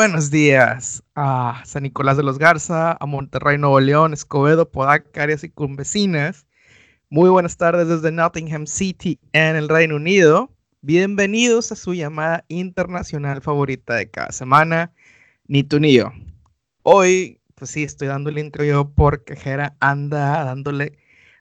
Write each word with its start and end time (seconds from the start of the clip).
Buenos 0.00 0.30
días 0.30 1.02
a 1.14 1.62
San 1.66 1.82
Nicolás 1.82 2.16
de 2.16 2.22
los 2.22 2.38
Garza, 2.38 2.96
a 2.98 3.04
Monterrey, 3.04 3.58
Nuevo 3.58 3.80
León, 3.80 4.14
Escobedo, 4.14 4.70
Podaca, 4.70 5.22
áreas 5.22 5.42
circunvecinas. 5.42 6.46
Muy 7.10 7.28
buenas 7.28 7.58
tardes 7.58 7.86
desde 7.86 8.10
Nottingham 8.10 8.66
City 8.66 9.20
en 9.34 9.56
el 9.56 9.68
Reino 9.68 9.96
Unido. 9.96 10.56
Bienvenidos 10.80 11.70
a 11.70 11.76
su 11.76 11.92
llamada 11.92 12.46
internacional 12.48 13.42
favorita 13.42 13.94
de 13.96 14.08
cada 14.10 14.32
semana, 14.32 14.90
Ni 15.46 15.64
tú 15.64 15.78
ni 15.78 15.92
yo. 15.92 16.12
Hoy, 16.82 17.42
pues 17.54 17.70
sí, 17.70 17.82
estoy 17.82 18.08
dando 18.08 18.30
el 18.30 18.38
intro 18.38 18.64
yo 18.64 18.94
porque 18.94 19.36
Jera 19.36 19.76
anda 19.80 20.42
dándole 20.44 20.96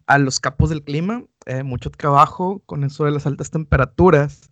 a 0.06 0.18
los 0.18 0.42
capos 0.42 0.70
del 0.70 0.84
clima, 0.84 1.24
eh, 1.46 1.64
mucho 1.64 1.92
trabajo 1.92 2.62
con 2.66 2.84
eso 2.84 3.06
de 3.06 3.12
las 3.12 3.26
altas 3.26 3.52
temperaturas, 3.52 4.49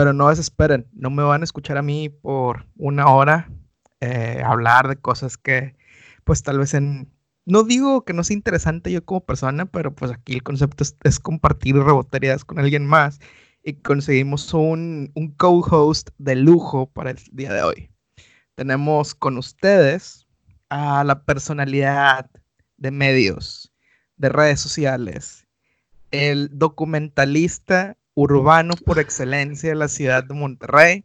pero 0.00 0.14
no 0.14 0.30
desesperen, 0.30 0.88
no 0.94 1.10
me 1.10 1.22
van 1.22 1.42
a 1.42 1.44
escuchar 1.44 1.76
a 1.76 1.82
mí 1.82 2.08
por 2.08 2.66
una 2.78 3.08
hora 3.08 3.50
eh, 4.00 4.42
hablar 4.42 4.88
de 4.88 4.96
cosas 4.96 5.36
que 5.36 5.76
pues 6.24 6.42
tal 6.42 6.58
vez 6.58 6.72
en... 6.72 7.12
No 7.44 7.64
digo 7.64 8.06
que 8.06 8.14
no 8.14 8.24
sea 8.24 8.34
interesante 8.34 8.90
yo 8.90 9.04
como 9.04 9.26
persona, 9.26 9.66
pero 9.66 9.94
pues 9.94 10.10
aquí 10.10 10.32
el 10.32 10.42
concepto 10.42 10.84
es, 11.02 11.20
compartir 11.20 11.76
reboterías 11.76 12.46
con 12.46 12.58
alguien 12.58 12.86
más 12.86 13.20
y 13.62 13.74
conseguimos 13.74 14.54
un, 14.54 15.12
un 15.14 15.32
co-host 15.32 16.08
de 16.16 16.34
lujo 16.36 16.86
para 16.86 17.10
el 17.10 17.18
día 17.32 17.52
de 17.52 17.62
hoy. 17.62 17.90
Tenemos 18.54 19.14
con 19.14 19.36
ustedes 19.36 20.26
a 20.70 21.04
la 21.04 21.24
personalidad 21.24 22.30
de 22.78 22.90
medios, 22.90 23.70
de 24.16 24.30
redes 24.30 24.60
sociales, 24.60 25.46
el 26.10 26.48
documentalista 26.54 27.98
urbano 28.14 28.74
por 28.84 28.98
excelencia 28.98 29.70
de 29.70 29.76
la 29.76 29.88
ciudad 29.88 30.24
de 30.24 30.34
Monterrey, 30.34 31.02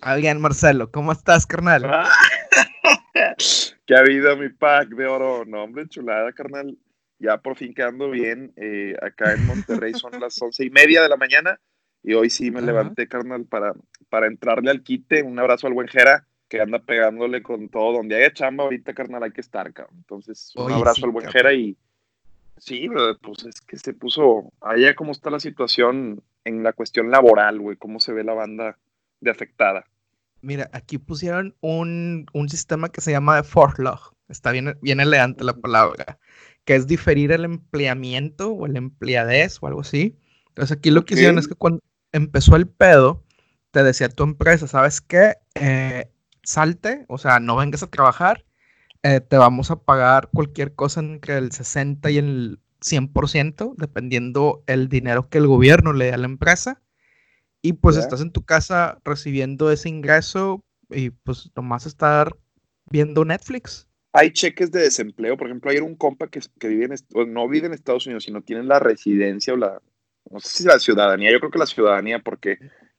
Adrián 0.00 0.40
Marcelo. 0.40 0.90
¿Cómo 0.90 1.12
estás, 1.12 1.46
carnal? 1.46 1.82
¿Qué 3.86 3.94
ha 3.94 4.00
habido 4.00 4.36
mi 4.36 4.48
pack 4.48 4.88
de 4.90 5.06
oro? 5.06 5.44
No, 5.44 5.64
hombre, 5.64 5.88
chulada, 5.88 6.32
carnal. 6.32 6.76
Ya 7.18 7.38
por 7.38 7.56
fin 7.56 7.74
quedando 7.74 8.10
bien. 8.10 8.52
Eh, 8.56 8.96
acá 9.00 9.34
en 9.34 9.46
Monterrey 9.46 9.94
son 9.94 10.12
las 10.20 10.40
once 10.42 10.64
y 10.64 10.70
media 10.70 11.02
de 11.02 11.08
la 11.08 11.16
mañana 11.16 11.60
y 12.02 12.14
hoy 12.14 12.30
sí 12.30 12.50
me 12.50 12.62
levanté, 12.62 13.06
carnal, 13.06 13.44
para, 13.44 13.74
para 14.08 14.26
entrarle 14.26 14.70
al 14.70 14.82
quite. 14.82 15.22
Un 15.22 15.38
abrazo 15.38 15.68
al 15.68 15.74
buen 15.74 15.88
Jera 15.88 16.26
que 16.48 16.60
anda 16.60 16.80
pegándole 16.80 17.42
con 17.42 17.68
todo. 17.68 17.92
Donde 17.92 18.16
haya 18.16 18.32
chamba 18.32 18.64
ahorita, 18.64 18.92
carnal, 18.92 19.22
hay 19.22 19.30
que 19.30 19.40
estar, 19.40 19.72
cabrón. 19.72 19.98
Entonces, 19.98 20.52
un 20.56 20.72
abrazo 20.72 21.06
al 21.06 21.12
buen 21.12 21.30
Jera 21.30 21.52
y 21.52 21.76
Sí, 22.58 22.88
pues 23.22 23.44
es 23.44 23.60
que 23.60 23.76
se 23.76 23.92
puso, 23.92 24.52
allá 24.60 24.94
cómo 24.94 25.10
está 25.10 25.30
la 25.30 25.40
situación 25.40 26.22
en 26.44 26.62
la 26.62 26.72
cuestión 26.72 27.10
laboral, 27.10 27.60
güey, 27.60 27.76
cómo 27.76 28.00
se 28.00 28.12
ve 28.12 28.24
la 28.24 28.34
banda 28.34 28.78
de 29.20 29.30
afectada. 29.30 29.84
Mira, 30.40 30.68
aquí 30.72 30.98
pusieron 30.98 31.56
un, 31.60 32.26
sistema 32.48 32.88
que 32.88 33.00
se 33.00 33.12
llama 33.12 33.36
de 33.36 33.42
forlog, 33.44 34.14
está 34.28 34.50
bien, 34.50 34.76
bien 34.82 35.00
elegante 35.00 35.44
la 35.44 35.54
palabra, 35.54 36.18
que 36.64 36.74
es 36.74 36.86
diferir 36.86 37.30
el 37.32 37.44
empleamiento 37.44 38.50
o 38.50 38.66
el 38.66 38.76
empleadez 38.76 39.58
o 39.60 39.66
algo 39.68 39.82
así. 39.82 40.18
Entonces 40.48 40.76
aquí 40.76 40.90
lo 40.90 41.04
que 41.04 41.14
hicieron 41.14 41.38
es 41.38 41.46
que 41.46 41.54
cuando 41.54 41.80
empezó 42.10 42.56
el 42.56 42.66
pedo, 42.68 43.24
te 43.70 43.84
decía 43.84 44.08
tu 44.08 44.24
empresa, 44.24 44.66
¿sabes 44.66 45.00
qué? 45.00 45.36
Eh, 45.54 46.10
salte, 46.42 47.04
o 47.08 47.18
sea, 47.18 47.38
no 47.38 47.56
vengas 47.56 47.82
a 47.82 47.86
trabajar 47.86 48.44
eh, 49.04 49.20
te 49.20 49.36
vamos 49.36 49.72
a 49.72 49.76
pagar 49.76 50.28
cualquier 50.32 50.74
cosa 50.76 51.00
entre 51.00 51.36
el 51.36 51.50
60 51.50 52.08
y 52.12 52.18
el 52.18 52.60
100%, 52.82 53.74
dependiendo 53.76 54.62
el 54.66 54.88
dinero 54.88 55.28
que 55.28 55.38
el 55.38 55.46
gobierno 55.46 55.92
le 55.92 56.06
dé 56.06 56.12
a 56.12 56.18
la 56.18 56.26
empresa. 56.26 56.82
Y 57.62 57.74
pues 57.74 57.96
estás 57.96 58.20
en 58.20 58.32
tu 58.32 58.44
casa 58.44 59.00
recibiendo 59.04 59.70
ese 59.70 59.88
ingreso 59.88 60.64
y 60.90 61.10
pues 61.10 61.50
nomás 61.54 61.86
estar 61.86 62.36
viendo 62.90 63.24
Netflix. 63.24 63.88
Hay 64.12 64.32
cheques 64.32 64.70
de 64.72 64.80
desempleo, 64.80 65.36
por 65.36 65.46
ejemplo, 65.46 65.70
hay 65.70 65.78
un 65.78 65.96
compa 65.96 66.28
que, 66.28 66.40
que 66.58 66.68
vive 66.68 66.86
en, 66.86 67.32
no 67.32 67.48
vive 67.48 67.68
en 67.68 67.72
Estados 67.72 68.06
Unidos, 68.06 68.24
sino 68.24 68.42
tiene 68.42 68.64
la 68.64 68.78
residencia 68.78 69.54
o 69.54 69.56
la, 69.56 69.80
no 70.30 70.40
sé 70.40 70.48
si 70.48 70.64
la 70.64 70.78
ciudadanía, 70.78 71.32
yo 71.32 71.38
creo 71.38 71.50
que 71.50 71.58
la 71.58 71.66
ciudadanía, 71.66 72.18
porque 72.18 72.58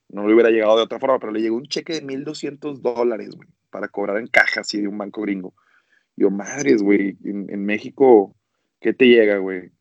no 0.09 0.27
le 0.27 0.33
hubiera 0.33 0.49
llegado 0.49 0.77
de 0.77 0.83
otra 0.83 0.99
forma, 0.99 1.19
pero 1.19 1.31
le 1.31 1.41
llegó 1.41 1.57
un 1.57 1.67
cheque 1.67 1.93
de 1.93 2.03
1.200 2.03 2.81
dólares, 2.81 3.35
güey, 3.35 3.47
para 3.69 3.87
cobrar 3.87 4.17
en 4.17 4.27
caja 4.27 4.61
así 4.61 4.81
de 4.81 4.87
un 4.87 4.97
banco 4.97 5.21
gringo. 5.21 5.53
Yo, 6.15 6.29
madres, 6.29 6.83
güey, 6.83 7.17
en, 7.23 7.65
México, 7.65 8.35
¿qué 8.79 8.93
te 8.93 9.05
llega, 9.05 9.37
güey? 9.37 9.71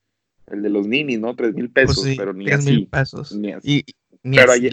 El 0.46 0.62
de 0.62 0.70
los 0.70 0.86
ninis, 0.86 1.20
¿no? 1.20 1.34
Tres 1.34 1.54
mil 1.54 1.70
pues 1.70 1.86
pesos, 1.86 2.06
pero 2.16 2.32
ni 2.32 2.50
así. 2.50 2.70
mil 2.70 2.88
pesos. 2.88 3.34
Ni 3.34 3.52
así. 3.52 3.84
pero 4.22 4.52
ahí, 4.52 4.70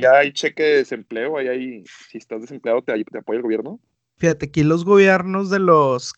ya 0.00 0.18
hay 0.18 0.32
cheque 0.32 0.62
de 0.62 0.76
desempleo, 0.78 1.36
ahí 1.36 1.48
hay, 1.48 1.84
si 2.08 2.18
estás 2.18 2.40
desempleado, 2.40 2.82
¿te, 2.82 2.92
te 3.04 3.18
apoya 3.18 3.38
el 3.38 3.42
gobierno? 3.42 3.80
Fíjate, 4.18 4.46
aquí 4.46 4.62
los 4.62 4.84
gobiernos 4.84 5.50
de 5.50 5.58
los 5.58 6.14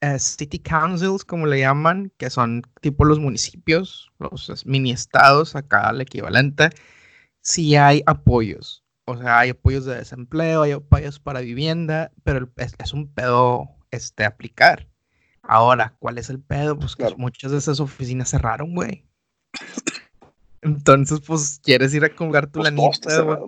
eh, 0.00 0.18
city 0.18 0.58
councils, 0.58 1.24
como 1.24 1.46
le 1.46 1.60
llaman, 1.60 2.12
que 2.16 2.30
son 2.30 2.62
tipo 2.80 3.04
los 3.04 3.20
municipios, 3.20 4.10
los 4.18 4.66
mini 4.66 4.90
estados, 4.90 5.54
acá 5.54 5.90
el 5.90 6.00
equivalente, 6.00 6.70
sí 7.40 7.76
hay 7.76 8.02
apoyos. 8.06 8.82
O 9.04 9.16
sea, 9.16 9.40
hay 9.40 9.50
apoyos 9.50 9.84
de 9.84 9.96
desempleo, 9.96 10.62
hay 10.62 10.72
apoyos 10.72 11.20
para 11.20 11.40
vivienda, 11.40 12.12
pero 12.24 12.50
es 12.56 12.92
un 12.92 13.12
pedo 13.12 13.68
este, 13.90 14.24
aplicar. 14.24 14.88
Ahora, 15.42 15.94
¿cuál 15.98 16.18
es 16.18 16.30
el 16.30 16.40
pedo? 16.40 16.78
Pues 16.78 16.96
que 16.96 17.14
muchas 17.16 17.52
de 17.52 17.58
esas 17.58 17.80
oficinas 17.80 18.30
cerraron, 18.30 18.74
güey. 18.74 19.04
Entonces, 20.62 21.20
pues, 21.20 21.60
quieres 21.62 21.92
ir 21.94 22.04
a 22.04 22.14
colgar 22.14 22.46
tu 22.46 22.60
pues 22.60 22.72
lanita, 22.72 23.40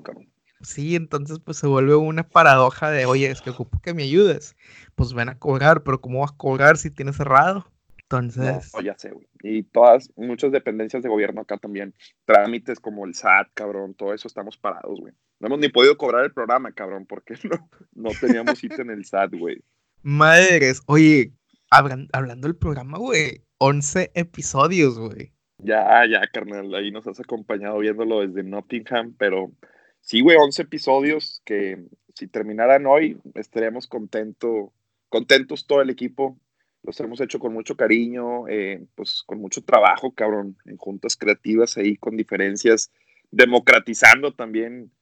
Sí, 0.61 0.97
entonces, 0.97 1.39
pues, 1.39 1.59
se 1.59 1.67
vuelve 1.67 1.95
una 1.95 2.27
paradoja 2.27 2.91
de, 2.91 3.07
oye, 3.07 3.31
es 3.31 3.43
que 3.43 3.51
ocupo 3.51 3.81
que 3.81 3.95
me 3.95 4.03
ayudes. 4.03 4.57
Pues, 4.95 5.13
ven 5.13 5.29
a 5.29 5.39
colgar, 5.39 5.83
pero 5.83 6.01
¿cómo 6.01 6.21
vas 6.21 6.33
a 6.33 6.37
colgar 6.37 6.77
si 6.77 6.91
tienes 6.91 7.17
cerrado? 7.17 7.67
Entonces... 7.99 8.73
No, 8.75 8.81
ya 8.81 8.97
sé, 8.99 9.11
güey. 9.11 9.27
Y 9.43 9.63
todas, 9.63 10.11
muchas 10.17 10.53
dependencias 10.53 11.03
de 11.03 11.09
gobierno 11.09 11.43
acá 11.43 11.57
también. 11.57 11.95
Trámites 12.25 12.81
como 12.81 13.05
el 13.05 13.15
SAT, 13.15 13.49
cabrón, 13.55 13.95
todo 13.95 14.15
eso 14.15 14.29
estamos 14.29 14.57
parados, 14.57 15.01
güey. 15.01 15.13
No 15.41 15.49
hemos 15.49 15.59
ni 15.59 15.69
podido 15.69 15.97
cobrar 15.97 16.25
el 16.25 16.33
programa, 16.33 16.73
cabrón, 16.73 17.07
porque 17.07 17.35
no, 17.45 17.69
no 17.95 18.11
teníamos 18.19 18.59
sitio 18.59 18.83
en 18.83 18.91
el 18.91 19.05
SAT, 19.05 19.35
güey. 19.39 19.63
Madres, 20.03 20.83
oye, 20.87 21.33
hablando 21.75 22.49
del 22.49 22.57
programa, 22.57 22.99
güey, 22.99 23.45
11 23.59 24.13
episodios, 24.15 24.99
güey. 24.99 25.33
Ya, 25.59 26.05
ya, 26.07 26.21
carnal, 26.33 26.75
ahí 26.75 26.91
nos 26.91 27.07
has 27.07 27.21
acompañado 27.21 27.79
viéndolo 27.79 28.21
desde 28.21 28.43
Nottingham, 28.43 29.15
pero 29.19 29.53
sí, 30.01 30.21
güey, 30.21 30.37
11 30.37 30.63
episodios 30.63 31.41
que 31.45 31.85
si 32.15 32.29
terminaran 32.29 32.87
hoy 32.87 33.19
estaríamos 33.35 33.87
contento, 33.87 34.73
contentos 35.09 35.67
todo 35.67 35.83
el 35.83 35.91
equipo. 35.91 36.39
Los 36.83 37.01
hemos 37.01 37.21
hecho 37.21 37.39
con 37.39 37.55
mucho 37.55 37.77
cariño, 37.77 38.47
eh, 38.49 38.85
pues 38.95 39.23
con 39.25 39.41
mucho 39.41 39.63
trabajo, 39.63 40.13
cabrón, 40.13 40.57
en 40.67 40.77
juntas 40.77 41.17
creativas 41.17 41.77
ahí 41.79 41.97
con 41.97 42.17
diferencias, 42.17 42.93
democratizando 43.31 44.35
también 44.35 44.93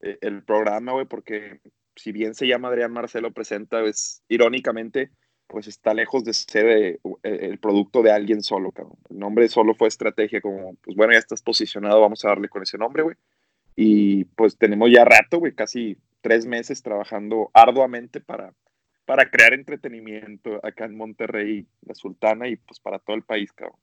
eh, 0.00 0.18
el 0.20 0.44
programa, 0.44 0.92
güey, 0.92 1.06
porque 1.06 1.60
si 1.96 2.12
bien 2.12 2.34
se 2.34 2.46
llama 2.46 2.68
Adrián 2.68 2.92
Marcelo 2.92 3.32
Presenta, 3.32 3.82
es 3.84 4.22
irónicamente, 4.28 5.10
pues 5.50 5.66
está 5.66 5.92
lejos 5.92 6.22
de 6.24 6.32
ser 6.32 6.66
eh, 6.66 7.00
eh, 7.24 7.38
el 7.42 7.58
producto 7.58 8.02
de 8.02 8.12
alguien 8.12 8.42
solo, 8.42 8.70
cabrón. 8.70 8.96
El 9.10 9.18
nombre 9.18 9.48
solo 9.48 9.74
fue 9.74 9.88
estrategia, 9.88 10.40
como, 10.40 10.76
pues 10.76 10.96
bueno, 10.96 11.12
ya 11.12 11.18
estás 11.18 11.42
posicionado, 11.42 12.00
vamos 12.00 12.24
a 12.24 12.28
darle 12.28 12.48
con 12.48 12.62
ese 12.62 12.78
nombre, 12.78 13.02
güey. 13.02 13.16
Y 13.74 14.24
pues 14.24 14.56
tenemos 14.56 14.90
ya 14.92 15.04
rato, 15.04 15.38
güey, 15.38 15.52
casi 15.52 15.98
tres 16.20 16.46
meses 16.46 16.82
trabajando 16.82 17.50
arduamente 17.52 18.20
para, 18.20 18.54
para 19.06 19.28
crear 19.28 19.52
entretenimiento 19.52 20.64
acá 20.64 20.84
en 20.84 20.96
Monterrey, 20.96 21.66
la 21.82 21.94
Sultana 21.94 22.46
y 22.46 22.56
pues 22.56 22.78
para 22.78 23.00
todo 23.00 23.16
el 23.16 23.22
país, 23.22 23.52
cabrón. 23.52 23.76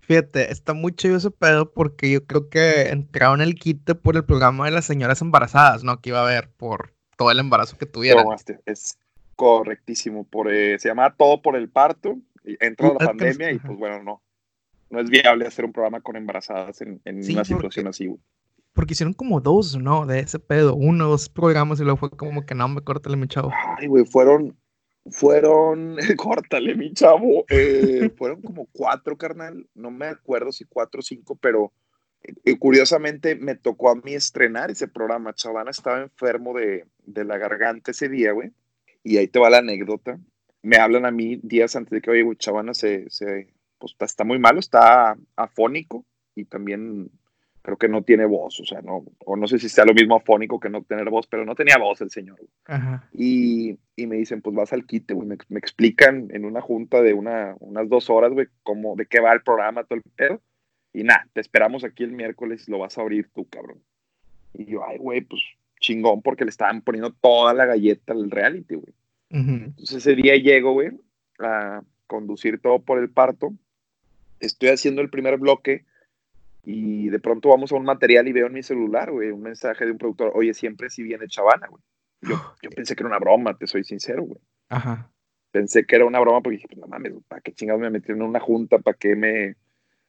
Fíjate, 0.00 0.52
está 0.52 0.74
muy 0.74 0.92
chido 0.92 1.16
ese 1.16 1.30
pedo 1.30 1.72
porque 1.72 2.10
yo 2.10 2.24
creo 2.24 2.48
que 2.48 2.88
entraron 2.88 3.40
el 3.40 3.54
kit 3.56 3.94
por 4.02 4.16
el 4.16 4.24
programa 4.24 4.66
de 4.66 4.72
las 4.72 4.84
señoras 4.84 5.22
embarazadas, 5.22 5.82
¿no? 5.82 6.00
Que 6.00 6.10
iba 6.10 6.20
a 6.20 6.24
haber 6.24 6.50
por 6.50 6.94
todo 7.16 7.30
el 7.30 7.38
embarazo 7.38 7.76
que 7.76 7.86
tuvieron. 7.86 8.26
es 8.66 8.98
correctísimo. 9.40 10.24
Por, 10.24 10.52
eh, 10.52 10.78
se 10.78 10.88
llama 10.88 11.14
Todo 11.16 11.40
por 11.40 11.56
el 11.56 11.70
parto. 11.70 12.18
Entró 12.44 12.94
la 12.98 13.06
pandemia 13.06 13.52
y 13.52 13.58
pues 13.58 13.78
bueno, 13.78 14.02
no. 14.02 14.22
No 14.90 15.00
es 15.00 15.08
viable 15.08 15.46
hacer 15.46 15.64
un 15.64 15.72
programa 15.72 16.00
con 16.02 16.16
embarazadas 16.16 16.82
en, 16.82 17.00
una 17.04 17.44
situación 17.44 17.86
así, 17.86 18.12
Porque 18.74 18.92
hicieron 18.92 19.14
como 19.14 19.40
dos, 19.40 19.78
¿no? 19.78 20.04
De 20.04 20.18
ese 20.18 20.38
pedo. 20.40 20.74
Uno, 20.74 21.08
dos 21.08 21.28
programas 21.30 21.80
y 21.80 21.84
luego 21.84 21.96
fue 21.96 22.10
como 22.10 22.44
que 22.44 22.54
no, 22.54 22.68
me 22.68 22.82
córtale 22.82 23.16
mi 23.16 23.28
chavo. 23.28 23.50
Ay, 23.78 23.86
güey, 23.86 24.04
fueron, 24.04 24.58
fueron, 25.10 25.96
córtale 26.18 26.74
mi 26.74 26.92
chavo. 26.92 27.44
Eh, 27.48 28.10
fueron 28.18 28.42
como 28.42 28.66
cuatro, 28.72 29.16
carnal. 29.16 29.66
No 29.74 29.90
me 29.90 30.06
acuerdo 30.06 30.52
si 30.52 30.64
cuatro 30.64 30.98
o 30.98 31.02
cinco, 31.02 31.38
pero 31.40 31.72
y 32.44 32.56
curiosamente 32.58 33.36
me 33.36 33.54
tocó 33.54 33.90
a 33.90 33.94
mí 33.94 34.12
estrenar 34.14 34.70
ese 34.70 34.88
programa. 34.88 35.34
Chavana 35.34 35.70
estaba 35.70 36.02
enfermo 36.02 36.52
de, 36.58 36.84
la 37.06 37.38
garganta 37.38 37.92
ese 37.92 38.08
día, 38.08 38.32
güey. 38.32 38.52
Y 39.02 39.16
ahí 39.16 39.28
te 39.28 39.38
va 39.38 39.50
la 39.50 39.58
anécdota. 39.58 40.18
Me 40.62 40.76
hablan 40.76 41.06
a 41.06 41.10
mí 41.10 41.40
días 41.42 41.74
antes 41.76 41.90
de 41.90 42.00
que, 42.02 42.10
oye, 42.10 42.24
Chavana 42.36 42.74
se, 42.74 43.08
se 43.08 43.48
pues, 43.78 43.96
está 44.00 44.24
muy 44.24 44.38
malo, 44.38 44.60
está 44.60 45.16
afónico 45.36 46.04
y 46.34 46.44
también 46.44 47.10
creo 47.62 47.76
que 47.76 47.88
no 47.88 48.02
tiene 48.02 48.24
voz, 48.24 48.58
o 48.60 48.64
sea, 48.64 48.80
no, 48.80 49.04
o 49.24 49.36
no 49.36 49.46
sé 49.46 49.58
si 49.58 49.68
sea 49.68 49.84
lo 49.84 49.92
mismo 49.92 50.16
afónico 50.16 50.58
que 50.58 50.70
no 50.70 50.82
tener 50.82 51.10
voz, 51.10 51.26
pero 51.26 51.44
no 51.44 51.54
tenía 51.54 51.76
voz 51.78 52.00
el 52.00 52.10
señor. 52.10 52.40
Y, 53.12 53.78
y, 53.96 54.06
me 54.06 54.16
dicen, 54.16 54.40
pues 54.40 54.56
vas 54.56 54.72
al 54.72 54.86
quite, 54.86 55.14
güey, 55.14 55.28
me, 55.28 55.36
me, 55.48 55.58
explican 55.58 56.28
en 56.32 56.44
una 56.44 56.60
junta 56.62 57.02
de 57.02 57.12
una, 57.12 57.54
unas 57.60 57.88
dos 57.88 58.08
horas, 58.08 58.32
güey, 58.32 58.46
cómo, 58.62 58.96
de 58.96 59.06
qué 59.06 59.20
va 59.20 59.32
el 59.32 59.42
programa, 59.42 59.84
todo 59.84 59.96
el 59.96 60.02
pedo, 60.16 60.40
y 60.92 61.04
nada, 61.04 61.28
te 61.32 61.40
esperamos 61.40 61.84
aquí 61.84 62.02
el 62.02 62.12
miércoles, 62.12 62.68
lo 62.68 62.78
vas 62.78 62.96
a 62.96 63.02
abrir 63.02 63.28
tú, 63.34 63.46
cabrón. 63.48 63.82
Y 64.54 64.64
yo, 64.64 64.84
ay, 64.84 64.98
güey, 64.98 65.20
pues 65.20 65.40
chingón, 65.80 66.22
porque 66.22 66.44
le 66.44 66.50
estaban 66.50 66.82
poniendo 66.82 67.12
toda 67.12 67.54
la 67.54 67.66
galleta 67.66 68.12
al 68.12 68.30
reality, 68.30 68.76
güey. 68.76 68.94
Entonces 69.30 69.98
ese 69.98 70.14
día 70.14 70.34
llego, 70.36 70.72
güey, 70.72 70.90
a 71.38 71.82
conducir 72.06 72.60
todo 72.60 72.80
por 72.80 72.98
el 72.98 73.10
parto, 73.10 73.52
estoy 74.40 74.70
haciendo 74.70 75.02
el 75.02 75.10
primer 75.10 75.38
bloque, 75.38 75.84
y 76.64 77.08
de 77.08 77.18
pronto 77.18 77.48
vamos 77.48 77.72
a 77.72 77.76
un 77.76 77.84
material 77.84 78.28
y 78.28 78.32
veo 78.32 78.46
en 78.46 78.52
mi 78.52 78.62
celular, 78.62 79.10
güey, 79.10 79.30
un 79.30 79.42
mensaje 79.42 79.86
de 79.86 79.92
un 79.92 79.98
productor, 79.98 80.32
oye, 80.34 80.52
siempre 80.52 80.90
si 80.90 81.02
viene 81.02 81.26
Chavana, 81.26 81.68
güey. 81.68 81.82
Yo, 82.20 82.34
yo 82.62 82.70
pensé 82.70 82.94
que 82.94 83.02
era 83.02 83.08
una 83.08 83.18
broma, 83.18 83.56
te 83.56 83.66
soy 83.66 83.84
sincero, 83.84 84.24
güey. 84.24 84.40
Ajá. 84.68 85.10
Pensé 85.50 85.84
que 85.84 85.96
era 85.96 86.04
una 86.04 86.20
broma 86.20 86.40
porque 86.42 86.56
dije, 86.56 86.68
pues 86.68 86.78
no 86.78 86.86
mames, 86.86 87.12
¿para 87.26 87.40
qué 87.40 87.52
chingados 87.52 87.80
me 87.80 87.90
metieron 87.90 88.22
en 88.22 88.28
una 88.28 88.40
junta? 88.40 88.78
¿Para 88.78 88.96
qué 88.96 89.16
me, 89.16 89.56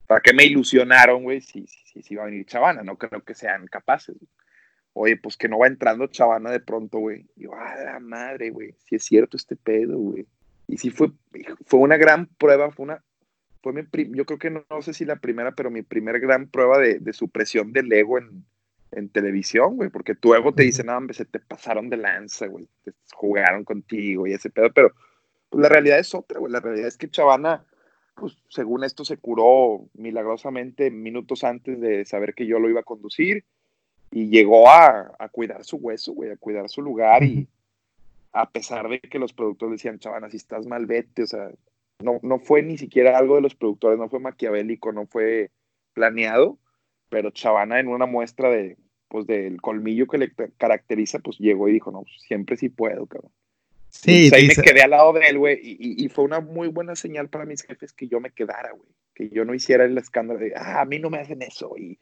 para 0.06 0.22
qué 0.22 0.34
me 0.34 0.46
ilusionaron, 0.46 1.24
güey? 1.24 1.42
Si, 1.42 1.66
si, 1.68 2.04
si, 2.04 2.16
va 2.16 2.24
a 2.24 2.26
venir 2.26 2.46
Chavana, 2.46 2.84
no 2.84 2.98
creo 2.98 3.24
que 3.24 3.34
sean 3.34 3.66
capaces. 3.68 4.16
Oye, 4.94 5.18
pues 5.18 5.38
que 5.38 5.48
no 5.48 5.60
va 5.60 5.68
entrando 5.68 6.08
Chavana 6.08 6.52
de 6.52 6.60
pronto, 6.60 7.00
güey. 7.00 7.26
Y 7.36 7.44
yo, 7.44 7.52
ah, 7.56 7.76
la 7.84 8.00
madre, 8.00 8.50
güey, 8.50 8.76
si 8.86 8.96
es 8.96 9.04
cierto 9.04 9.38
este 9.38 9.56
pedo, 9.56 9.98
güey. 9.98 10.28
Y 10.68 10.78
sí 10.78 10.90
fue, 10.90 11.12
fue 11.66 11.80
una 11.80 11.98
gran 11.98 12.28
prueba, 12.28 12.72
fue 12.72 12.86
una, 12.86 13.04
fue 13.62 13.74
mi 13.74 13.84
yo 14.16 14.26
creo 14.26 14.40
que 14.40 14.50
no, 14.50 14.82
sé 14.82 14.94
si 14.94 15.06
la 15.06 15.18
primera, 15.18 15.54
pero 15.54 15.70
mi 15.70 15.82
primer 15.82 16.20
gran 16.20 16.48
prueba 16.48 16.78
de, 16.80 17.00
de 17.00 17.14
supresión 17.14 17.74
del 17.74 17.92
ego 17.92 18.18
en, 18.18 18.46
en 18.92 19.10
televisión, 19.10 19.78
güey, 19.78 19.90
porque 19.90 20.16
tu 20.16 20.34
ego 20.34 20.54
te 20.54 20.64
dice, 20.64 20.84
no, 20.84 20.96
hombre, 20.96 21.14
se 21.14 21.26
te 21.26 21.40
pasaron 21.40 21.90
de 21.90 21.98
lanza, 21.98 22.48
güey, 22.48 22.68
te 22.84 22.94
jugaron 23.14 23.64
contigo 23.64 24.28
y 24.28 24.34
ese 24.34 24.50
pedo, 24.50 24.72
pero 24.74 24.94
pues, 25.50 25.62
la 25.62 25.70
realidad 25.70 26.00
es 26.00 26.14
otra, 26.14 26.40
güey, 26.40 26.52
la 26.52 26.60
realidad 26.60 26.88
es 26.88 26.98
que 26.98 27.10
Chavana, 27.10 27.66
pues 28.16 28.38
según 28.50 28.84
esto 28.84 29.06
se 29.06 29.18
curó 29.18 29.88
milagrosamente 29.94 30.92
minutos 30.92 31.44
antes 31.44 31.80
de 31.80 32.06
saber 32.06 32.34
que 32.34 32.46
yo 32.46 32.60
lo 32.60 32.70
iba 32.70 32.82
a 32.82 32.84
conducir 32.84 33.46
y 34.12 34.28
llegó 34.28 34.70
a, 34.70 35.16
a 35.18 35.30
cuidar 35.30 35.64
su 35.64 35.78
hueso, 35.78 36.14
güey, 36.14 36.32
a 36.32 36.38
cuidar 36.38 36.70
su 36.70 36.82
lugar 36.82 37.24
y 37.24 37.48
a 38.34 38.50
pesar 38.50 38.88
de 38.90 39.00
que 39.00 39.20
los 39.20 39.34
productores 39.34 39.74
decían, 39.74 40.00
Chavana, 40.00 40.30
si 40.30 40.38
estás 40.38 40.66
mal, 40.66 40.86
vete, 40.86 41.24
o 41.24 41.28
sea, 41.28 41.50
no, 42.00 42.20
no 42.22 42.40
fue 42.40 42.62
ni 42.62 42.78
siquiera 42.78 43.18
algo 43.18 43.36
de 43.36 43.42
los 43.42 43.56
productores, 43.56 43.98
no 43.98 44.10
fue 44.10 44.20
maquiavélico, 44.20 44.92
no 44.92 45.06
fue 45.06 45.52
planeado, 45.94 46.58
pero 47.10 47.32
Chavana 47.32 47.80
en 47.80 47.88
una 47.88 48.06
muestra 48.06 48.50
de, 48.50 48.78
pues, 49.08 49.28
del 49.28 49.62
colmillo 49.62 50.08
que 50.08 50.18
le 50.18 50.32
caracteriza, 50.58 51.20
pues 51.20 51.38
llegó 51.40 51.68
y 51.68 51.74
dijo, 51.74 51.92
no, 51.92 52.04
siempre 52.28 52.58
sí 52.58 52.70
puedo, 52.70 53.06
cabrón. 53.06 53.32
Sí, 53.90 54.30
ahí 54.34 54.48
me 54.48 54.56
quedé 54.56 54.84
al 54.84 54.92
lado 54.92 55.12
de 55.12 55.28
él, 55.28 55.38
güey, 55.38 55.60
y, 55.62 56.06
y, 56.06 56.08
fue 56.08 56.24
una 56.24 56.40
muy 56.40 56.70
buena 56.70 56.96
señal 56.96 57.28
para 57.28 57.46
mis 57.46 57.62
jefes 57.64 57.92
que 57.92 58.08
yo 58.08 58.22
me 58.22 58.32
quedara, 58.32 58.72
güey, 58.72 58.88
que 59.14 59.28
yo 59.30 59.44
no 59.44 59.54
hiciera 59.54 59.84
el 59.84 59.98
escándalo 59.98 60.40
de, 60.40 60.54
ah, 60.56 60.80
a 60.80 60.86
mí 60.86 60.98
no 60.98 61.10
me 61.10 61.18
hacen 61.18 61.42
eso, 61.42 61.76
y 61.78 62.00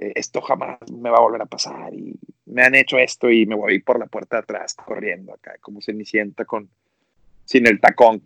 esto 0.00 0.40
jamás 0.40 0.78
me 0.90 1.10
va 1.10 1.18
a 1.18 1.22
volver 1.22 1.42
a 1.42 1.46
pasar, 1.46 1.92
y 1.94 2.18
me 2.46 2.62
han 2.62 2.74
hecho 2.74 2.98
esto, 2.98 3.30
y 3.30 3.46
me 3.46 3.54
voy 3.54 3.80
por 3.80 3.98
la 3.98 4.06
puerta 4.06 4.36
de 4.36 4.42
atrás 4.42 4.74
corriendo 4.74 5.34
acá, 5.34 5.56
como 5.60 5.80
Cenicienta 5.82 6.44
con, 6.44 6.70
sin 7.44 7.66
el 7.66 7.80
tacón. 7.80 8.22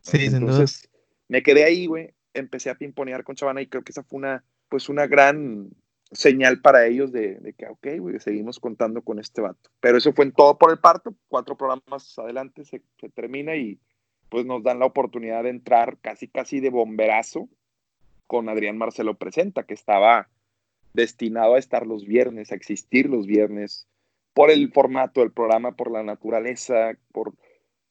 Sí, 0.00 0.26
Entonces, 0.26 0.88
me 1.28 1.42
quedé 1.42 1.64
ahí, 1.64 1.86
güey. 1.86 2.12
Empecé 2.34 2.70
a 2.70 2.76
pimponear 2.76 3.24
con 3.24 3.34
Chavana 3.34 3.62
y 3.62 3.66
creo 3.66 3.82
que 3.82 3.92
esa 3.92 4.04
fue 4.04 4.18
una, 4.18 4.44
pues 4.68 4.88
una 4.88 5.06
gran 5.06 5.70
señal 6.12 6.60
para 6.60 6.86
ellos 6.86 7.10
de, 7.12 7.36
de 7.36 7.52
que, 7.52 7.66
ok, 7.66 7.86
güey, 7.98 8.20
seguimos 8.20 8.60
contando 8.60 9.02
con 9.02 9.18
este 9.18 9.40
vato. 9.40 9.70
Pero 9.80 9.98
eso 9.98 10.12
fue 10.12 10.26
en 10.26 10.32
todo 10.32 10.56
por 10.56 10.70
el 10.70 10.78
parto. 10.78 11.14
Cuatro 11.28 11.56
programas 11.56 12.16
adelante 12.18 12.64
se, 12.64 12.82
se 13.00 13.08
termina 13.08 13.56
y 13.56 13.80
pues 14.28 14.44
nos 14.44 14.62
dan 14.62 14.78
la 14.78 14.86
oportunidad 14.86 15.42
de 15.42 15.50
entrar 15.50 15.98
casi, 15.98 16.28
casi 16.28 16.60
de 16.60 16.70
bomberazo 16.70 17.48
con 18.26 18.48
Adrián 18.48 18.76
Marcelo 18.76 19.14
Presenta, 19.14 19.64
que 19.64 19.74
estaba 19.74 20.28
destinado 20.96 21.54
a 21.54 21.58
estar 21.60 21.86
los 21.86 22.04
viernes, 22.04 22.50
a 22.50 22.56
existir 22.56 23.08
los 23.08 23.26
viernes, 23.26 23.86
por 24.34 24.50
el 24.50 24.72
formato 24.72 25.20
del 25.20 25.30
programa, 25.30 25.76
por 25.76 25.90
la 25.90 26.02
naturaleza, 26.02 26.98
por, 27.12 27.34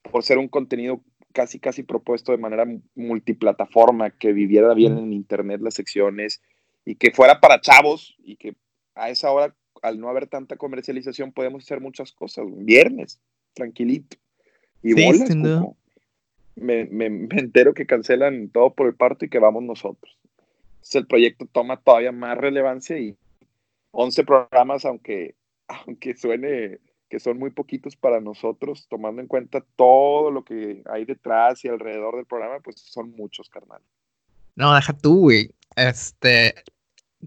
por 0.01 0.23
ser 0.23 0.37
un 0.37 0.49
contenido 0.49 1.01
casi, 1.31 1.59
casi 1.59 1.83
propuesto 1.83 2.31
de 2.31 2.37
manera 2.37 2.65
multiplataforma, 2.95 4.11
que 4.11 4.33
viviera 4.33 4.73
bien 4.73 4.97
en 4.97 5.13
internet 5.13 5.61
las 5.61 5.75
secciones 5.75 6.41
y 6.83 6.95
que 6.95 7.11
fuera 7.11 7.39
para 7.39 7.61
chavos 7.61 8.15
y 8.19 8.35
que 8.35 8.55
a 8.93 9.09
esa 9.09 9.31
hora, 9.31 9.55
al 9.81 9.99
no 9.99 10.09
haber 10.09 10.27
tanta 10.27 10.55
comercialización, 10.55 11.31
podemos 11.31 11.63
hacer 11.63 11.81
muchas 11.81 12.11
cosas. 12.11 12.45
Viernes, 12.49 13.19
tranquilito. 13.53 14.17
Y 14.83 14.93
bolas, 14.93 15.35
me, 16.55 16.85
me, 16.85 17.09
me, 17.09 17.39
entero 17.39 17.73
que 17.73 17.85
cancelan 17.85 18.49
todo 18.49 18.73
por 18.73 18.87
el 18.87 18.95
parto 18.95 19.25
y 19.25 19.29
que 19.29 19.39
vamos 19.39 19.63
nosotros. 19.63 20.17
El 20.93 21.07
proyecto 21.07 21.45
toma 21.51 21.77
todavía 21.77 22.11
más 22.11 22.37
relevancia 22.37 22.97
y 22.97 23.17
11 23.91 24.23
programas, 24.23 24.85
aunque, 24.85 25.35
aunque 25.67 26.15
suene 26.15 26.79
que 27.09 27.19
son 27.19 27.37
muy 27.37 27.51
poquitos 27.51 27.95
para 27.95 28.19
nosotros, 28.19 28.87
tomando 28.89 29.21
en 29.21 29.27
cuenta 29.27 29.63
todo 29.75 30.31
lo 30.31 30.43
que 30.43 30.81
hay 30.85 31.05
detrás 31.05 31.63
y 31.63 31.67
alrededor 31.67 32.15
del 32.15 32.25
programa, 32.25 32.59
pues 32.63 32.79
son 32.79 33.11
muchos, 33.11 33.49
carnal. 33.49 33.81
No, 34.55 34.73
deja 34.73 34.93
tú, 34.93 35.19
güey. 35.21 35.51
Este, 35.75 36.55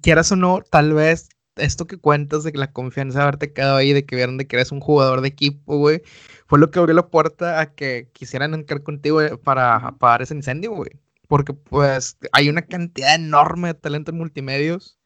quieras 0.02 0.32
o 0.32 0.36
no, 0.36 0.60
tal 0.62 0.94
vez 0.94 1.28
esto 1.56 1.86
que 1.86 1.98
cuentas 1.98 2.44
de 2.44 2.52
que 2.52 2.58
la 2.58 2.72
confianza 2.72 3.18
de 3.18 3.22
haberte 3.24 3.52
quedado 3.52 3.76
ahí, 3.76 3.92
de 3.92 4.04
que 4.04 4.16
vieron 4.16 4.38
de 4.38 4.46
que 4.46 4.56
eres 4.56 4.72
un 4.72 4.80
jugador 4.80 5.20
de 5.20 5.28
equipo, 5.28 5.76
güey, 5.76 6.02
fue 6.46 6.58
lo 6.58 6.70
que 6.70 6.78
abrió 6.78 6.94
la 6.94 7.08
puerta 7.08 7.60
a 7.60 7.74
que 7.74 8.08
quisieran 8.12 8.54
entrar 8.54 8.82
contigo 8.82 9.20
para 9.42 9.76
apagar 9.76 10.22
ese 10.22 10.34
incendio, 10.34 10.72
güey. 10.72 10.90
Porque 11.28 11.52
pues 11.52 12.18
hay 12.32 12.48
una 12.48 12.62
cantidad 12.62 13.14
enorme 13.14 13.68
de 13.68 13.74
talento 13.74 14.10
en 14.10 14.18
multimedios 14.18 14.98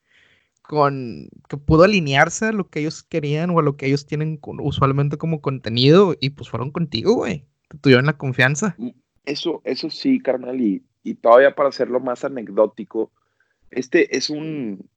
con 0.63 1.29
que 1.49 1.57
pudo 1.57 1.83
alinearse 1.83 2.47
a 2.47 2.53
lo 2.53 2.69
que 2.69 2.81
ellos 2.81 3.03
querían 3.03 3.51
o 3.51 3.59
a 3.59 3.63
lo 3.63 3.77
que 3.77 3.87
ellos 3.87 4.07
tienen 4.07 4.41
usualmente 4.43 5.19
como 5.19 5.43
contenido 5.43 6.17
y 6.21 6.31
pues 6.31 6.49
fueron 6.49 6.71
contigo, 6.71 7.15
güey. 7.15 7.45
Te 7.69 7.79
tuvieron 7.79 8.07
la 8.07 8.17
confianza. 8.17 8.75
Mm, 8.79 8.91
eso, 9.25 9.61
eso 9.65 9.91
sí, 9.91 10.21
carnal, 10.21 10.61
y, 10.61 10.85
todavía 11.21 11.55
para 11.55 11.69
hacerlo 11.69 12.01
más 12.01 12.25
anecdótico, 12.25 13.11
este 13.71 14.17
es 14.17 14.31
un, 14.31 14.89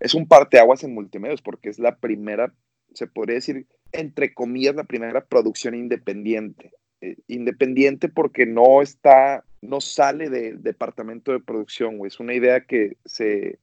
es 0.00 0.14
un 0.14 0.26
parteaguas 0.26 0.82
en 0.84 0.94
multimedios 0.94 1.40
porque 1.40 1.68
es 1.68 1.78
la 1.78 1.96
primera, 1.96 2.52
se 2.94 3.06
podría 3.06 3.36
decir, 3.36 3.66
entre 3.92 4.34
comillas, 4.34 4.74
la 4.74 4.84
primera 4.84 5.24
producción 5.24 5.74
independiente. 5.74 6.72
Eh, 7.00 7.16
independiente 7.26 8.08
porque 8.08 8.46
no 8.46 8.82
está, 8.82 9.44
no 9.62 9.80
sale 9.80 10.28
del 10.28 10.62
departamento 10.62 11.32
de 11.32 11.40
producción, 11.40 11.96
güey. 11.98 12.08
Es 12.08 12.20
una 12.20 12.34
idea 12.34 12.60
que 12.60 12.96
se, 13.04 13.58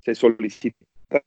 se 0.00 0.14
solicita 0.14 0.76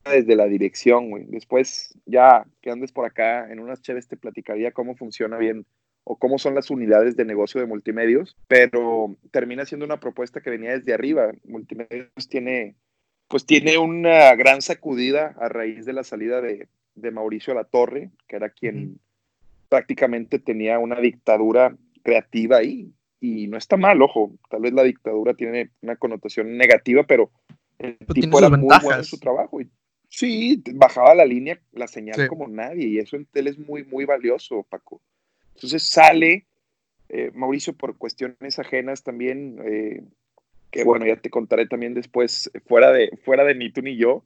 desde 0.06 0.36
la 0.36 0.46
dirección, 0.46 1.10
güey. 1.10 1.26
Después, 1.28 1.98
ya 2.06 2.46
que 2.62 2.72
andes 2.72 2.92
por 2.92 3.06
acá 3.06 3.52
en 3.52 3.60
unas 3.60 3.82
chéves, 3.82 4.08
te 4.08 4.18
platicaría 4.18 4.72
cómo 4.72 4.96
funciona 4.96 5.38
bien 5.38 5.66
o 6.04 6.18
cómo 6.18 6.40
son 6.40 6.56
las 6.56 6.70
unidades 6.70 7.16
de 7.16 7.26
negocio 7.26 7.60
de 7.62 7.68
multimedios, 7.68 8.36
pero 8.48 9.16
termina 9.32 9.66
siendo 9.66 9.86
una 9.86 10.00
propuesta 10.00 10.42
que 10.42 10.50
venía 10.50 10.72
desde 10.72 10.94
arriba. 10.94 11.32
Multimedios 11.44 12.30
tiene, 12.30 12.76
pues 13.28 13.46
tiene 13.46 13.78
una 13.78 14.34
gran 14.36 14.62
sacudida 14.62 15.36
a 15.40 15.50
raíz 15.50 15.86
de 15.86 15.94
la 15.94 16.04
salida 16.04 16.42
de, 16.42 16.68
de 16.96 17.12
Mauricio 17.12 17.54
La 17.54 17.64
Torre, 17.64 18.12
que 18.28 18.36
era 18.36 18.50
quien 18.50 19.00
prácticamente 19.70 20.40
tenía 20.40 20.80
una 20.80 21.00
dictadura 21.00 21.76
creativa 22.04 22.58
ahí. 22.58 22.94
Y 23.24 23.48
no 23.48 23.58
está 23.58 23.78
mal, 23.78 24.02
ojo, 24.02 24.34
tal 24.50 24.62
vez 24.62 24.74
la 24.74 24.84
dictadura 24.84 25.36
tiene 25.36 25.70
una 25.82 25.96
connotación 25.96 26.58
negativa, 26.58 27.04
pero 27.04 27.32
el 27.78 27.96
tipo 28.14 28.40
era 28.40 28.50
muy 28.50 28.76
bueno 28.82 28.98
en 28.98 29.04
su 29.04 29.20
trabajo. 29.20 29.62
Y, 29.62 29.70
sí, 30.10 30.62
bajaba 30.74 31.16
la 31.16 31.26
línea, 31.26 31.60
la 31.72 31.88
señal 31.88 32.28
como 32.28 32.48
nadie, 32.48 32.88
y 32.88 32.98
eso 32.98 33.16
en 33.16 33.26
tele 33.26 33.52
es 33.52 33.60
muy, 33.60 33.84
muy 33.84 34.06
valioso, 34.06 34.64
Paco. 34.70 35.02
Entonces 35.54 35.84
sale 35.84 36.48
eh, 37.14 37.30
Mauricio 37.34 37.74
por 37.74 37.98
cuestiones 37.98 38.58
ajenas 38.58 39.04
también, 39.04 39.60
eh, 39.66 40.02
que 40.72 40.86
bueno, 40.86 41.06
ya 41.06 41.18
te 41.18 41.30
contaré 41.30 41.68
también 41.68 41.94
después, 41.94 42.50
fuera 42.66 42.92
de, 42.92 43.20
fuera 43.26 43.44
de 43.44 43.54
ni 43.54 43.70
tú 43.72 43.82
ni 43.82 43.98
yo, 43.98 44.26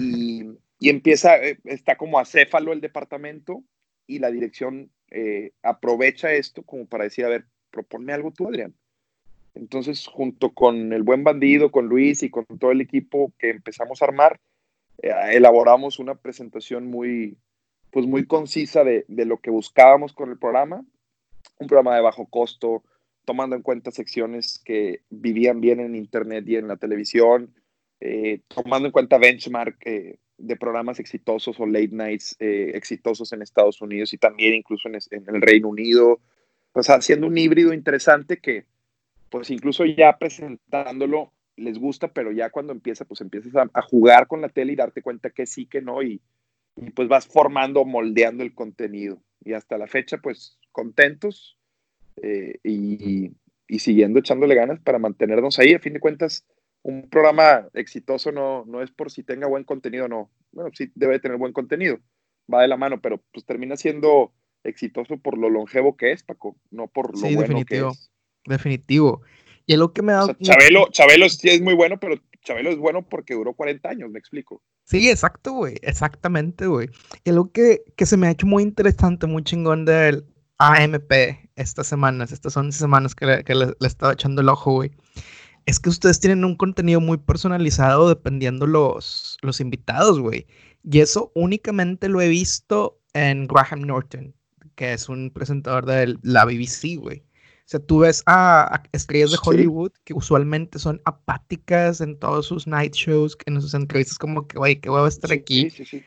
y, 0.00 0.44
y 0.78 0.88
empieza, 0.88 1.36
eh, 1.36 1.58
está 1.64 1.96
como 1.96 2.18
acéfalo 2.20 2.72
el 2.72 2.80
departamento, 2.80 3.62
y 4.06 4.18
la 4.18 4.30
dirección 4.30 4.90
aprovecha 5.62 6.32
esto 6.32 6.62
como 6.62 6.86
para 6.86 7.04
decir, 7.04 7.26
a 7.26 7.28
ver, 7.28 7.44
proponme 7.72 8.12
algo 8.12 8.30
tú, 8.30 8.46
Adrián. 8.46 8.74
Entonces, 9.54 10.06
junto 10.06 10.52
con 10.54 10.92
el 10.92 11.02
buen 11.02 11.24
bandido, 11.24 11.70
con 11.70 11.86
Luis 11.86 12.22
y 12.22 12.30
con 12.30 12.46
todo 12.46 12.70
el 12.70 12.80
equipo 12.80 13.32
que 13.38 13.50
empezamos 13.50 14.00
a 14.00 14.06
armar, 14.06 14.40
eh, 15.02 15.10
elaboramos 15.32 15.98
una 15.98 16.14
presentación 16.14 16.86
muy, 16.86 17.36
pues 17.90 18.06
muy 18.06 18.26
concisa 18.26 18.84
de, 18.84 19.04
de, 19.08 19.26
lo 19.26 19.38
que 19.38 19.50
buscábamos 19.50 20.12
con 20.12 20.30
el 20.30 20.38
programa. 20.38 20.84
Un 21.58 21.66
programa 21.66 21.96
de 21.96 22.02
bajo 22.02 22.26
costo, 22.26 22.82
tomando 23.24 23.56
en 23.56 23.62
cuenta 23.62 23.90
secciones 23.90 24.60
que 24.64 25.00
vivían 25.10 25.60
bien 25.60 25.80
en 25.80 25.96
Internet 25.96 26.44
y 26.48 26.56
en 26.56 26.68
la 26.68 26.76
televisión, 26.76 27.54
eh, 28.00 28.40
tomando 28.48 28.86
en 28.86 28.92
cuenta 28.92 29.18
benchmark 29.18 29.76
eh, 29.84 30.18
de 30.38 30.56
programas 30.56 30.98
exitosos 30.98 31.60
o 31.60 31.66
late 31.66 31.90
nights 31.92 32.36
exitosos 32.40 33.32
en 33.32 33.42
Estados 33.42 33.80
Unidos 33.80 34.12
y 34.12 34.18
también 34.18 34.54
incluso 34.54 34.88
en, 34.88 34.96
el 35.28 35.42
Reino 35.42 35.68
Unido. 35.68 36.20
O 36.72 36.82
sea, 36.82 36.96
haciendo 36.96 37.26
un 37.26 37.36
híbrido 37.36 37.72
interesante 37.72 38.38
que, 38.38 38.64
pues 39.30 39.50
incluso 39.50 39.84
ya 39.84 40.16
presentándolo, 40.18 41.32
les 41.56 41.78
gusta, 41.78 42.08
pero 42.08 42.32
ya 42.32 42.50
cuando 42.50 42.72
empieza, 42.72 43.04
pues 43.04 43.20
empiezas 43.20 43.52
a, 43.72 43.82
jugar 43.82 44.26
con 44.26 44.40
la 44.40 44.48
tele 44.48 44.72
y 44.72 44.76
darte 44.76 45.02
cuenta 45.02 45.30
que 45.30 45.46
sí, 45.46 45.66
que 45.66 45.82
no, 45.82 46.02
y, 46.02 46.20
pues 46.94 47.08
vas 47.08 47.26
formando, 47.26 47.84
moldeando 47.84 48.42
el 48.42 48.54
contenido. 48.54 49.22
Y 49.44 49.52
hasta 49.52 49.76
la 49.76 49.86
fecha, 49.86 50.18
pues 50.18 50.58
contentos 50.70 51.58
y, 52.62 53.32
y 53.72 53.78
siguiendo 53.78 54.18
echándole 54.18 54.54
ganas 54.54 54.80
para 54.80 54.98
mantenernos 54.98 55.58
ahí. 55.58 55.74
A 55.74 55.80
fin 55.80 55.94
de 55.94 56.00
cuentas, 56.00 56.46
un 56.82 57.08
programa 57.08 57.68
exitoso 57.74 58.32
no, 58.32 58.64
no 58.66 58.82
es 58.82 58.90
por 58.90 59.10
si 59.10 59.22
tenga 59.22 59.46
buen 59.46 59.64
contenido, 59.64 60.08
no. 60.08 60.30
Bueno, 60.52 60.70
sí 60.74 60.90
debe 60.94 61.18
tener 61.20 61.38
buen 61.38 61.52
contenido, 61.52 61.98
va 62.52 62.62
de 62.62 62.68
la 62.68 62.76
mano, 62.76 63.00
pero 63.00 63.22
pues 63.32 63.46
termina 63.46 63.76
siendo 63.76 64.32
exitoso 64.64 65.16
por 65.16 65.38
lo 65.38 65.50
longevo 65.50 65.96
que 65.96 66.12
es, 66.12 66.22
Paco, 66.22 66.56
no 66.70 66.88
por 66.88 67.14
lo 67.14 67.20
bueno 67.20 67.40
definitivo, 67.40 67.90
que 67.90 67.94
es. 67.94 68.10
Definitivo. 68.44 69.22
Y 69.66 69.74
es 69.74 69.78
lo 69.78 69.92
que 69.92 70.02
me 70.02 70.12
da... 70.12 70.36
Chabelo, 70.40 70.88
Chabelo 70.90 71.28
sí 71.28 71.48
es 71.48 71.60
muy 71.60 71.74
bueno, 71.74 71.98
pero 72.00 72.16
Chabelo 72.42 72.70
es 72.70 72.78
bueno 72.78 73.06
porque 73.08 73.34
duró 73.34 73.54
40 73.54 73.88
años, 73.88 74.10
me 74.10 74.18
explico. 74.18 74.62
Sí, 74.84 75.08
exacto, 75.08 75.52
güey, 75.52 75.76
exactamente, 75.82 76.66
güey. 76.66 76.88
Y 77.24 77.30
lo 77.30 77.52
que, 77.52 77.84
que 77.96 78.06
se 78.06 78.16
me 78.16 78.26
ha 78.26 78.32
hecho 78.32 78.46
muy 78.46 78.62
interesante, 78.62 79.26
muy 79.26 79.44
chingón 79.44 79.84
del 79.84 80.26
AMP 80.58 81.12
estas 81.54 81.86
semanas, 81.86 82.32
estas 82.32 82.56
11 82.56 82.76
semanas 82.76 83.14
que 83.14 83.26
le, 83.26 83.44
que 83.44 83.54
le, 83.54 83.66
le 83.66 83.86
estaba 83.86 84.12
echando 84.12 84.42
el 84.42 84.48
ojo, 84.48 84.72
güey 84.72 84.90
es 85.66 85.78
que 85.78 85.90
ustedes 85.90 86.20
tienen 86.20 86.44
un 86.44 86.56
contenido 86.56 87.00
muy 87.00 87.18
personalizado 87.18 88.08
dependiendo 88.08 88.66
los, 88.66 89.38
los 89.42 89.60
invitados, 89.60 90.20
güey. 90.20 90.46
Y 90.82 91.00
eso 91.00 91.30
únicamente 91.34 92.08
lo 92.08 92.20
he 92.20 92.28
visto 92.28 93.00
en 93.14 93.46
Graham 93.46 93.82
Norton, 93.82 94.34
que 94.74 94.92
es 94.92 95.08
un 95.08 95.30
presentador 95.30 95.86
de 95.86 96.16
la 96.22 96.44
BBC, 96.44 96.96
güey. 96.98 97.24
O 97.64 97.68
sea, 97.72 97.80
tú 97.80 98.00
ves 98.00 98.22
a, 98.26 98.82
estrellas 98.92 99.30
de 99.30 99.38
Hollywood 99.42 99.92
que 100.04 100.14
usualmente 100.14 100.78
son 100.78 101.00
apáticas 101.04 102.00
en 102.00 102.18
todos 102.18 102.46
sus 102.46 102.66
night 102.66 102.94
shows, 102.94 103.36
en 103.46 103.60
sus 103.60 103.74
entrevistas 103.74 104.18
como 104.18 104.46
que, 104.46 104.58
güey, 104.58 104.80
qué 104.80 104.90
huevo 104.90 105.06
estar 105.06 105.32
aquí. 105.32 105.70
Sí, 105.70 105.84
sí, 105.84 106.02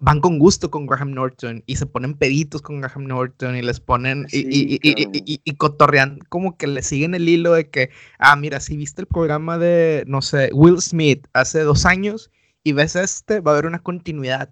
van 0.00 0.20
con 0.20 0.38
gusto 0.38 0.70
con 0.70 0.86
Graham 0.86 1.12
Norton 1.12 1.62
y 1.66 1.76
se 1.76 1.86
ponen 1.86 2.14
peditos 2.14 2.62
con 2.62 2.80
Graham 2.80 3.04
Norton 3.04 3.54
y 3.54 3.62
les 3.62 3.80
ponen 3.80 4.26
y, 4.32 4.78
y, 4.82 5.40
y, 5.44 5.54
cotorrean, 5.56 6.18
como 6.30 6.56
que 6.56 6.66
le 6.66 6.82
siguen 6.82 7.14
el 7.14 7.28
hilo 7.28 7.52
de 7.52 7.68
que, 7.68 7.90
ah, 8.18 8.34
mira, 8.34 8.60
si 8.60 8.76
viste 8.76 9.02
el 9.02 9.06
programa 9.06 9.58
de, 9.58 10.04
no 10.06 10.22
sé, 10.22 10.50
Will 10.54 10.80
Smith 10.80 11.26
hace 11.34 11.60
dos 11.60 11.84
años 11.84 12.30
y 12.64 12.72
ves 12.72 12.96
este, 12.96 13.40
va 13.40 13.52
a 13.52 13.54
haber 13.54 13.66
una 13.66 13.80
continuidad 13.80 14.50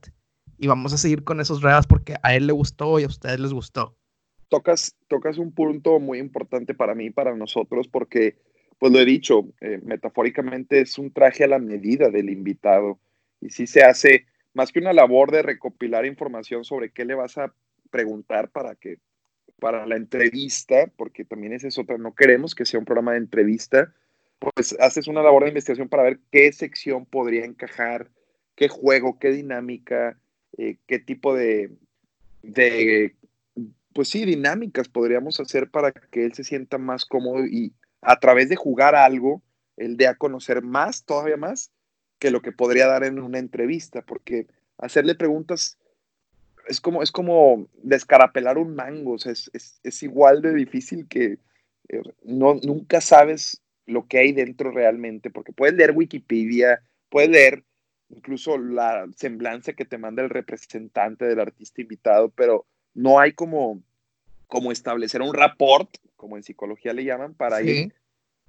y 0.58 0.66
vamos 0.66 0.92
a 0.92 0.98
seguir 0.98 1.24
con 1.24 1.40
esos 1.40 1.62
redas 1.62 1.86
porque 1.86 2.16
a 2.22 2.34
él 2.34 2.46
le 2.46 2.52
gustó 2.52 2.98
y 2.98 3.04
a 3.04 3.08
ustedes 3.08 3.40
les 3.40 3.52
gustó. 3.52 3.96
Tocas, 4.48 4.96
tocas 5.08 5.38
un 5.38 5.52
punto 5.52 6.00
muy 6.00 6.18
importante 6.18 6.74
para 6.74 6.94
mí, 6.94 7.10
para 7.10 7.34
nosotros, 7.36 7.86
porque, 7.88 8.36
pues 8.78 8.92
lo 8.92 8.98
he 8.98 9.04
dicho, 9.04 9.48
eh, 9.60 9.80
metafóricamente 9.84 10.80
es 10.80 10.98
un 10.98 11.12
traje 11.12 11.44
a 11.44 11.48
la 11.48 11.58
medida 11.58 12.10
del 12.10 12.30
invitado 12.30 12.98
y 13.40 13.50
si 13.50 13.66
se 13.66 13.82
hace 13.82 14.26
más 14.54 14.72
que 14.72 14.80
una 14.80 14.92
labor 14.92 15.30
de 15.30 15.42
recopilar 15.42 16.06
información 16.06 16.64
sobre 16.64 16.90
qué 16.90 17.04
le 17.04 17.14
vas 17.14 17.38
a 17.38 17.54
preguntar 17.90 18.50
para 18.50 18.74
que 18.74 18.98
para 19.60 19.86
la 19.86 19.96
entrevista, 19.96 20.90
porque 20.96 21.24
también 21.24 21.52
esa 21.52 21.68
es 21.68 21.78
otra, 21.78 21.98
no 21.98 22.14
queremos 22.14 22.54
que 22.54 22.64
sea 22.64 22.78
un 22.78 22.86
programa 22.86 23.12
de 23.12 23.18
entrevista, 23.18 23.92
pues 24.38 24.76
haces 24.80 25.08
una 25.08 25.22
labor 25.22 25.42
de 25.42 25.48
investigación 25.50 25.88
para 25.88 26.04
ver 26.04 26.20
qué 26.30 26.52
sección 26.52 27.06
podría 27.06 27.44
encajar, 27.44 28.10
qué 28.54 28.68
juego, 28.68 29.18
qué 29.18 29.30
dinámica, 29.30 30.18
eh, 30.56 30.76
qué 30.86 30.98
tipo 30.98 31.34
de, 31.34 31.70
de, 32.42 33.14
pues 33.92 34.08
sí, 34.08 34.24
dinámicas 34.24 34.88
podríamos 34.88 35.40
hacer 35.40 35.70
para 35.70 35.92
que 35.92 36.24
él 36.24 36.34
se 36.34 36.44
sienta 36.44 36.78
más 36.78 37.04
cómodo 37.04 37.44
y 37.46 37.72
a 38.00 38.18
través 38.20 38.48
de 38.48 38.56
jugar 38.56 38.94
algo, 38.94 39.42
él 39.76 39.96
dé 39.96 40.06
a 40.06 40.14
conocer 40.14 40.62
más, 40.62 41.04
todavía 41.04 41.36
más, 41.36 41.72
que 42.18 42.30
lo 42.30 42.42
que 42.42 42.52
podría 42.52 42.86
dar 42.86 43.04
en 43.04 43.18
una 43.18 43.38
entrevista, 43.38 44.02
porque 44.02 44.46
hacerle 44.78 45.14
preguntas 45.14 45.78
es 46.68 46.80
como, 46.80 47.02
es 47.02 47.10
como 47.10 47.66
descarapelar 47.82 48.58
un 48.58 48.74
mango, 48.74 49.16
es, 49.16 49.50
es, 49.52 50.02
igual 50.02 50.42
de 50.42 50.54
difícil 50.54 51.08
que 51.08 51.38
eh, 51.88 52.02
no, 52.22 52.54
nunca 52.62 53.00
sabes 53.00 53.62
lo 53.86 54.06
que 54.06 54.18
hay 54.18 54.32
dentro 54.32 54.70
realmente, 54.70 55.30
porque 55.30 55.52
puedes 55.52 55.74
leer 55.74 55.92
Wikipedia, 55.92 56.82
puedes 57.08 57.30
leer 57.30 57.64
incluso 58.10 58.58
la 58.58 59.06
semblanza 59.16 59.72
que 59.72 59.84
te 59.84 59.98
manda 59.98 60.22
el 60.22 60.30
representante 60.30 61.26
del 61.26 61.40
artista 61.40 61.80
invitado, 61.80 62.30
pero 62.30 62.66
no 62.94 63.20
hay 63.20 63.32
como, 63.32 63.82
como 64.46 64.72
establecer 64.72 65.22
un 65.22 65.34
rapport, 65.34 65.88
como 66.16 66.36
en 66.36 66.42
psicología 66.42 66.92
le 66.92 67.04
llaman, 67.04 67.34
para 67.34 67.62
ir 67.62 67.94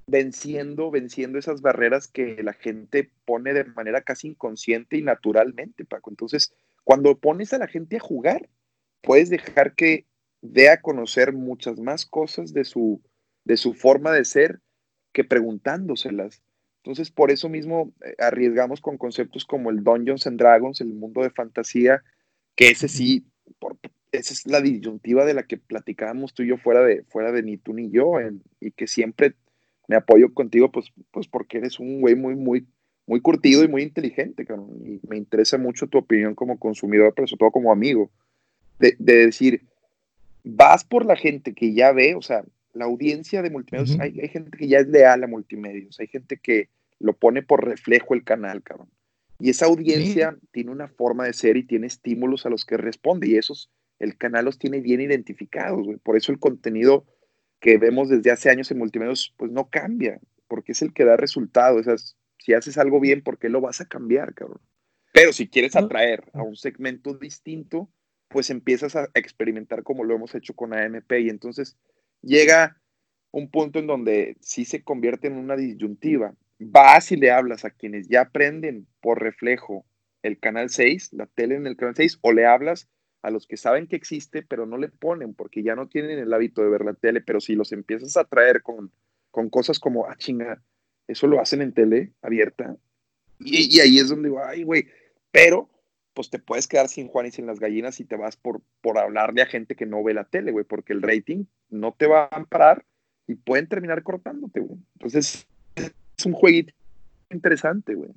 venciendo, 0.07 0.89
venciendo 0.91 1.37
esas 1.37 1.61
barreras 1.61 2.07
que 2.07 2.41
la 2.41 2.53
gente 2.53 3.11
pone 3.25 3.53
de 3.53 3.65
manera 3.65 4.01
casi 4.01 4.29
inconsciente 4.29 4.97
y 4.97 5.01
naturalmente, 5.01 5.85
Paco. 5.85 6.09
Entonces, 6.09 6.51
cuando 6.83 7.17
pones 7.17 7.53
a 7.53 7.59
la 7.59 7.67
gente 7.67 7.97
a 7.97 8.01
jugar, 8.01 8.49
puedes 9.01 9.29
dejar 9.29 9.75
que 9.75 10.05
dé 10.41 10.69
a 10.69 10.81
conocer 10.81 11.33
muchas 11.33 11.79
más 11.79 12.05
cosas 12.05 12.53
de 12.53 12.65
su, 12.65 13.01
de 13.43 13.57
su 13.57 13.73
forma 13.73 14.11
de 14.11 14.25
ser 14.25 14.61
que 15.11 15.23
preguntándoselas. 15.23 16.41
Entonces, 16.89 17.11
por 17.11 17.29
eso 17.29 17.49
mismo 17.49 17.93
eh, 18.03 18.15
arriesgamos 18.17 18.81
con 18.81 18.97
conceptos 18.97 19.45
como 19.45 19.69
el 19.69 19.83
Dungeons 19.83 20.25
and 20.25 20.39
Dragons, 20.39 20.81
el 20.81 20.95
mundo 20.95 21.21
de 21.21 21.29
fantasía, 21.29 22.01
que 22.55 22.69
ese 22.69 22.87
sí, 22.87 23.27
por, 23.59 23.77
esa 24.11 24.33
es 24.33 24.47
la 24.47 24.59
disyuntiva 24.59 25.23
de 25.23 25.35
la 25.35 25.43
que 25.43 25.57
platicábamos 25.57 26.33
tú 26.33 26.41
y 26.41 26.47
yo 26.47 26.57
fuera 26.57 26.81
de, 26.81 27.03
fuera 27.03 27.31
de 27.31 27.43
ni 27.43 27.57
tú 27.57 27.75
ni 27.75 27.91
yo, 27.91 28.13
y 28.59 28.71
que 28.71 28.87
siempre 28.87 29.35
me 29.87 29.97
apoyo 29.97 30.33
contigo, 30.33 30.71
pues, 30.71 30.91
pues 31.11 31.27
porque 31.27 31.59
eres 31.59 31.79
un 31.79 32.01
güey 32.01 32.15
muy, 32.15 32.35
muy, 32.35 32.65
muy 33.05 33.21
curtido 33.21 33.63
y 33.63 33.67
muy 33.67 33.83
inteligente, 33.83 34.47
Y 34.83 34.99
me 35.07 35.17
interesa 35.17 35.59
mucho 35.59 35.85
tu 35.85 35.99
opinión 35.99 36.33
como 36.33 36.57
consumidor, 36.57 37.13
pero 37.15 37.27
sobre 37.27 37.39
todo 37.39 37.51
como 37.51 37.71
amigo. 37.71 38.09
De, 38.79 38.95
decir, 38.97 39.61
vas 40.43 40.83
por 40.83 41.05
la 41.05 41.15
gente 41.15 41.53
que 41.53 41.75
ya 41.75 41.91
ve, 41.91 42.15
o 42.15 42.23
sea, 42.23 42.43
la 42.73 42.85
audiencia 42.85 43.43
de 43.43 43.51
multimedios, 43.51 43.99
hay, 43.99 44.13
gente 44.29 44.57
que 44.57 44.67
ya 44.67 44.79
es 44.79 44.87
leal 44.87 45.23
a 45.23 45.27
multimedios, 45.27 45.99
hay 45.99 46.07
gente 46.07 46.37
que 46.37 46.67
lo 46.99 47.13
pone 47.13 47.41
por 47.41 47.65
reflejo 47.65 48.13
el 48.13 48.23
canal, 48.23 48.61
cabrón. 48.61 48.89
Y 49.39 49.49
esa 49.49 49.65
audiencia 49.67 50.37
tiene 50.51 50.71
una 50.71 50.89
forma 50.89 51.25
de 51.25 51.33
ser 51.33 51.55
y 51.55 51.63
tiene 51.63 51.87
estímulos 51.87 52.45
a 52.45 52.49
los 52.49 52.65
que 52.65 52.77
responde, 52.77 53.27
y 53.27 53.37
esos, 53.37 53.71
el 53.97 54.17
canal 54.17 54.45
los 54.45 54.59
tiene 54.59 54.81
bien 54.81 54.99
identificados, 55.01 55.85
güey. 55.85 55.97
Por 55.97 56.17
eso 56.17 56.31
el 56.31 56.39
contenido 56.39 57.05
que 57.59 57.77
vemos 57.77 58.09
desde 58.09 58.31
hace 58.31 58.49
años 58.49 58.69
en 58.71 58.77
multimedios, 58.77 59.33
pues 59.37 59.51
no 59.51 59.69
cambia, 59.69 60.19
porque 60.47 60.73
es 60.73 60.81
el 60.81 60.93
que 60.93 61.05
da 61.05 61.17
resultados. 61.17 61.87
O 61.87 61.95
si 62.37 62.53
haces 62.53 62.77
algo 62.77 62.99
bien, 62.99 63.21
¿por 63.21 63.37
qué 63.39 63.49
lo 63.49 63.61
vas 63.61 63.81
a 63.81 63.85
cambiar, 63.85 64.33
cabrón? 64.33 64.61
Pero 65.13 65.33
si 65.33 65.47
quieres 65.47 65.75
atraer 65.75 66.23
a 66.33 66.43
un 66.43 66.55
segmento 66.55 67.13
distinto, 67.13 67.89
pues 68.27 68.49
empiezas 68.49 68.95
a 68.95 69.09
experimentar 69.15 69.83
como 69.83 70.03
lo 70.03 70.15
hemos 70.15 70.35
hecho 70.35 70.53
con 70.53 70.73
AMP 70.73 71.11
y 71.13 71.29
entonces 71.29 71.77
llega 72.21 72.79
un 73.31 73.49
punto 73.49 73.79
en 73.79 73.87
donde 73.87 74.37
sí 74.39 74.65
se 74.65 74.83
convierte 74.83 75.27
en 75.27 75.37
una 75.37 75.55
disyuntiva. 75.55 76.35
Vas 76.59 77.11
y 77.11 77.15
le 77.15 77.31
hablas 77.31 77.65
a 77.65 77.69
quienes 77.69 78.07
ya 78.07 78.21
aprenden 78.21 78.85
por 79.01 79.21
reflejo 79.21 79.85
el 80.23 80.39
canal 80.39 80.69
6, 80.69 81.13
la 81.13 81.25
tele 81.25 81.55
en 81.55 81.65
el 81.65 81.77
canal 81.77 81.95
6, 81.95 82.19
o 82.21 82.33
le 82.33 82.45
hablas 82.45 82.89
a 83.21 83.31
los 83.31 83.47
que 83.47 83.57
saben 83.57 83.87
que 83.87 83.95
existe, 83.95 84.43
pero 84.43 84.65
no 84.65 84.77
le 84.77 84.89
ponen 84.89 85.33
porque 85.33 85.63
ya 85.63 85.75
no 85.75 85.87
tienen 85.87 86.19
el 86.19 86.33
hábito 86.33 86.61
de 86.61 86.69
ver 86.69 86.85
la 86.85 86.93
tele, 86.93 87.21
pero 87.21 87.41
si 87.41 87.55
los 87.55 87.71
empiezas 87.71 88.17
a 88.17 88.25
traer 88.25 88.61
con, 88.61 88.91
con 89.31 89.49
cosas 89.49 89.79
como, 89.79 90.05
ah, 90.05 90.15
chinga, 90.17 90.61
eso 91.07 91.27
lo 91.27 91.39
hacen 91.39 91.61
en 91.61 91.73
tele 91.73 92.13
abierta. 92.21 92.75
Y, 93.39 93.79
ahí 93.79 93.97
es 93.97 94.09
donde 94.09 94.29
digo, 94.29 94.43
ay, 94.43 94.63
güey, 94.63 94.87
pero 95.31 95.69
pues 96.13 96.29
te 96.29 96.39
puedes 96.39 96.67
quedar 96.67 96.89
sin 96.89 97.07
Juan 97.07 97.27
y 97.27 97.31
sin 97.31 97.45
las 97.45 97.59
gallinas 97.59 97.99
y 97.99 98.05
te 98.05 98.17
vas 98.17 98.35
por, 98.35 98.61
por 98.81 98.97
hablarle 98.97 99.41
a 99.41 99.45
gente 99.45 99.75
que 99.75 99.85
no 99.85 100.03
ve 100.03 100.13
la 100.13 100.25
tele, 100.25 100.51
güey, 100.51 100.65
porque 100.65 100.91
el 100.91 101.01
rating 101.01 101.45
no 101.69 101.93
te 101.93 102.07
va 102.07 102.23
a 102.23 102.35
amparar 102.35 102.85
y 103.27 103.35
pueden 103.35 103.67
terminar 103.67 104.03
cortándote, 104.03 104.59
güey. 104.59 104.79
Entonces, 104.95 105.47
es 106.19 106.25
un 106.25 106.33
jueguito 106.33 106.73
interesante, 107.31 107.95
güey. 107.95 108.11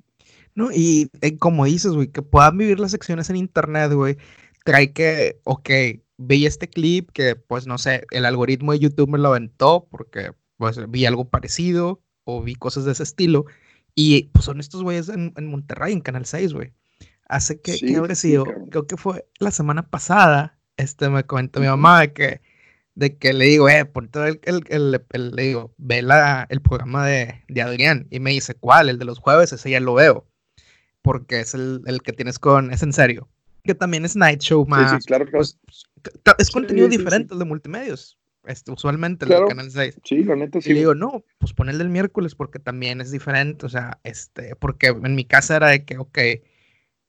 No, 0.55 0.71
y 0.71 1.09
eh, 1.21 1.37
como 1.37 1.65
dices, 1.65 1.93
güey, 1.93 2.07
que 2.07 2.21
puedan 2.21 2.57
vivir 2.57 2.79
las 2.79 2.91
secciones 2.91 3.29
en 3.29 3.37
internet, 3.37 3.91
güey, 3.93 4.17
trae 4.63 4.93
que, 4.93 5.39
ok, 5.43 5.69
vi 6.17 6.45
este 6.45 6.69
clip 6.69 7.09
que, 7.11 7.35
pues, 7.35 7.65
no 7.65 7.77
sé, 7.77 8.05
el 8.11 8.25
algoritmo 8.25 8.71
de 8.71 8.79
YouTube 8.79 9.09
me 9.09 9.17
lo 9.17 9.29
aventó 9.29 9.87
porque, 9.89 10.31
pues, 10.57 10.79
vi 10.89 11.05
algo 11.05 11.29
parecido 11.29 12.01
o 12.23 12.41
vi 12.41 12.55
cosas 12.55 12.85
de 12.85 12.91
ese 12.91 13.03
estilo. 13.03 13.45
Y, 13.95 14.29
pues, 14.33 14.45
son 14.45 14.59
estos 14.59 14.83
güeyes 14.83 15.09
en, 15.09 15.33
Monterrey, 15.47 15.93
en 15.93 16.01
Canal 16.01 16.25
6, 16.25 16.53
güey. 16.53 16.73
Hace 17.27 17.59
que, 17.61 17.77
¿qué 17.79 17.95
habrá 17.95 18.15
sido? 18.15 18.45
Creo 18.69 18.85
que 18.85 18.97
fue 18.97 19.25
la 19.39 19.51
semana 19.51 19.89
pasada, 19.89 20.59
este, 20.77 21.09
me 21.09 21.23
comentó 21.23 21.59
mi 21.59 21.67
mamá 21.67 22.07
que 22.07 22.41
de 22.95 23.17
que 23.17 23.33
le 23.33 23.45
digo, 23.45 23.69
eh, 23.69 23.85
ponte 23.85 24.19
el, 24.19 24.39
el, 24.69 25.05
el, 25.09 25.31
le 25.31 25.43
digo, 25.43 25.73
ve 25.77 26.01
la, 26.01 26.45
el 26.49 26.61
programa 26.61 27.05
de, 27.05 27.43
de, 27.47 27.61
Adrián. 27.61 28.07
Y 28.11 28.19
me 28.19 28.31
dice, 28.31 28.53
¿cuál? 28.55 28.89
El 28.89 28.99
de 28.99 29.05
los 29.05 29.19
jueves, 29.19 29.51
ese 29.51 29.71
ya 29.71 29.79
lo 29.79 29.95
veo. 29.95 30.27
Porque 31.01 31.39
es 31.39 31.53
el, 31.53 31.81
que 32.03 32.13
tienes 32.13 32.39
con, 32.39 32.71
es 32.71 32.83
en 32.83 32.93
serio. 32.93 33.27
Que 33.63 33.75
también 33.75 34.05
es 34.05 34.15
Night 34.15 34.41
Show 34.41 34.65
más. 34.67 34.91
Sí, 34.91 34.97
sí, 34.99 35.07
claro, 35.07 35.25
claro. 35.25 35.45
Pues, 35.45 35.59
es 36.37 36.51
contenido 36.51 36.87
diferente 36.87 37.33
el 37.33 37.39
de 37.39 37.45
multimedios. 37.45 38.17
Este, 38.45 38.71
usualmente 38.71 39.25
el 39.25 39.31
del 39.31 39.45
canal 39.45 39.71
6. 39.71 40.01
Sí, 40.03 40.23
la 40.23 40.35
neta 40.35 40.59
sí. 40.59 40.69
Y 40.69 40.73
le 40.73 40.79
digo, 40.79 40.95
no, 40.95 41.23
pues 41.37 41.53
pon 41.53 41.69
el 41.69 41.77
del 41.77 41.89
miércoles 41.89 42.35
porque 42.35 42.59
también 42.59 42.99
es 43.01 43.09
diferente. 43.09 43.65
O 43.65 43.69
sea, 43.69 43.99
este, 44.03 44.55
porque 44.55 44.87
en 44.87 45.15
mi 45.15 45.25
casa 45.25 45.55
era 45.55 45.69
de 45.69 45.85
que, 45.85 45.97
ok, 45.97 46.19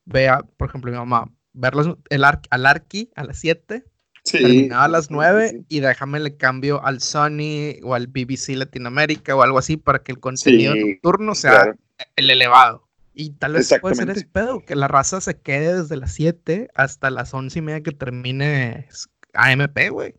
vea, 0.05 0.39
por 0.57 0.69
ejemplo, 0.69 0.93
mi 0.93 0.97
mamá, 0.97 1.33
verlos 1.53 1.99
el 2.09 2.25
al 2.25 2.67
Arki 2.67 3.11
a 3.17 3.25
las 3.25 3.39
7 3.39 3.85
terminaba 4.31 4.85
a 4.85 4.89
las 4.89 5.11
9 5.11 5.65
y 5.69 5.81
déjame 5.81 6.21
le 6.21 6.37
cambio 6.37 6.85
al 6.85 7.01
Sony 7.01 7.79
o 7.83 7.95
al 7.95 8.07
BBC 8.07 8.51
Latinoamérica 8.57 9.37
o 9.37 9.43
algo 9.43 9.59
así 9.59 9.77
para 9.77 10.03
que 10.03 10.13
el 10.13 10.21
contenido 10.21 10.75
nocturno 10.75 11.35
sea 11.35 11.75
el 12.17 12.31
elevado. 12.31 12.89
Y 13.13 13.31
tal 13.31 13.53
vez 13.53 13.73
puede 13.81 13.95
ser 13.95 14.11
ese 14.11 14.27
pedo, 14.27 14.65
que 14.65 14.75
la 14.75 14.89
raza 14.89 15.21
se 15.21 15.39
quede 15.39 15.83
desde 15.83 15.97
las 15.97 16.13
7 16.15 16.69
hasta 16.75 17.11
las 17.11 17.33
11 17.33 17.59
y 17.59 17.63
media 17.63 17.83
que 17.83 17.93
termine 17.93 18.89
AMP, 19.35 19.91
güey. 19.91 20.15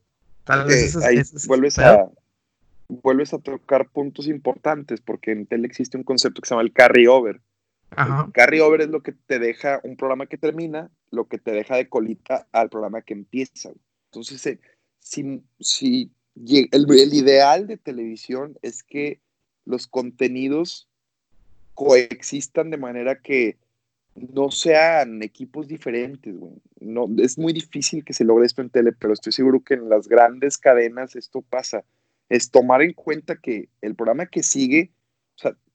Tal 0.45 0.65
vez 0.65 0.95
ahí 0.97 1.21
vuelves 1.47 1.79
a 1.79 2.09
vuelves 2.87 3.33
a 3.33 3.39
tocar 3.39 3.89
puntos 3.89 4.27
importantes 4.27 5.01
porque 5.01 5.31
en 5.31 5.47
tele 5.47 5.67
existe 5.67 5.97
un 5.97 6.03
concepto 6.03 6.41
que 6.41 6.47
se 6.47 6.53
llama 6.53 6.61
el 6.61 6.71
carry 6.71 7.07
over. 7.07 7.41
Ajá. 7.91 8.25
El 8.27 8.31
carry 8.31 8.59
over 8.59 8.81
es 8.81 8.89
lo 8.89 9.01
que 9.01 9.11
te 9.11 9.39
deja 9.39 9.79
un 9.83 9.97
programa 9.97 10.27
que 10.27 10.37
termina, 10.37 10.89
lo 11.11 11.27
que 11.27 11.37
te 11.37 11.51
deja 11.51 11.75
de 11.75 11.89
colita 11.89 12.47
al 12.51 12.69
programa 12.69 13.01
que 13.01 13.13
empieza. 13.13 13.71
Entonces, 14.15 14.45
eh, 14.47 14.59
si, 14.99 15.43
si 15.59 16.09
el, 16.71 17.13
ideal 17.13 17.67
de 17.67 17.75
televisión 17.75 18.57
es 18.61 18.81
que 18.81 19.19
los 19.65 19.87
contenidos 19.87 20.87
coexistan 21.73 22.69
de 22.69 22.77
manera 22.77 23.19
que 23.19 23.57
no 24.15 24.51
sean 24.51 25.21
equipos 25.21 25.67
diferentes, 25.67 26.33
No, 26.79 27.07
es 27.17 27.37
muy 27.37 27.51
difícil 27.51 28.05
que 28.05 28.13
se 28.13 28.23
logre 28.23 28.45
esto 28.45 28.61
en 28.61 28.69
tele, 28.69 28.93
pero 28.93 29.11
estoy 29.11 29.33
seguro 29.33 29.61
que 29.61 29.73
en 29.73 29.89
las 29.89 30.07
grandes 30.07 30.57
cadenas 30.57 31.17
esto 31.17 31.41
pasa. 31.41 31.83
Es 32.29 32.49
tomar 32.49 32.81
en 32.81 32.93
cuenta 32.93 33.35
que 33.35 33.67
el 33.81 33.95
programa 33.95 34.27
que 34.27 34.43
sigue, 34.43 34.91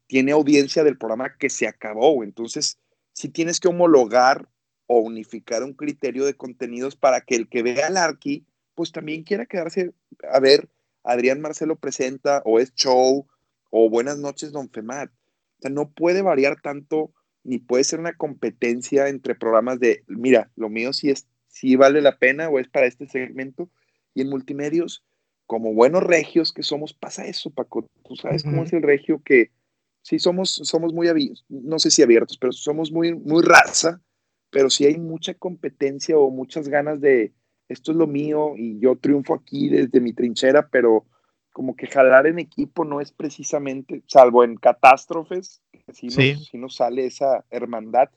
tiene 0.07 0.33
audiencia 0.33 0.83
del 0.83 0.97
programa 0.97 1.37
que 1.37 1.51
se 1.51 1.69
acabó. 1.69 2.25
Entonces, 2.25 2.79
si 3.13 3.29
tienes 3.29 3.61
que 3.61 3.69
homologar 3.69 4.49
o 4.93 4.99
unificar 4.99 5.63
un 5.63 5.73
criterio 5.73 6.27
de 6.27 6.35
contenidos 6.35 6.97
para 6.97 7.21
que 7.21 7.37
el 7.37 7.49
que 7.49 7.63
vea 7.63 7.87
el 7.87 7.97
Arqui, 7.97 8.45
pues 8.75 8.91
también 8.91 9.23
quiera 9.23 9.47
quedarse 9.47 9.93
a 10.29 10.41
ver, 10.41 10.69
Adrián 11.05 11.41
Marcelo 11.41 11.77
presenta, 11.77 12.43
o 12.45 12.59
es 12.59 12.75
show, 12.75 13.25
o 13.71 13.89
Buenas 13.89 14.19
noches, 14.19 14.51
Don 14.51 14.69
Femat. 14.69 15.09
O 15.13 15.61
sea, 15.61 15.71
no 15.71 15.91
puede 15.91 16.23
variar 16.23 16.61
tanto, 16.61 17.13
ni 17.45 17.59
puede 17.59 17.85
ser 17.85 18.01
una 18.01 18.17
competencia 18.17 19.07
entre 19.07 19.37
programas 19.37 19.79
de, 19.79 20.03
mira, 20.09 20.51
lo 20.57 20.69
mío 20.69 20.93
sí 20.93 21.11
es, 21.11 21.29
sí 21.47 21.77
vale 21.77 22.03
la 22.03 22.19
pena, 22.19 22.49
o 22.49 22.59
es 22.59 22.67
para 22.67 22.87
este 22.87 23.07
segmento, 23.07 23.71
y 24.13 24.23
en 24.23 24.29
multimedios, 24.29 25.05
como 25.47 25.73
buenos 25.73 26.03
regios 26.03 26.53
que 26.53 26.65
somos, 26.65 26.95
pasa 26.95 27.27
eso, 27.27 27.51
Paco. 27.51 27.87
Tú 28.09 28.17
sabes 28.17 28.43
cómo 28.43 28.65
es 28.65 28.73
el 28.73 28.83
regio 28.83 29.23
que 29.25 29.53
sí 30.03 30.19
somos, 30.19 30.51
somos 30.65 30.93
muy 30.93 31.07
abiertos, 31.07 31.45
no 31.49 31.79
sé 31.79 31.93
si 31.93 32.03
abiertos, 32.03 32.39
pero 32.39 32.51
somos 32.51 32.91
muy, 32.91 33.15
muy 33.15 33.45
raza 33.45 34.03
pero 34.51 34.71
si 34.71 34.87
hay 34.87 34.99
mucha 34.99 35.35
competencia 35.35 36.19
o 36.19 36.31
muchas 36.31 36.69
ganas 36.69 37.01
de 37.01 37.33
esto 37.69 37.93
es 37.93 37.97
lo 37.97 38.07
mío 38.07 38.55
y 38.57 38.81
yo 38.81 38.97
triunfo 38.97 39.35
aquí 39.35 39.69
desde 39.69 40.01
mi 40.01 40.13
trinchera, 40.13 40.69
pero 40.69 41.07
como 41.53 41.77
que 41.77 41.87
jalar 41.87 42.27
en 42.27 42.39
equipo 42.39 42.85
no 42.85 43.01
es 43.01 43.13
precisamente, 43.13 44.03
salvo 44.07 44.45
en 44.45 44.57
catástrofes, 44.57 45.63
si 45.93 46.59
no, 46.59 46.69
sale 46.69 47.07
esa 47.07 47.45
hermandad, 47.51 48.11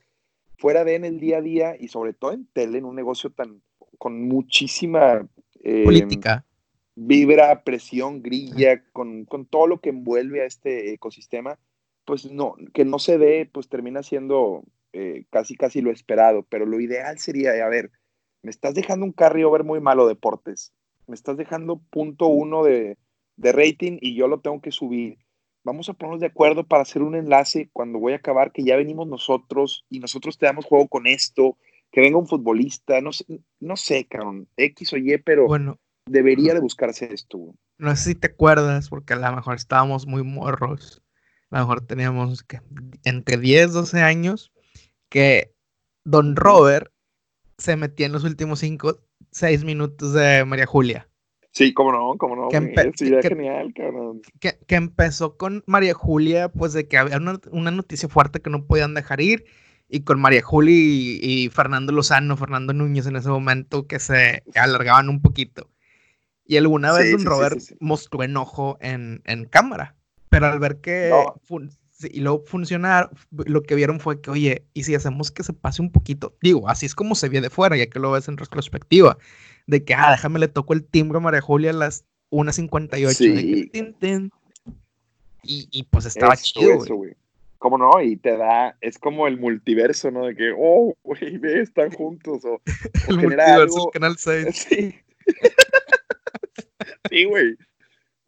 fuera 0.58 0.84
de 0.84 0.96
en 0.96 1.04
el 1.04 1.20
día 1.20 1.38
a 1.38 1.42
día 1.42 1.76
y 1.78 1.88
sobre 1.88 2.14
todo 2.14 2.32
en 2.32 2.46
tele, 2.52 2.78
en 2.78 2.84
un 2.84 2.96
negocio 2.96 3.30
tan 3.30 3.62
con 3.98 4.26
muchísima 4.26 5.26
eh, 5.62 5.84
política. 5.84 6.44
Vibra, 6.96 7.64
presión, 7.64 8.22
grilla, 8.22 8.84
con, 8.92 9.24
con 9.24 9.46
todo 9.46 9.66
lo 9.66 9.80
que 9.80 9.90
envuelve 9.90 10.42
a 10.42 10.46
este 10.46 10.92
ecosistema, 10.92 11.58
pues 12.04 12.30
no, 12.30 12.54
que 12.72 12.84
no 12.84 12.98
se 12.98 13.18
dé, 13.18 13.48
pues 13.52 13.68
termina 13.68 14.02
siendo 14.02 14.62
eh, 14.96 15.24
casi 15.28 15.56
casi 15.56 15.80
lo 15.80 15.90
esperado, 15.90 16.44
pero 16.48 16.66
lo 16.66 16.78
ideal 16.80 17.18
sería, 17.18 17.50
a 17.50 17.68
ver, 17.68 17.90
me 18.42 18.50
estás 18.50 18.74
dejando 18.74 19.04
un 19.04 19.10
carry 19.10 19.42
over 19.42 19.64
muy 19.64 19.80
malo 19.80 20.06
deportes, 20.06 20.72
me 21.08 21.16
estás 21.16 21.36
dejando 21.36 21.82
punto 21.90 22.28
uno 22.28 22.62
de, 22.62 22.96
rating 23.36 23.98
y 24.00 24.14
yo 24.14 24.28
lo 24.28 24.38
tengo 24.38 24.60
que 24.60 24.70
subir. 24.70 25.18
Vamos 25.64 25.88
a 25.88 25.94
ponernos 25.94 26.20
de 26.20 26.28
acuerdo 26.28 26.64
para 26.64 26.82
hacer 26.82 27.02
un 27.02 27.16
enlace 27.16 27.70
cuando 27.72 27.98
voy 27.98 28.12
a 28.12 28.16
acabar, 28.18 28.52
que 28.52 28.62
ya 28.62 28.76
venimos 28.76 29.08
nosotros 29.08 29.84
y 29.90 29.98
nosotros 29.98 30.38
te 30.38 30.46
damos 30.46 30.64
juego 30.64 30.86
con 30.86 31.08
esto, 31.08 31.58
que 31.90 32.00
venga 32.00 32.18
un 32.18 32.28
futbolista, 32.28 33.00
no 33.00 33.12
sé, 33.12 33.24
no 33.58 33.76
sé, 33.76 34.06
cabrón, 34.06 34.46
X 34.56 34.92
o 34.92 34.96
Y, 34.96 35.18
pero 35.18 35.48
bueno, 35.48 35.80
debería 36.06 36.54
de 36.54 36.60
buscarse 36.60 37.12
esto. 37.12 37.56
No 37.78 37.96
sé 37.96 38.10
si 38.10 38.14
te 38.14 38.28
acuerdas, 38.28 38.90
porque 38.90 39.14
a 39.14 39.16
lo 39.16 39.34
mejor 39.34 39.56
estábamos 39.56 40.06
muy 40.06 40.22
morros, 40.22 41.02
a 41.50 41.58
lo 41.58 41.64
mejor 41.64 41.80
teníamos 41.80 42.44
que, 42.44 42.60
entre 43.02 43.38
10, 43.38 43.72
12 43.72 44.00
años, 44.00 44.52
que 45.14 45.54
Don 46.02 46.34
Robert 46.34 46.90
se 47.56 47.76
metía 47.76 48.06
en 48.06 48.12
los 48.12 48.24
últimos 48.24 48.58
5, 48.58 48.98
6 49.30 49.62
minutos 49.62 50.12
de 50.12 50.44
María 50.44 50.66
Julia. 50.66 51.08
Sí, 51.52 51.72
cómo 51.72 51.92
no, 51.92 52.18
cómo 52.18 52.34
no. 52.34 52.48
Que, 52.48 52.92
sí, 52.96 53.14
genial, 53.22 53.72
cabrón. 53.76 54.22
Que, 54.40 54.56
empezó 54.74 55.36
con 55.36 55.62
María 55.68 55.94
Julia, 55.94 56.48
pues 56.48 56.72
de 56.72 56.88
que 56.88 56.98
había 56.98 57.18
una, 57.18 57.70
noticia 57.70 58.08
fuerte 58.08 58.40
que 58.40 58.50
no 58.50 58.66
podían 58.66 58.94
dejar 58.94 59.20
ir, 59.20 59.44
y 59.88 60.00
con 60.00 60.20
María 60.20 60.42
Julia 60.42 60.74
y, 60.74 61.48
Fernando 61.50 61.92
Lozano, 61.92 62.36
Fernando 62.36 62.72
Núñez 62.72 63.06
en 63.06 63.14
ese 63.14 63.28
momento, 63.28 63.86
que 63.86 64.00
se 64.00 64.42
alargaban 64.56 65.08
un 65.08 65.22
poquito. 65.22 65.70
Y 66.44 66.56
alguna 66.56 66.92
vez 66.92 67.12
Don 67.12 67.24
Robert 67.24 67.60
mostró 67.78 68.24
enojo 68.24 68.78
en, 68.80 69.22
en, 69.26 69.44
cámara, 69.44 69.94
pero 70.28 70.46
al 70.46 70.58
ver 70.58 70.80
que 70.80 71.12
y 72.02 72.20
luego 72.20 72.42
funcionar, 72.44 73.10
lo 73.30 73.62
que 73.62 73.74
vieron 73.74 74.00
fue 74.00 74.20
que, 74.20 74.30
oye, 74.30 74.64
¿y 74.74 74.82
si 74.82 74.94
hacemos 74.94 75.30
que 75.30 75.42
se 75.42 75.52
pase 75.52 75.80
un 75.80 75.90
poquito? 75.90 76.36
Digo, 76.42 76.68
así 76.68 76.86
es 76.86 76.94
como 76.94 77.14
se 77.14 77.28
ve 77.28 77.40
de 77.40 77.50
fuera, 77.50 77.76
ya 77.76 77.86
que 77.86 78.00
lo 78.00 78.10
ves 78.10 78.28
en 78.28 78.36
retrospectiva, 78.36 79.16
de 79.66 79.84
que, 79.84 79.94
ah, 79.94 80.10
déjame 80.10 80.38
le 80.40 80.48
toco 80.48 80.74
el 80.74 80.84
timbre 80.84 81.18
a 81.18 81.20
María 81.20 81.40
Julia 81.40 81.70
a 81.70 81.74
las 81.74 82.04
1.58. 82.30 83.12
Sí. 83.12 83.70
y, 85.42 85.68
y, 85.70 85.82
pues 85.84 86.06
estaba 86.06 86.36
chido, 86.36 86.78
güey. 86.84 87.14
¿Cómo 87.58 87.78
no? 87.78 88.02
Y 88.02 88.16
te 88.16 88.36
da, 88.36 88.76
es 88.80 88.98
como 88.98 89.26
el 89.26 89.38
multiverso, 89.38 90.10
¿no? 90.10 90.26
De 90.26 90.34
que, 90.34 90.52
oh, 90.56 90.94
güey, 91.02 91.38
ve, 91.38 91.60
están 91.60 91.90
juntos. 91.92 92.44
O, 92.44 92.60
el 93.08 93.16
multiverso, 93.18 93.86
el 93.86 93.92
canal 93.92 94.16
6. 94.18 94.46
Sí. 94.68 94.94
sí, 97.10 97.24
güey 97.24 97.56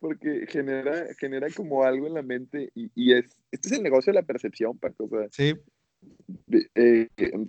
porque 0.07 0.47
genera, 0.47 1.07
genera 1.19 1.49
como 1.51 1.83
algo 1.83 2.07
en 2.07 2.15
la 2.15 2.23
mente 2.23 2.71
y, 2.75 3.13
es, 3.13 3.25
este 3.51 3.69
es 3.69 3.73
el 3.73 3.83
negocio 3.83 4.13
de 4.13 4.21
la 4.21 4.27
percepción, 4.27 4.79
Paco. 4.79 5.05
O 5.05 5.09
sea, 5.09 5.29
sí. 5.33 5.55
Eh, 6.75 7.09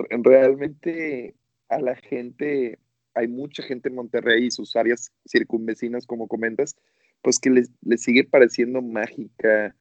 realmente 0.09 1.35
a 1.69 1.79
la 1.79 1.95
gente, 1.95 2.79
hay 3.13 3.27
mucha 3.27 3.61
gente 3.61 3.89
en 3.89 3.95
Monterrey 3.95 4.45
y 4.45 4.51
sus 4.51 4.75
áreas 4.75 5.11
circunvecinas, 5.29 6.07
como 6.07 6.27
comentas, 6.27 6.75
pues 7.21 7.37
que 7.37 7.51
les, 7.51 7.69
sigue 7.97 8.23
pareciendo 8.23 8.81
mágica 8.81 9.75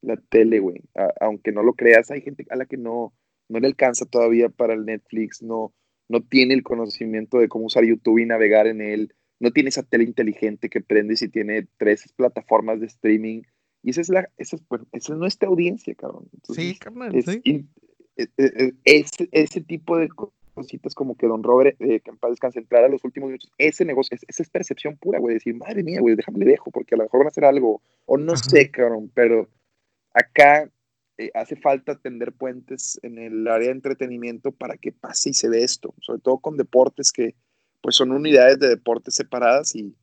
la 0.00 0.16
tele, 0.16 0.58
güey. 0.58 0.80
aunque 1.20 1.52
no 1.52 1.62
lo 1.62 1.74
creas, 1.74 2.10
hay 2.10 2.22
gente 2.22 2.46
a 2.48 2.56
la 2.56 2.64
que 2.64 2.78
no, 2.78 3.12
no 3.48 3.60
le 3.60 3.66
alcanza 3.66 4.06
todavía 4.06 4.48
para 4.48 4.72
el 4.72 4.86
Netflix, 4.86 5.42
no, 5.42 5.74
no 6.08 6.22
tiene 6.22 6.54
el 6.54 6.62
conocimiento 6.62 7.38
de 7.38 7.48
cómo 7.48 7.66
usar 7.66 7.84
YouTube 7.84 8.20
y 8.20 8.26
navegar 8.26 8.66
en 8.66 8.80
él 8.80 9.14
no 9.42 9.50
tiene 9.50 9.70
esa 9.70 9.82
tele 9.82 10.04
inteligente 10.04 10.68
que 10.68 10.80
prende 10.80 11.16
y 11.20 11.28
tiene 11.28 11.66
tres 11.76 12.12
plataformas 12.14 12.78
de 12.78 12.86
streaming. 12.86 13.42
Y 13.82 13.90
esa 13.90 14.00
es, 14.00 14.08
la, 14.08 14.30
esa 14.38 14.54
es, 14.54 14.62
esa 14.92 15.12
es 15.12 15.18
nuestra 15.18 15.48
audiencia, 15.48 15.92
cabrón. 15.96 16.28
sí, 16.44 16.78
carnal, 16.78 17.12
sí. 17.24 17.66
E, 18.16 18.28
e, 18.36 18.44
e, 18.44 18.72
ese, 18.84 19.28
ese 19.32 19.60
tipo 19.60 19.98
de 19.98 20.08
cositas 20.54 20.94
como 20.94 21.16
que 21.16 21.26
Don 21.26 21.42
Robert, 21.42 21.74
eh, 21.80 21.98
que 21.98 22.10
en 22.10 22.18
paz 22.18 22.30
descanse, 22.30 22.64
a 22.70 22.88
los 22.88 23.02
últimos 23.02 23.30
minutos, 23.30 23.50
ese 23.58 23.84
negocio, 23.84 24.16
esa 24.28 24.42
es 24.44 24.48
percepción 24.48 24.96
pura, 24.96 25.18
güey, 25.18 25.34
decir, 25.34 25.56
madre 25.56 25.82
mía, 25.82 25.98
güey, 26.00 26.14
déjame 26.14 26.38
le 26.38 26.52
dejo, 26.52 26.70
porque 26.70 26.94
a 26.94 26.98
lo 26.98 27.04
mejor 27.04 27.20
van 27.20 27.26
a 27.26 27.30
hacer 27.30 27.44
algo, 27.44 27.82
o 28.06 28.16
no 28.18 28.36
sé, 28.36 28.70
cabrón, 28.70 29.10
pero 29.12 29.48
acá 30.14 30.70
eh, 31.18 31.32
hace 31.34 31.56
falta 31.56 31.98
tender 31.98 32.32
puentes 32.32 33.00
en 33.02 33.18
el 33.18 33.48
área 33.48 33.68
de 33.68 33.74
entretenimiento 33.74 34.52
para 34.52 34.76
que 34.76 34.92
pase 34.92 35.30
y 35.30 35.34
se 35.34 35.48
dé 35.48 35.64
esto, 35.64 35.94
sobre 36.00 36.20
todo 36.20 36.38
con 36.38 36.56
deportes 36.56 37.10
que 37.10 37.34
pues 37.82 37.96
son 37.96 38.12
unidades 38.12 38.58
de 38.58 38.68
deportes 38.68 39.14
separadas 39.14 39.74
y, 39.74 39.94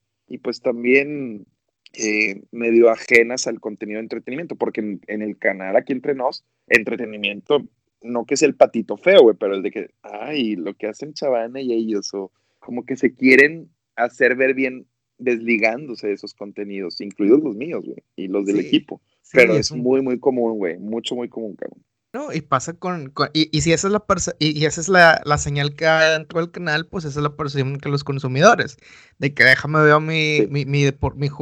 pues 0.43 0.61
también 0.61 1.47
eh, 1.93 2.43
medio 2.51 2.89
ajenas 2.89 3.47
al 3.47 3.59
contenido 3.59 3.97
de 3.97 4.03
entretenimiento, 4.03 4.55
porque 4.55 4.99
en, 5.07 5.21
el 5.21 5.37
canal 5.39 5.75
aquí 5.75 5.93
entre 5.93 6.13
nos, 6.13 6.45
entretenimiento, 6.67 7.67
no 8.01 8.25
que 8.25 8.35
es 8.35 8.43
el 8.43 8.55
patito 8.55 8.95
feo, 8.95 9.23
güey, 9.23 9.35
pero 9.39 9.55
el 9.55 9.63
de 9.63 9.71
que, 9.71 9.89
ay, 10.03 10.55
lo 10.55 10.75
que 10.75 10.87
hacen 10.87 11.13
Chavana 11.13 11.61
y 11.61 11.73
ellos, 11.73 12.13
o 12.13 12.31
como 12.59 12.85
que 12.85 12.95
se 12.95 13.15
quieren 13.15 13.69
hacer 13.95 14.35
ver 14.35 14.53
bien 14.53 14.85
desligándose 15.17 16.07
de 16.07 16.13
esos 16.13 16.33
contenidos, 16.33 17.01
incluidos 17.01 17.41
los 17.41 17.55
míos, 17.55 17.83
güey, 17.83 18.03
y 18.15 18.27
los 18.27 18.45
del 18.45 18.59
equipo. 18.59 19.01
Pero 19.31 19.55
es, 19.55 19.71
muy, 19.71 20.01
muy 20.01 20.19
común, 20.19 20.57
güey, 20.57 20.77
mucho, 20.77 21.15
muy 21.15 21.29
común, 21.29 21.55
cabrón. 21.55 21.83
No, 22.11 22.33
y 22.33 22.41
pasa 22.41 22.73
con, 22.73 23.13
y, 23.33 23.61
si 23.61 23.71
esa 23.71 23.87
es 23.87 23.93
la 23.93 24.03
y, 24.39 24.65
esa 24.65 24.81
es 24.81 24.89
la, 24.89 25.37
señal 25.37 25.75
que 25.75 25.85
hay 25.85 26.13
dentro 26.13 26.39
del 26.39 26.49
canal, 26.49 26.87
pues 26.87 27.05
esa 27.05 27.19
es 27.19 27.23
la 27.23 27.35
percepción 27.35 27.77
que 27.77 27.89
los 27.89 28.03
consumidores, 28.03 28.77
de 29.19 29.35
que 29.35 29.43
déjame 29.43 29.79
ver 29.81 30.01
mi, 30.01 30.47
mi, 30.49 30.65
mi, 30.65 30.91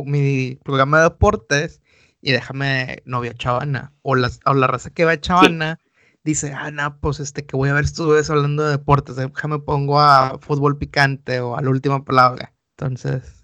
mi, 0.05 0.55
programa 0.65 0.97
de 0.97 1.03
deportes 1.05 1.81
y 2.21 2.33
déjame 2.33 3.01
novia 3.05 3.33
chavana, 3.33 3.93
o, 4.01 4.15
las, 4.15 4.41
o 4.45 4.53
la 4.55 4.67
raza 4.67 4.89
que 4.89 5.05
va 5.05 5.13
a 5.13 5.21
chavana, 5.21 5.79
dice, 6.25 6.51
ah, 6.53 6.69
no, 6.71 6.99
pues 6.99 7.21
este, 7.21 7.45
que 7.45 7.55
voy 7.55 7.69
a 7.69 7.73
ver 7.73 7.85
estudios 7.85 8.29
hablando 8.29 8.63
de 8.65 8.71
deportes, 8.71 9.15
déjame 9.15 9.59
pongo 9.59 10.01
a 10.01 10.37
fútbol 10.41 10.77
picante 10.77 11.39
o 11.39 11.55
a 11.57 11.61
la 11.61 11.69
última 11.69 12.03
palabra. 12.03 12.53
Entonces, 12.77 13.36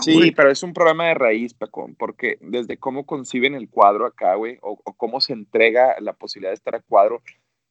Sí, 0.00 0.32
pero 0.32 0.50
es 0.50 0.62
un 0.62 0.72
problema 0.72 1.08
de 1.08 1.14
raíz, 1.14 1.52
Paco, 1.52 1.90
porque 1.98 2.38
desde 2.40 2.78
cómo 2.78 3.04
conciben 3.04 3.54
el 3.54 3.68
cuadro 3.68 4.06
acá, 4.06 4.34
güey, 4.34 4.58
o, 4.62 4.76
cómo 4.96 5.20
se 5.20 5.34
entrega 5.34 6.00
la 6.00 6.14
posibilidad 6.14 6.50
de 6.50 6.54
estar 6.54 6.74
a 6.74 6.80
cuadro 6.80 7.22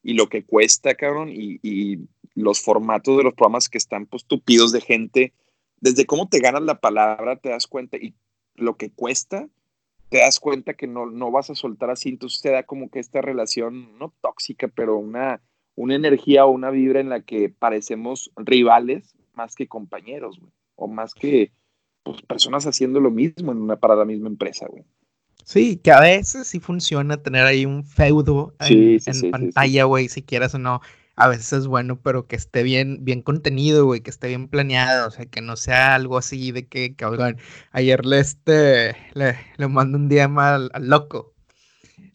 y 0.04 0.14
lo 0.14 0.30
que 0.30 0.44
cuesta, 0.44 0.94
cabrón, 0.96 1.30
y, 1.32 2.00
los 2.36 2.62
formatos 2.62 3.18
de 3.18 3.24
los 3.24 3.34
programas 3.34 3.68
que 3.68 3.78
están 3.80 4.06
pues 4.06 4.24
tupidos 4.24 4.72
de 4.72 4.80
gente, 4.80 5.34
desde 5.82 6.06
cómo 6.06 6.30
te 6.30 6.40
ganas 6.40 6.62
la 6.62 6.80
palabra 6.80 7.36
te 7.36 7.50
das 7.50 7.68
cuenta 7.68 7.98
y 7.98 8.14
lo 8.56 8.78
que 8.78 8.92
cuesta, 8.92 9.50
te 10.10 10.20
das 10.20 10.40
cuenta 10.40 10.76
que 10.76 10.88
no, 10.88 11.08
no 11.08 11.32
vas 11.32 11.50
a 11.50 11.56
soltar 11.56 11.90
así, 11.90 12.10
entonces 12.10 12.42
te 12.42 12.52
da 12.52 12.64
como 12.64 12.90
que 12.90 13.00
esta 13.00 13.22
relación, 13.22 13.98
no 13.98 14.14
tóxica, 14.22 14.70
pero 14.70 14.96
una, 14.96 15.42
una 15.76 15.96
energía 15.96 16.46
o 16.46 16.52
una 16.52 16.70
vibra 16.70 17.02
en 17.02 17.10
la 17.10 17.22
que 17.22 17.50
parecemos 17.50 18.32
rivales 18.38 19.16
más 19.34 19.56
que 19.56 19.68
compañeros, 19.68 20.40
güey, 20.40 20.54
o 20.76 20.88
más 20.88 21.14
que 21.14 21.52
pues, 22.12 22.22
personas 22.24 22.66
haciendo 22.66 23.00
lo 23.00 23.12
mismo 23.12 23.52
en 23.52 23.60
una, 23.60 23.76
para 23.76 23.96
la 23.96 24.06
misma 24.06 24.28
empresa, 24.28 24.68
güey. 24.68 24.84
Sí, 25.44 25.78
que 25.78 25.92
a 25.92 26.00
veces 26.00 26.48
sí 26.48 26.60
funciona 26.60 27.18
tener 27.18 27.46
ahí 27.46 27.66
un 27.66 27.84
feudo 27.84 28.54
en, 28.60 29.32
pantalla, 29.32 29.84
güey, 29.86 30.08
si 30.08 30.22
quieras 30.22 30.54
o 30.56 30.60
no. 30.60 30.82
A 31.16 31.28
veces 31.28 31.54
es 31.54 31.68
bueno, 31.68 32.00
pero 32.02 32.28
que 32.28 32.36
esté 32.36 32.64
bien, 32.64 33.04
bien 33.04 33.22
contenido, 33.22 33.86
güey, 33.86 34.02
que 34.02 34.10
esté 34.10 34.28
bien 34.28 34.48
planeado, 34.48 35.08
o 35.08 35.12
sea, 35.12 35.26
que 35.26 35.42
no 35.42 35.56
sea 35.56 35.96
algo 35.96 36.18
así 36.18 36.52
de 36.52 36.68
que, 36.68 36.96
cabrón, 36.96 37.38
ayer 37.72 38.06
le, 38.06 38.20
este, 38.20 38.96
le, 39.14 39.38
le 39.58 39.68
mando 39.68 39.98
un 39.98 40.08
día 40.08 40.28
mal 40.28 40.70
al 40.74 40.88
loco, 40.88 41.34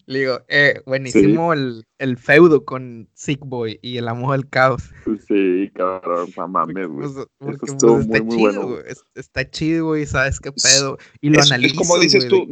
le 0.07 0.19
digo, 0.19 0.39
eh, 0.47 0.81
buenísimo 0.85 1.53
el, 1.53 1.85
el, 1.97 2.17
feudo 2.17 2.63
con 2.63 3.09
Sick 3.13 3.39
Boy 3.43 3.79
y 3.81 3.97
el 3.97 4.07
amo 4.07 4.31
del 4.31 4.47
caos. 4.47 4.91
Sí, 5.27 5.71
cabrón, 5.73 6.29
mames, 6.35 6.87
güey. 6.87 7.09
Pues, 7.39 7.57
estuvo 7.63 7.97
muy, 7.97 8.21
muy 8.21 8.37
chido, 8.37 8.67
bueno. 8.67 8.83
Está 9.15 9.49
chido, 9.49 9.85
güey, 9.87 10.05
sabes 10.05 10.39
qué 10.39 10.51
pedo. 10.51 10.97
Y 11.21 11.29
lo 11.29 11.41
analizas. 11.41 11.71
Es 11.71 11.77
como 11.77 11.99
dices 11.99 12.27
tú, 12.27 12.47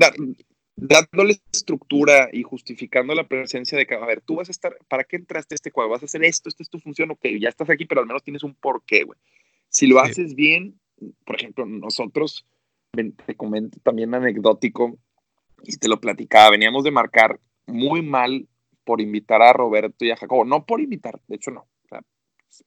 dándole 0.76 1.40
estructura 1.52 2.30
y 2.32 2.44
justificando 2.44 3.14
la 3.14 3.28
presencia 3.28 3.78
de 3.78 3.86
que, 3.86 3.96
a 3.96 4.06
ver, 4.06 4.22
tú 4.22 4.36
vas 4.36 4.50
a 4.50 4.52
estar, 4.52 4.78
¿para 4.88 5.04
qué 5.04 5.18
entraste 5.18 5.54
a 5.54 5.58
este 5.58 5.72
cuadro? 5.72 5.92
Vas 5.92 6.02
a 6.02 6.06
hacer 6.06 6.24
esto, 6.24 6.50
esta 6.50 6.64
es 6.64 6.70
tu 6.70 6.80
función, 6.80 7.12
ok, 7.12 7.26
ya 7.40 7.50
estás 7.50 7.70
aquí, 7.70 7.86
pero 7.86 8.02
al 8.02 8.08
menos 8.08 8.24
tienes 8.24 8.44
un 8.44 8.56
porqué, 8.56 9.04
güey. 9.04 9.20
Si 9.70 9.88
lo 9.88 10.00
haces 10.00 10.36
bien, 10.36 10.80
por 11.26 11.36
ejemplo, 11.36 11.66
nosotros, 11.66 12.46
te 12.92 13.36
comento 13.36 13.80
también 13.84 14.14
anecdótico, 14.14 14.98
y 15.64 15.78
te 15.78 15.88
lo 15.88 16.00
platicaba, 16.00 16.52
veníamos 16.52 16.84
de 16.84 16.92
marcar 16.92 17.40
muy 17.66 18.02
mal 18.02 18.48
por 18.84 19.02
invitar 19.02 19.42
a 19.42 19.54
Roberto 19.54 20.06
y 20.06 20.12
a 20.12 20.18
Jacobo, 20.18 20.46
no 20.46 20.66
por 20.66 20.82
invitar, 20.82 21.20
de 21.28 21.36
hecho 21.36 21.52
no, 21.52 21.68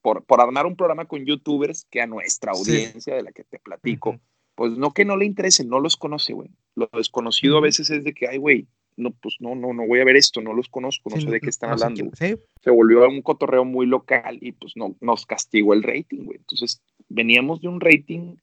por, 0.03 0.25
por 0.25 0.41
armar 0.41 0.67
un 0.67 0.77
programa 0.77 1.05
con 1.05 1.25
youtubers 1.25 1.87
que 1.91 2.01
a 2.01 2.07
nuestra 2.07 2.53
audiencia 2.53 3.15
de 3.15 3.23
la 3.23 3.33
que 3.33 3.45
te 3.45 3.59
platico, 3.59 4.19
pues 4.55 4.73
no 4.73 4.93
que 4.93 5.05
no 5.05 5.17
le 5.17 5.27
interese, 5.27 5.65
no 5.65 5.81
los 5.81 5.97
conoce, 5.97 6.33
güey. 6.33 6.51
Lo 6.75 6.89
desconocido 6.93 7.59
a 7.59 7.61
veces 7.61 7.91
es 7.91 8.03
de 8.03 8.15
que, 8.15 8.27
ay, 8.27 8.39
güey, 8.39 8.67
no, 8.97 9.11
pues 9.11 9.37
no, 9.41 9.55
no, 9.55 9.75
no 9.75 9.87
voy 9.87 10.01
a 10.01 10.05
ver 10.05 10.17
esto, 10.17 10.41
no 10.41 10.55
los 10.55 10.69
conozco, 10.69 11.11
no 11.11 11.21
sé 11.21 11.31
de 11.31 11.41
qué 11.41 11.51
están 11.51 11.71
hablando. 11.71 12.11
Se 12.17 12.71
volvió 12.71 13.07
un 13.07 13.21
cotorreo 13.21 13.65
muy 13.65 13.87
local 13.87 14.39
y 14.41 14.53
pues 14.53 14.73
no, 14.77 14.97
nos 15.01 15.27
castigó 15.27 15.75
el 15.75 15.83
rating, 15.83 16.25
güey. 16.25 16.39
Entonces 16.39 16.81
veníamos 17.09 17.61
de 17.61 17.69
un 17.69 17.81
rating 17.81 18.37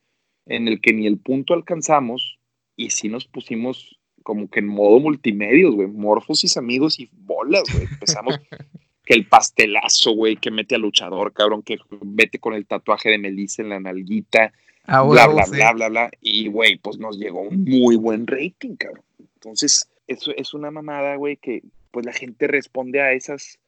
en 0.45 0.67
el 0.67 0.79
que 0.79 0.93
ni 0.93 1.07
el 1.07 1.17
punto 1.17 1.55
alcanzamos 1.55 2.37
y 2.75 2.91
sí 2.91 3.09
nos 3.09 3.25
pusimos 3.25 3.99
como 4.23 4.49
que 4.49 4.59
en 4.59 4.67
modo 4.67 4.99
multimedios, 4.99 5.75
güey, 5.75 5.87
morfosis, 5.87 6.57
amigos 6.57 6.99
y 6.99 7.09
bolas, 7.11 7.63
güey. 7.71 7.85
Empezamos 7.85 8.35
que 9.05 9.13
el 9.13 9.27
pastelazo, 9.27 10.11
güey, 10.13 10.37
que 10.37 10.51
mete 10.51 10.75
al 10.75 10.81
luchador, 10.81 11.33
cabrón, 11.33 11.61
que 11.61 11.77
mete 12.01 12.39
con 12.39 12.53
el 12.53 12.65
tatuaje 12.65 13.09
de 13.09 13.17
Melissa 13.17 13.61
en 13.61 13.69
la 13.69 13.79
nalguita, 13.79 14.53
ah, 14.85 15.03
bla, 15.03 15.27
bla, 15.27 15.45
bla, 15.45 15.73
bla, 15.73 15.89
bla. 15.89 16.11
Y, 16.21 16.47
güey, 16.47 16.77
pues 16.77 16.97
nos 16.97 17.17
llegó 17.17 17.41
un 17.41 17.63
muy 17.63 17.95
buen 17.97 18.25
rating, 18.25 18.75
cabrón. 18.75 19.03
Entonces, 19.35 19.89
eso 20.07 20.31
es 20.35 20.53
una 20.53 20.71
mamada, 20.71 21.15
güey, 21.15 21.37
que 21.37 21.63
pues 21.91 22.05
la 22.05 22.13
gente 22.13 22.47
responde 22.47 23.01
a 23.01 23.13
esas 23.13 23.59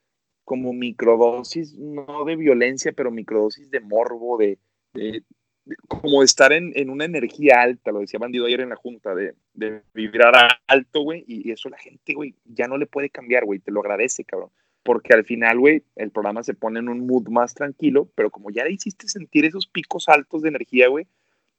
como 0.45 0.73
microdosis, 0.73 1.73
no 1.73 2.23
de 2.25 2.35
violencia, 2.35 2.93
pero 2.93 3.11
microdosis 3.11 3.69
de 3.71 3.79
morbo, 3.81 4.37
de, 4.37 4.57
como 5.87 6.23
estar 6.23 6.53
en, 6.53 6.71
en, 6.75 6.89
una 6.89 7.05
energía 7.05 7.61
alta, 7.61 7.91
lo 7.91 7.99
decía 7.99 8.19
Bandido 8.19 8.45
ayer 8.45 8.61
en 8.61 8.69
la 8.69 8.75
junta, 8.75 9.15
de, 9.15 9.33
de 9.53 9.81
vibrar 9.93 10.35
alto, 10.67 11.01
güey, 11.01 11.23
y, 11.27 11.51
eso 11.51 11.69
la 11.69 11.77
gente, 11.77 12.13
güey, 12.13 12.35
ya 12.45 12.67
no 12.67 12.77
le 12.77 12.85
puede 12.85 13.09
cambiar, 13.09 13.45
güey, 13.45 13.59
te 13.59 13.71
lo 13.71 13.79
agradece, 13.81 14.23
cabrón. 14.23 14.49
Porque 14.83 15.13
al 15.13 15.25
final, 15.25 15.59
güey, 15.59 15.83
el 15.95 16.11
programa 16.11 16.43
se 16.43 16.53
pone 16.53 16.79
en 16.79 16.89
un 16.89 17.07
mood 17.07 17.27
más 17.29 17.55
tranquilo, 17.55 18.07
pero 18.13 18.29
como 18.29 18.51
ya 18.51 18.63
le 18.63 18.71
hiciste 18.71 19.07
sentir 19.07 19.45
esos 19.45 19.65
picos 19.65 20.07
altos 20.07 20.43
de 20.43 20.49
energía, 20.49 20.87
güey, 20.87 21.07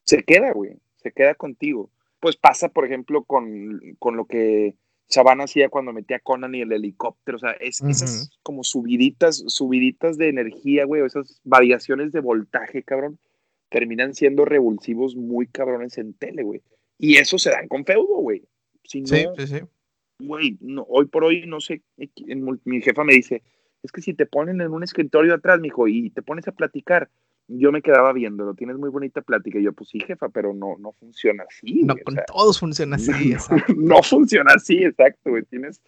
se 0.04 0.22
queda, 0.22 0.52
güey, 0.52 0.76
se 0.96 1.10
queda 1.10 1.34
contigo. 1.34 1.90
Pues 2.20 2.36
pasa, 2.36 2.68
por 2.68 2.86
ejemplo, 2.86 3.24
con, 3.24 3.80
con 3.98 4.16
lo 4.16 4.26
que 4.26 4.76
Chavana 5.08 5.44
hacía 5.44 5.68
cuando 5.68 5.92
metía 5.92 6.18
a 6.18 6.20
Conan 6.20 6.54
y 6.54 6.60
el 6.60 6.72
helicóptero, 6.72 7.36
o 7.36 7.40
sea, 7.40 7.52
es, 7.52 7.80
esas 7.82 8.30
como 8.42 8.62
subiditas, 8.62 9.42
subiditas 9.48 10.16
de 10.18 10.28
energía, 10.28 10.84
güey, 10.84 11.04
esas 11.04 11.40
variaciones 11.44 12.12
de 12.12 12.20
voltaje, 12.20 12.84
cabrón, 12.84 13.18
terminan 13.76 14.14
siendo 14.14 14.46
revulsivos 14.46 15.16
muy 15.16 15.48
cabrones 15.48 15.98
en 15.98 16.14
tele, 16.14 16.44
güey. 16.44 16.62
Y 16.96 17.18
eso 17.18 17.36
se 17.36 17.50
dan 17.50 17.68
con 17.68 17.84
feudo, 17.84 18.16
güey. 18.16 18.42
sí, 18.84 19.04
sí, 19.04 19.26
sí. 19.36 19.60
Güey, 20.18 20.56
no, 20.62 20.86
hoy 20.88 21.04
por 21.04 21.24
hoy, 21.24 21.46
no 21.46 21.60
sé, 21.60 21.82
mi 22.64 22.80
jefa 22.80 23.04
me 23.04 23.12
dice, 23.12 23.42
es 23.82 23.92
que 23.92 24.00
si 24.00 24.14
te 24.14 24.24
ponen 24.24 24.62
en 24.62 24.72
un 24.72 24.82
escritorio 24.82 25.34
atrás, 25.34 25.60
mijo, 25.60 25.88
y 25.88 26.08
te 26.08 26.22
pones 26.22 26.48
a 26.48 26.52
platicar, 26.52 27.10
yo 27.48 27.70
me 27.70 27.82
quedaba 27.82 28.14
viéndolo, 28.14 28.54
tienes 28.54 28.78
muy 28.78 28.88
bonita 28.88 29.20
plática. 29.20 29.58
Y 29.58 29.64
yo, 29.64 29.74
pues 29.74 29.90
sí, 29.90 30.00
jefa, 30.00 30.30
pero 30.30 30.54
no, 30.54 30.76
no 30.78 30.92
funciona 30.92 31.44
así. 31.46 31.82
No, 31.82 31.96
con 32.02 32.16
todos 32.26 32.58
funciona 32.58 32.96
así, 32.96 33.12
no, 33.76 34.02
funciona 34.02 34.54
así, 34.54 34.84
exacto, 34.84 35.28
güey. 35.32 35.42
Tienes, 35.42 35.82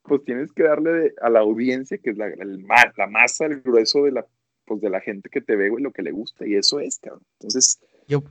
pues 0.00 0.24
tienes 0.24 0.50
que 0.50 0.62
darle 0.62 1.12
a 1.20 1.28
la 1.28 1.40
audiencia, 1.40 1.98
que 1.98 2.08
es 2.08 2.16
la, 2.16 2.28
el, 2.28 2.64
la 2.96 3.06
masa, 3.06 3.44
el 3.44 3.60
grueso 3.60 4.04
de 4.04 4.12
la 4.12 4.26
pues 4.68 4.80
de 4.80 4.90
la 4.90 5.00
gente 5.00 5.30
que 5.30 5.40
te 5.40 5.56
ve, 5.56 5.70
güey, 5.70 5.82
lo 5.82 5.92
que 5.92 6.02
le 6.02 6.12
gusta, 6.12 6.46
y 6.46 6.54
eso 6.54 6.78
es, 6.78 6.98
cabrón. 6.98 7.22
Entonces, 7.40 7.80
Yo, 8.06 8.22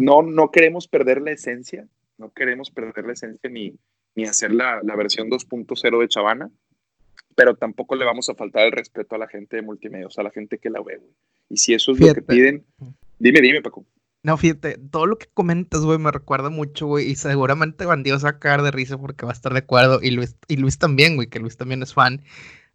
no, 0.00 0.22
no 0.22 0.50
queremos 0.50 0.88
perder 0.88 1.20
la 1.20 1.32
esencia, 1.32 1.86
no 2.16 2.30
queremos 2.32 2.70
perder 2.70 3.04
la 3.04 3.12
esencia 3.12 3.50
ni, 3.50 3.74
ni 4.14 4.24
hacer 4.24 4.52
la, 4.52 4.80
la 4.82 4.96
versión 4.96 5.28
2.0 5.28 6.00
de 6.00 6.08
Chavana, 6.08 6.50
pero 7.34 7.56
tampoco 7.56 7.96
le 7.96 8.04
vamos 8.04 8.28
a 8.28 8.34
faltar 8.34 8.66
el 8.66 8.72
respeto 8.72 9.16
a 9.16 9.18
la 9.18 9.28
gente 9.28 9.56
de 9.56 9.62
multimedia, 9.62 10.06
o 10.06 10.10
sea, 10.10 10.22
a 10.22 10.24
la 10.26 10.30
gente 10.30 10.58
que 10.58 10.70
la 10.70 10.80
ve, 10.80 10.98
güey. 10.98 11.12
Y 11.48 11.56
si 11.56 11.74
eso 11.74 11.92
es 11.92 12.00
lo 12.00 12.14
que 12.14 12.22
piden, 12.22 12.64
dime, 13.18 13.40
dime, 13.40 13.60
Paco. 13.60 13.84
No, 14.22 14.36
fíjate, 14.36 14.78
todo 14.78 15.06
lo 15.06 15.18
que 15.18 15.26
comentas, 15.34 15.80
güey, 15.80 15.98
me 15.98 16.12
recuerda 16.12 16.48
mucho, 16.48 16.86
güey, 16.86 17.10
y 17.10 17.16
seguramente 17.16 17.86
Bandido 17.86 18.18
se 18.18 18.24
va 18.24 18.30
a 18.30 18.38
caer 18.38 18.62
de 18.62 18.70
risa 18.70 18.96
porque 18.96 19.26
va 19.26 19.32
a 19.32 19.34
estar 19.34 19.52
de 19.52 19.58
acuerdo, 19.58 19.98
y 20.00 20.12
Luis, 20.12 20.36
y 20.46 20.56
Luis 20.56 20.78
también, 20.78 21.16
güey, 21.16 21.28
que 21.28 21.40
Luis 21.40 21.56
también 21.56 21.82
es 21.82 21.92
fan 21.92 22.22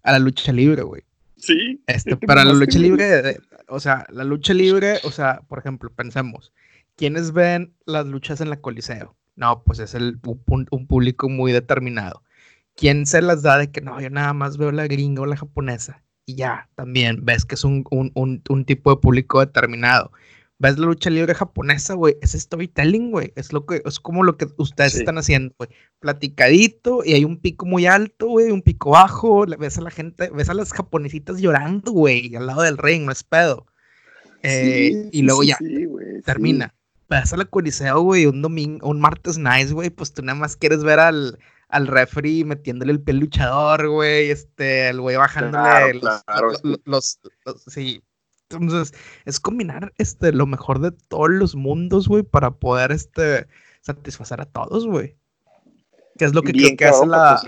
a 0.03 0.11
la 0.11 0.19
lucha 0.19 0.51
libre, 0.51 0.83
güey. 0.83 1.03
Sí. 1.37 1.81
Este, 1.87 2.17
para 2.17 2.43
la 2.43 2.53
lucha 2.53 2.79
libre, 2.79 3.39
o 3.67 3.79
sea, 3.79 4.05
la 4.09 4.23
lucha 4.23 4.53
libre, 4.53 4.99
o 5.03 5.11
sea, 5.11 5.41
por 5.47 5.59
ejemplo, 5.59 5.91
pensemos, 5.91 6.53
¿quiénes 6.95 7.31
ven 7.31 7.73
las 7.85 8.05
luchas 8.07 8.41
en 8.41 8.49
la 8.49 8.59
Coliseo? 8.59 9.15
No, 9.35 9.63
pues 9.63 9.79
es 9.79 9.93
el, 9.93 10.19
un, 10.71 10.87
público 10.87 11.29
muy 11.29 11.51
determinado. 11.51 12.23
¿Quién 12.75 13.05
se 13.05 13.21
las 13.21 13.43
da 13.43 13.57
de 13.57 13.71
que 13.71 13.81
no, 13.81 14.01
yo 14.01 14.09
nada 14.09 14.33
más 14.33 14.57
veo 14.57 14.71
la 14.71 14.87
gringa 14.87 15.21
o 15.21 15.25
la 15.25 15.37
japonesa? 15.37 16.03
Y 16.25 16.35
ya, 16.35 16.69
también 16.75 17.23
ves 17.23 17.45
que 17.45 17.55
es 17.55 17.63
un, 17.63 17.83
un 17.91 18.65
tipo 18.65 18.89
de 18.89 18.97
público 18.97 19.39
determinado 19.39 20.11
ves 20.59 20.77
la 20.77 20.87
lucha 20.87 21.09
libre 21.09 21.33
japonesa, 21.35 21.93
güey, 21.93 22.17
es 22.21 22.31
storytelling, 22.31 23.11
güey, 23.11 23.31
es 23.35 23.53
lo 23.53 23.65
que, 23.65 23.81
es 23.85 23.99
como 23.99 24.23
lo 24.23 24.37
que 24.37 24.47
ustedes 24.57 24.95
están 24.95 25.17
haciendo, 25.17 25.53
güey, 25.57 25.69
platicadito, 25.99 27.03
y 27.03 27.13
hay 27.13 27.25
un 27.25 27.37
pico 27.37 27.65
muy 27.65 27.85
alto, 27.85 28.27
güey, 28.27 28.51
un 28.51 28.61
pico 28.61 28.91
bajo, 28.91 29.45
ves 29.45 29.77
a 29.77 29.81
la 29.81 29.91
gente, 29.91 30.29
ves 30.29 30.49
a 30.49 30.53
las 30.53 30.73
japonesitas 30.73 31.39
llorando, 31.39 31.91
güey, 31.91 32.35
al 32.35 32.47
lado 32.47 32.61
del 32.63 32.77
ring, 32.77 33.05
no 33.05 33.11
es 33.11 33.23
pedo. 33.23 33.67
Eh, 34.43 35.09
y 35.11 35.21
luego 35.23 35.43
ya, 35.43 35.57
termina. 36.23 36.73
Ves 37.09 37.33
a 37.33 37.37
la 37.37 37.45
Coliseo, 37.45 38.01
güey, 38.01 38.25
un 38.25 38.41
domingo, 38.41 38.87
un 38.87 38.99
martes 38.99 39.37
nice, 39.37 39.73
güey, 39.73 39.89
pues 39.89 40.13
tú 40.13 40.21
nada 40.23 40.37
más 40.37 40.57
quieres 40.57 40.83
ver 40.83 40.99
al, 40.99 41.39
al 41.69 41.87
referee 41.87 42.43
metiéndole 42.43 42.91
el 42.91 43.01
pie 43.01 43.13
luchador, 43.13 43.87
güey, 43.87 44.31
este, 44.31 44.89
el 44.89 45.01
güey 45.01 45.15
bajándole 45.15 46.01
los, 46.85 47.19
sí, 47.67 48.01
Entonces, 48.49 48.93
es 49.25 49.39
combinar 49.39 49.93
este, 49.97 50.31
lo 50.31 50.45
mejor 50.45 50.79
de 50.79 50.91
todos 50.91 51.29
los 51.29 51.55
mundos, 51.55 52.07
güey, 52.07 52.23
para 52.23 52.51
poder 52.51 52.91
este, 52.91 53.47
satisfacer 53.81 54.39
a 54.39 54.45
todos, 54.45 54.87
güey. 54.87 55.15
Que 56.17 56.25
es 56.25 56.33
lo 56.33 56.41
que 56.41 56.53
creo 56.53 56.75
que 56.77 56.85
hace 56.85 57.05
la. 57.05 57.41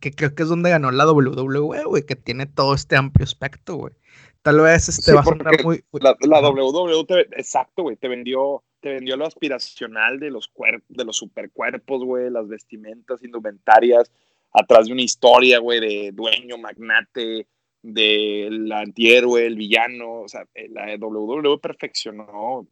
que 0.00 0.10
creo 0.12 0.34
que 0.34 0.42
es 0.42 0.48
donde 0.48 0.70
ganó 0.70 0.90
la 0.90 1.10
WWE, 1.10 1.84
güey, 1.84 2.04
que 2.04 2.16
tiene 2.16 2.46
todo 2.46 2.74
este 2.74 2.96
amplio 2.96 3.24
aspecto, 3.24 3.76
güey. 3.76 3.94
Tal 4.42 4.60
vez 4.60 4.88
este 4.88 5.12
va 5.12 5.20
a 5.20 5.24
sonar 5.24 5.62
muy. 5.62 5.84
La, 5.92 6.16
la 6.20 6.48
WWE, 6.48 7.04
te, 7.04 7.20
exacto, 7.38 7.82
güey, 7.82 7.96
te 7.96 8.08
vendió, 8.08 8.64
te 8.80 8.94
vendió 8.94 9.18
lo 9.18 9.26
aspiracional 9.26 10.18
de 10.18 10.30
los, 10.30 10.50
de 10.88 11.04
los 11.04 11.16
supercuerpos, 11.16 12.02
güey, 12.04 12.30
las 12.30 12.48
vestimentas 12.48 13.22
indumentarias, 13.22 14.10
atrás 14.52 14.86
de 14.86 14.94
una 14.94 15.02
historia, 15.02 15.58
güey, 15.58 15.80
de 15.80 16.12
dueño, 16.12 16.56
magnate, 16.56 17.46
del 17.82 18.70
antihéroe, 18.72 19.46
el 19.46 19.56
villano. 19.56 20.22
O 20.22 20.28
sea, 20.28 20.46
eh, 20.54 20.68
la 20.68 20.96
WWE 20.96 21.58
perfeccionó. 21.58 22.66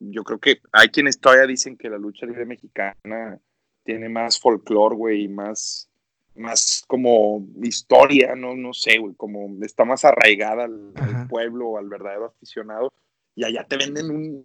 yo 0.00 0.24
creo 0.24 0.38
que 0.38 0.60
hay 0.72 0.88
quienes 0.88 1.20
todavía 1.20 1.46
dicen 1.46 1.76
que 1.76 1.90
la 1.90 1.98
lucha 1.98 2.26
libre 2.26 2.46
mexicana 2.46 3.38
tiene 3.84 4.08
más 4.08 4.38
folclore, 4.38 4.96
güey, 4.96 5.24
y 5.24 5.28
más, 5.28 5.88
más 6.34 6.84
como 6.86 7.46
historia, 7.62 8.34
no, 8.34 8.54
no 8.54 8.72
sé, 8.72 8.98
güey, 8.98 9.14
como 9.14 9.48
está 9.64 9.84
más 9.84 10.04
arraigada 10.04 10.64
al, 10.64 11.26
pueblo, 11.28 11.78
al 11.78 11.88
verdadero 11.88 12.26
aficionado. 12.26 12.92
Y 13.34 13.44
allá 13.44 13.64
te 13.64 13.76
venden 13.76 14.44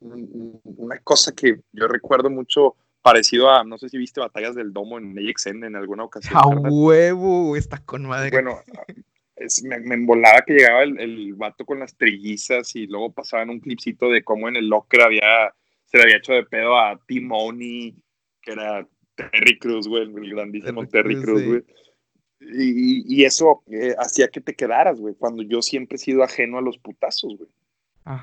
una 0.64 1.00
cosa 1.00 1.34
que 1.34 1.60
yo 1.74 1.88
recuerdo 1.88 2.30
mucho 2.30 2.76
parecido 3.02 3.52
a, 3.52 3.64
no 3.64 3.78
sé 3.78 3.90
si 3.90 3.98
viste 3.98 4.20
Batallas 4.20 4.56
del 4.56 4.74
Domo 4.74 4.98
en 4.98 5.16
AXN 5.18 5.64
en 5.64 5.76
alguna 5.76 6.06
ocasión. 6.06 6.34
A 6.36 6.48
huevo, 6.48 7.56
está 7.56 7.78
con 7.78 8.06
madre. 8.06 8.32
Bueno, 8.32 8.60
me, 9.64 9.80
me, 9.80 9.96
embolaba 9.96 10.42
que 10.46 10.54
llegaba 10.54 10.84
el, 10.84 11.00
el, 11.00 11.34
vato 11.34 11.66
con 11.66 11.80
las 11.80 11.96
trillizas 11.96 12.76
y 12.76 12.88
luego 12.88 13.12
pasaban 13.12 13.50
un 13.50 13.60
clipcito 13.60 14.10
de 14.10 14.24
cómo 14.24 14.48
en 14.48 14.56
el 14.56 14.68
locker 14.68 15.02
había, 15.02 15.54
se 15.86 15.98
le 15.98 16.04
había 16.04 16.18
hecho 16.18 16.34
de 16.34 16.46
pedo 16.46 16.78
a 16.78 17.00
Timoni, 17.06 17.96
que 18.42 18.52
era 18.54 18.88
Terry 19.16 19.60
Cruz, 19.60 19.88
güey, 19.88 20.04
el 20.04 20.30
grandísimo 20.30 20.88
Terry, 20.88 21.22
Cruz, 21.22 21.44
güey. 21.44 21.64
Y, 22.40 23.22
y, 23.22 23.26
eso 23.26 23.64
eh, 23.72 23.96
hacía 23.98 24.28
que 24.28 24.42
te 24.42 24.54
quedaras, 24.56 25.00
güey, 25.00 25.16
cuando 25.16 25.42
yo 25.42 25.62
siempre 25.62 25.96
he 25.96 26.00
sido 26.00 26.24
ajeno 26.24 26.58
a 26.58 26.62
los 26.62 26.78
putazos, 26.78 27.38
güey. 27.38 27.50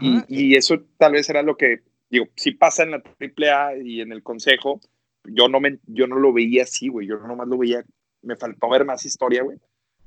Y, 0.00 0.22
y, 0.28 0.54
eso 0.54 0.80
tal 0.96 1.12
vez 1.12 1.28
era 1.28 1.42
lo 1.42 1.56
que, 1.56 1.80
digo, 2.08 2.26
si 2.36 2.52
pasa 2.52 2.84
en 2.84 2.92
la 2.92 3.02
AAA 3.18 3.78
y 3.78 4.00
en 4.00 4.12
el 4.12 4.22
consejo, 4.22 4.80
yo 5.24 5.48
no, 5.48 5.58
me, 5.58 5.78
yo 5.86 6.06
no 6.06 6.16
lo 6.16 6.32
veía 6.32 6.62
así, 6.62 6.86
güey, 6.88 7.08
yo 7.08 7.18
nomás 7.18 7.48
lo 7.48 7.58
veía, 7.58 7.84
me 8.22 8.36
faltó 8.36 8.70
ver 8.70 8.84
más 8.84 9.04
historia, 9.04 9.42
güey 9.42 9.58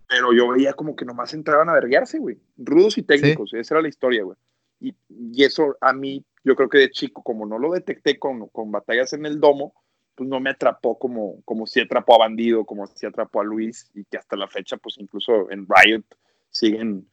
pero 0.07 0.33
yo 0.33 0.49
veía 0.49 0.73
como 0.73 0.95
que 0.95 1.05
nomás 1.05 1.33
entraban 1.33 1.69
a 1.69 1.73
verguearse, 1.73 2.19
güey. 2.19 2.37
Rudos 2.57 2.97
y 2.97 3.03
técnicos, 3.03 3.53
esa 3.53 3.75
era 3.75 3.81
la 3.81 3.89
historia, 3.89 4.23
güey. 4.23 4.37
Y, 4.79 4.95
y, 5.09 5.43
eso 5.43 5.77
a 5.81 5.93
mí, 5.93 6.23
yo 6.43 6.55
creo 6.55 6.69
que 6.69 6.79
de 6.79 6.91
chico, 6.91 7.23
como 7.23 7.45
no 7.45 7.57
lo 7.57 7.71
detecté 7.71 8.19
con, 8.19 8.47
con 8.49 8.71
batallas 8.71 9.13
en 9.13 9.25
el 9.25 9.39
domo, 9.39 9.73
pues 10.15 10.29
no 10.29 10.39
me 10.39 10.49
atrapó 10.49 10.97
como, 10.97 11.41
como 11.43 11.67
si 11.67 11.81
atrapó 11.81 12.15
a 12.15 12.19
Bandido, 12.19 12.65
como 12.65 12.87
si 12.87 13.05
atrapó 13.05 13.41
a 13.41 13.43
Luis, 13.43 13.89
y 13.93 14.05
que 14.05 14.17
hasta 14.17 14.35
la 14.35 14.47
fecha, 14.47 14.77
pues 14.77 14.95
incluso 14.97 15.49
en 15.51 15.67
Riot 15.67 16.03
siguen, 16.49 17.07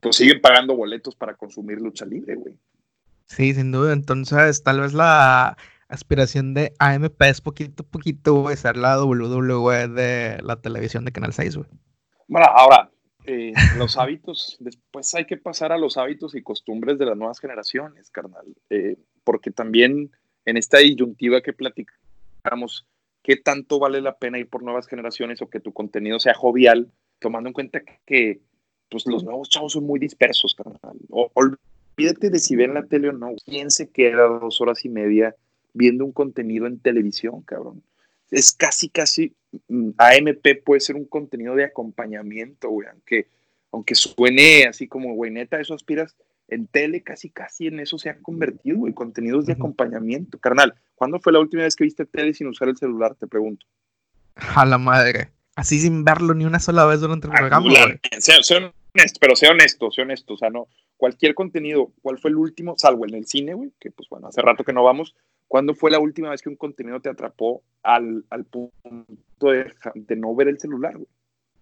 pues 0.00 0.16
siguen 0.16 0.40
pagando 0.40 0.76
boletos 0.76 1.14
para 1.14 1.34
consumir 1.34 1.80
lucha 1.80 2.04
libre, 2.04 2.34
güey. 2.36 2.56
Sí, 3.26 3.54
sin 3.54 3.72
duda. 3.72 3.92
Entonces, 3.92 4.62
tal 4.62 4.80
vez 4.80 4.94
la 4.94 5.56
aspiración 5.88 6.54
de 6.54 6.72
AMP 6.78 7.20
es 7.22 7.40
poquito 7.40 7.82
a 7.82 7.86
poquito, 7.86 8.42
güey, 8.42 8.56
ser 8.56 8.76
la 8.76 9.02
WWE 9.02 9.88
de 9.88 10.38
la 10.42 10.60
televisión 10.60 11.04
de 11.04 11.12
Canal 11.12 11.32
6, 11.32 11.56
güey. 11.56 11.68
Bueno, 12.28 12.46
ahora, 12.54 12.90
eh, 13.24 13.54
los 13.78 13.96
hábitos, 13.96 14.58
después 14.60 15.14
hay 15.14 15.24
que 15.24 15.38
pasar 15.38 15.72
a 15.72 15.78
los 15.78 15.96
hábitos 15.96 16.34
y 16.34 16.42
costumbres 16.42 16.98
de 16.98 17.06
las 17.06 17.16
nuevas 17.16 17.40
generaciones, 17.40 18.10
carnal, 18.10 18.46
eh, 18.68 18.96
porque 19.24 19.50
también 19.50 20.10
en 20.44 20.56
esta 20.58 20.78
disyuntiva 20.78 21.40
que 21.40 21.54
platicamos, 21.54 22.86
¿qué 23.22 23.36
tanto 23.36 23.78
vale 23.78 24.02
la 24.02 24.18
pena 24.18 24.38
ir 24.38 24.48
por 24.48 24.62
nuevas 24.62 24.86
generaciones 24.86 25.40
o 25.40 25.48
que 25.48 25.60
tu 25.60 25.72
contenido 25.72 26.20
sea 26.20 26.34
jovial, 26.34 26.92
tomando 27.18 27.48
en 27.48 27.54
cuenta 27.54 27.80
que 28.06 28.40
pues, 28.90 29.06
los 29.06 29.24
nuevos 29.24 29.48
chavos 29.48 29.72
son 29.72 29.84
muy 29.84 29.98
dispersos, 29.98 30.54
carnal? 30.54 30.98
O, 31.08 31.30
olvídate 31.34 32.28
de 32.28 32.38
si 32.38 32.56
ven 32.56 32.74
la 32.74 32.84
tele 32.84 33.08
o 33.08 33.12
no, 33.12 33.32
¿quién 33.44 33.70
se 33.70 33.90
queda 33.90 34.26
dos 34.26 34.60
horas 34.60 34.84
y 34.84 34.90
media 34.90 35.34
viendo 35.72 36.04
un 36.04 36.12
contenido 36.12 36.66
en 36.66 36.78
televisión, 36.78 37.40
cabrón? 37.42 37.82
Es 38.30 38.52
casi, 38.52 38.88
casi, 38.88 39.34
mm, 39.68 39.90
AMP 39.96 40.62
puede 40.64 40.80
ser 40.80 40.96
un 40.96 41.04
contenido 41.04 41.54
de 41.54 41.64
acompañamiento, 41.64 42.68
güey, 42.68 42.88
aunque, 42.88 43.28
aunque 43.72 43.94
suene 43.94 44.64
así 44.64 44.88
como, 44.88 45.14
güey, 45.14 45.30
neta, 45.30 45.60
eso 45.60 45.74
aspiras, 45.74 46.16
en 46.48 46.66
tele 46.66 47.02
casi, 47.02 47.30
casi 47.30 47.66
en 47.66 47.80
eso 47.80 47.98
se 47.98 48.10
ha 48.10 48.18
convertido, 48.18 48.78
güey, 48.78 48.94
contenidos 48.94 49.46
de 49.46 49.52
acompañamiento. 49.52 50.38
Carnal, 50.38 50.74
¿cuándo 50.94 51.20
fue 51.20 51.32
la 51.32 51.40
última 51.40 51.62
vez 51.62 51.76
que 51.76 51.84
viste 51.84 52.06
tele 52.06 52.32
sin 52.32 52.46
usar 52.46 52.68
el 52.68 52.76
celular? 52.76 53.14
Te 53.14 53.26
pregunto. 53.26 53.66
A 54.34 54.64
la 54.64 54.78
madre. 54.78 55.30
Así 55.56 55.78
sin 55.78 56.04
verlo 56.04 56.34
ni 56.34 56.44
una 56.44 56.60
sola 56.60 56.86
vez 56.86 57.00
durante 57.00 57.26
el 57.26 57.32
programa. 57.32 57.70
Sea, 58.18 58.42
sea 58.42 58.72
honesto, 58.94 59.18
pero 59.20 59.36
sea 59.36 59.50
honesto, 59.50 59.90
sea 59.90 60.04
honesto. 60.04 60.34
O 60.34 60.38
sea, 60.38 60.50
no, 60.50 60.68
cualquier 60.98 61.34
contenido, 61.34 61.92
¿cuál 62.02 62.18
fue 62.18 62.30
el 62.30 62.36
último? 62.36 62.74
Salvo 62.76 63.06
en 63.06 63.14
el 63.14 63.26
cine, 63.26 63.54
güey, 63.54 63.72
que 63.80 63.90
pues 63.90 64.06
bueno, 64.10 64.28
hace 64.28 64.42
rato 64.42 64.64
que 64.64 64.74
no 64.74 64.84
vamos, 64.84 65.14
¿Cuándo 65.48 65.74
fue 65.74 65.90
la 65.90 65.98
última 65.98 66.28
vez 66.30 66.42
que 66.42 66.50
un 66.50 66.56
contenido 66.56 67.00
te 67.00 67.08
atrapó 67.08 67.62
al, 67.82 68.24
al 68.28 68.44
punto 68.44 69.06
de, 69.40 69.72
de, 69.94 70.16
no 70.16 70.34
ver 70.34 70.48
el 70.48 70.60
celular, 70.60 70.94
güey? 70.94 71.08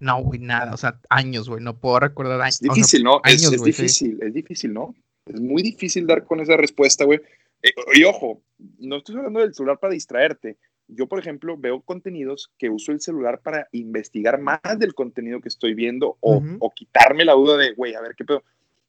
No, 0.01 0.23
güey, 0.23 0.41
nada, 0.41 0.75
o 0.75 0.77
sea, 0.77 1.01
años, 1.09 1.49
güey, 1.49 1.63
no 1.63 1.79
puedo 1.79 2.01
recordar 2.01 2.41
años. 2.41 2.57
Es 2.57 2.61
difícil, 2.61 3.05
¿no? 3.05 3.21
es, 3.25 3.63
difícil, 3.63 4.19
es 4.21 4.35
difícil, 4.35 4.75
¿no? 4.75 4.95
Es 5.25 5.41
muy 5.41 5.63
difícil 5.63 6.07
dar 6.07 6.25
con 6.25 6.41
esa 6.41 6.57
respuesta, 6.57 7.05
güey. 7.05 7.21
Eh, 7.63 7.71
y 7.95 8.05
ojo, 8.05 8.43
no 8.79 8.97
estoy 8.97 9.17
hablando 9.17 9.41
del 9.41 9.55
celular 9.55 9.79
para 9.79 9.95
distraerte. 9.95 10.59
Yo, 10.89 11.07
por 11.07 11.21
ejemplo, 11.21 11.57
veo 11.57 11.81
contenidos 11.81 12.53
que 12.59 12.69
uso 12.69 12.93
el 12.93 13.01
celular 13.01 13.41
para 13.41 13.69
investigar 13.73 14.41
más 14.41 14.61
del 14.79 14.95
contenido 14.95 15.41
que 15.41 15.49
estoy 15.49 15.75
viendo 15.75 16.17
o, 16.21 16.43
o 16.59 16.71
quitarme 16.75 17.25
la 17.25 17.33
duda 17.33 17.57
de, 17.57 17.73
güey, 17.73 17.95
a 17.95 18.01
ver 18.01 18.15
qué 18.17 18.25
pedo. 18.25 18.43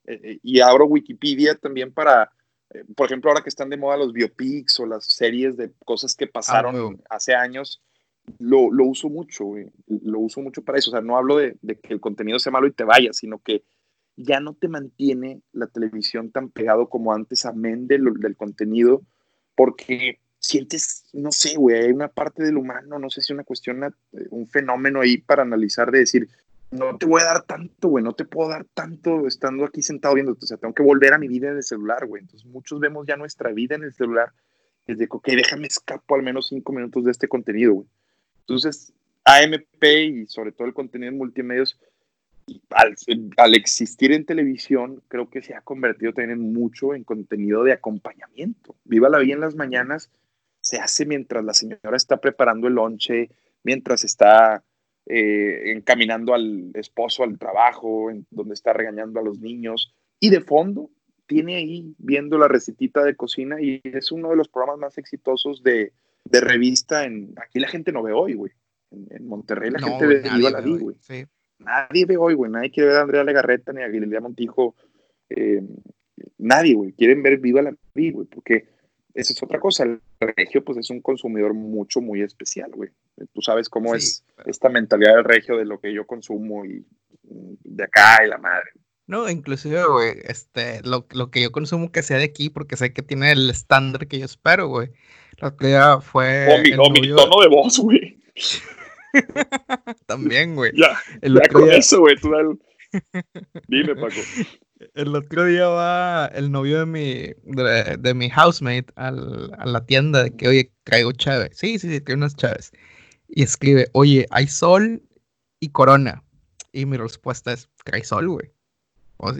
Eh, 0.07 0.19
eh, 0.23 0.39
y 0.41 0.59
abro 0.61 0.85
Wikipedia 0.85 1.55
también 1.55 1.93
para 1.93 2.31
eh, 2.73 2.83
por 2.95 3.05
ejemplo, 3.05 3.29
ahora 3.29 3.43
que 3.43 3.49
están 3.49 3.69
de 3.69 3.77
moda 3.77 3.97
los 3.97 4.13
biopics 4.13 4.79
o 4.79 4.85
las 4.85 5.05
series 5.05 5.55
de 5.57 5.71
cosas 5.85 6.15
que 6.15 6.27
pasaron 6.27 7.01
ah, 7.09 7.15
hace 7.15 7.33
años, 7.33 7.81
lo, 8.39 8.71
lo, 8.71 8.85
uso 8.85 9.09
mucho, 9.09 9.53
Lo 9.87 10.19
uso 10.19 10.41
mucho 10.41 10.63
para 10.63 10.77
eso. 10.77 10.91
O 10.91 10.93
sea, 10.93 11.01
no 11.01 11.17
hablo 11.17 11.37
de, 11.37 11.57
de, 11.61 11.79
que 11.79 11.93
el 11.93 12.01
contenido 12.01 12.39
sea 12.39 12.51
malo 12.51 12.67
y 12.67 12.73
te 12.73 12.83
vaya, 12.83 13.13
sino 13.13 13.39
que 13.39 13.63
ya 14.17 14.39
no 14.39 14.53
te 14.53 14.67
mantiene 14.67 15.41
la 15.53 15.67
televisión 15.67 16.31
tan 16.31 16.49
pegado 16.49 16.89
como 16.89 17.13
antes, 17.13 17.45
amén 17.45 17.87
del, 17.87 18.13
del 18.19 18.35
contenido, 18.35 19.03
porque 19.55 20.19
sientes, 20.39 21.05
no 21.13 21.31
sé, 21.31 21.55
güey, 21.55 21.83
hay 21.83 21.91
una 21.91 22.09
parte 22.09 22.43
del 22.43 22.57
humano, 22.57 22.99
no 22.99 23.09
sé 23.09 23.21
si 23.21 23.31
una 23.31 23.43
cuestión, 23.43 23.95
un 24.31 24.47
fenómeno 24.47 25.01
ahí 25.01 25.17
para 25.17 25.43
analizar 25.43 25.91
de 25.91 25.99
decir, 25.99 26.27
no 26.71 26.97
te 26.97 27.05
voy 27.05 27.21
a 27.21 27.25
dar 27.25 27.43
tanto, 27.43 27.87
güey, 27.89 28.03
no 28.03 28.13
te 28.13 28.25
puedo 28.25 28.49
dar 28.49 28.65
tanto 28.73 29.27
estando 29.27 29.65
aquí 29.65 29.81
sentado 29.81 30.15
viendo, 30.15 30.33
o 30.39 30.45
sea, 30.45 30.57
tengo 30.57 30.73
que 30.73 30.83
volver 30.83 31.13
a 31.13 31.17
mi 31.17 31.27
vida 31.27 31.49
en 31.49 31.57
el 31.57 31.63
celular, 31.63 32.05
güey. 32.05 32.23
Entonces 32.23 32.47
muchos 32.47 32.79
vemos 32.79 33.07
ya 33.07 33.15
nuestra 33.15 33.51
vida 33.51 33.75
en 33.75 33.83
el 33.83 33.93
celular 33.93 34.33
desde 34.85 35.07
que, 35.07 35.17
ok, 35.17 35.27
déjame 35.29 35.67
escapo 35.67 36.15
al 36.15 36.23
menos 36.23 36.47
cinco 36.47 36.73
minutos 36.73 37.05
de 37.05 37.11
este 37.11 37.27
contenido, 37.27 37.73
güey. 37.73 37.87
Entonces, 38.41 38.93
AMP 39.23 39.83
y 39.83 40.25
sobre 40.27 40.51
todo 40.51 40.67
el 40.67 40.73
contenido 40.73 41.11
en 41.11 41.17
multimedios, 41.17 41.77
al, 42.69 43.55
existir 43.55 44.13
en 44.13 44.25
televisión, 44.25 45.01
creo 45.09 45.29
que 45.29 45.41
se 45.41 45.53
ha 45.53 45.61
convertido 45.61 46.13
también 46.13 46.39
en 46.39 46.53
mucho 46.53 46.93
en 46.93 47.03
contenido 47.03 47.63
de 47.63 47.73
acompañamiento. 47.73 48.75
Viva 48.85 49.09
la 49.09 49.19
vida 49.19 49.33
en 49.33 49.41
las 49.41 49.55
mañanas 49.55 50.09
se 50.61 50.77
hace 50.77 51.05
mientras 51.05 51.43
la 51.43 51.53
señora 51.53 51.95
está 51.95 52.17
preparando 52.17 52.67
el 52.67 52.73
lonche, 52.73 53.29
mientras 53.63 54.03
está 54.03 54.63
eh, 55.09 55.71
encaminando 55.71 56.33
al 56.33 56.71
esposo 56.73 57.23
al 57.23 57.37
trabajo, 57.39 58.11
en 58.11 58.25
donde 58.29 58.53
está 58.53 58.73
regañando 58.73 59.19
a 59.19 59.23
los 59.23 59.39
niños, 59.39 59.93
y 60.19 60.29
de 60.29 60.41
fondo 60.41 60.89
tiene 61.27 61.55
ahí 61.55 61.93
viendo 61.97 62.37
la 62.37 62.47
recetita 62.47 63.03
de 63.03 63.15
cocina 63.15 63.61
y 63.61 63.81
es 63.83 64.11
uno 64.11 64.29
de 64.29 64.37
los 64.37 64.47
programas 64.47 64.79
más 64.79 64.97
exitosos 64.97 65.61
de, 65.61 65.91
de 66.23 66.41
revista. 66.41 67.05
En, 67.05 67.33
aquí 67.37 67.59
la 67.59 67.67
gente 67.67 67.91
no 67.91 68.01
ve 68.01 68.13
hoy, 68.13 68.33
güey. 68.33 68.51
En, 68.91 69.27
Monterrey 69.27 69.69
la 69.69 69.79
gente 69.79 70.07
ve 70.07 70.21
Viva 70.21 70.49
la 70.49 70.61
Vi, 70.61 70.77
güey. 70.77 70.95
Nadie 71.59 72.05
ve 72.05 72.17
hoy, 72.17 72.33
güey. 72.33 72.51
Nadie 72.51 72.71
quiere 72.71 72.89
ver 72.89 72.97
a 72.97 73.01
Andrea 73.01 73.23
Legarreta 73.23 73.73
ni 73.73 73.81
a 73.81 73.89
Guillermo 73.89 74.29
Montijo. 74.29 74.75
Eh, 75.29 75.61
nadie, 76.37 76.75
güey. 76.75 76.93
Quieren 76.93 77.21
ver 77.21 77.37
Viva 77.39 77.61
la 77.61 77.75
Vi, 77.93 78.11
güey, 78.11 78.27
porque 78.27 78.69
esa 79.13 79.33
es 79.33 79.43
otra 79.43 79.59
cosa. 79.59 79.83
El 79.83 79.99
regio, 80.19 80.63
pues, 80.63 80.77
es 80.77 80.89
un 80.89 81.01
consumidor 81.01 81.53
mucho, 81.53 81.99
muy 82.01 82.21
especial, 82.21 82.71
güey. 82.71 82.89
Tú 83.33 83.41
sabes 83.41 83.69
cómo 83.69 83.95
es 83.95 84.23
esta 84.45 84.69
mentalidad 84.69 85.15
del 85.15 85.23
regio 85.23 85.57
de 85.57 85.65
lo 85.65 85.79
que 85.79 85.93
yo 85.93 86.05
consumo 86.05 86.65
y 86.65 86.85
de 87.23 87.83
acá 87.83 88.23
y 88.25 88.29
la 88.29 88.37
madre. 88.37 88.71
No, 89.07 89.29
inclusive, 89.29 89.85
güey, 89.85 90.17
este, 90.25 90.81
lo, 90.83 91.07
lo, 91.11 91.31
que 91.31 91.41
yo 91.41 91.51
consumo 91.51 91.91
que 91.91 92.03
sea 92.03 92.17
de 92.17 92.25
aquí, 92.25 92.49
porque 92.49 92.75
sé 92.75 92.91
que 92.91 93.01
tiene 93.01 93.31
el 93.31 93.49
estándar 93.49 94.07
que 94.07 94.19
yo 94.19 94.25
espero, 94.25 94.67
güey. 94.67 94.91
Que 95.59 95.71
ya 95.71 96.01
fue. 96.01 96.47
O 96.49 96.61
mi, 96.61 96.73
o 96.73 96.89
mi 96.89 97.15
tono 97.15 97.41
de 97.41 97.47
voz, 97.47 97.79
güey. 97.79 98.19
También, 100.07 100.55
güey. 100.55 100.71
Ya, 100.75 100.99
el 101.21 101.35
ya 101.35 101.47
con 101.49 101.71
eso, 101.71 101.99
güey, 102.01 102.15
tú 102.17 102.31
dale. 102.31 102.57
Dime, 103.67 103.95
Paco. 103.95 104.19
El 104.93 105.15
otro 105.15 105.45
día 105.45 105.67
va 105.67 106.27
el 106.27 106.51
novio 106.51 106.79
de 106.79 106.85
mi, 106.85 107.33
de, 107.43 107.97
de 107.97 108.13
mi 108.13 108.29
housemate 108.29 108.87
al, 108.95 109.51
a 109.57 109.65
la 109.65 109.85
tienda 109.85 110.23
de 110.23 110.35
que, 110.35 110.47
oye, 110.47 110.71
traigo 110.83 111.11
chave. 111.13 111.49
Sí, 111.53 111.79
sí, 111.79 111.89
sí, 111.89 112.01
traigo 112.01 112.19
unas 112.19 112.35
chaves. 112.35 112.71
Y 113.27 113.43
escribe, 113.43 113.89
oye, 113.93 114.25
hay 114.31 114.47
sol 114.47 115.03
y 115.59 115.69
corona. 115.69 116.23
Y 116.71 116.85
mi 116.85 116.97
respuesta 116.97 117.53
es, 117.53 117.69
trae 117.83 118.03
sol, 118.03 118.29
güey. 118.29 118.51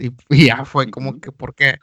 Y, 0.00 0.12
y 0.34 0.46
ya 0.46 0.64
fue 0.64 0.90
como 0.90 1.20
que, 1.20 1.32
¿por 1.32 1.54
qué? 1.54 1.78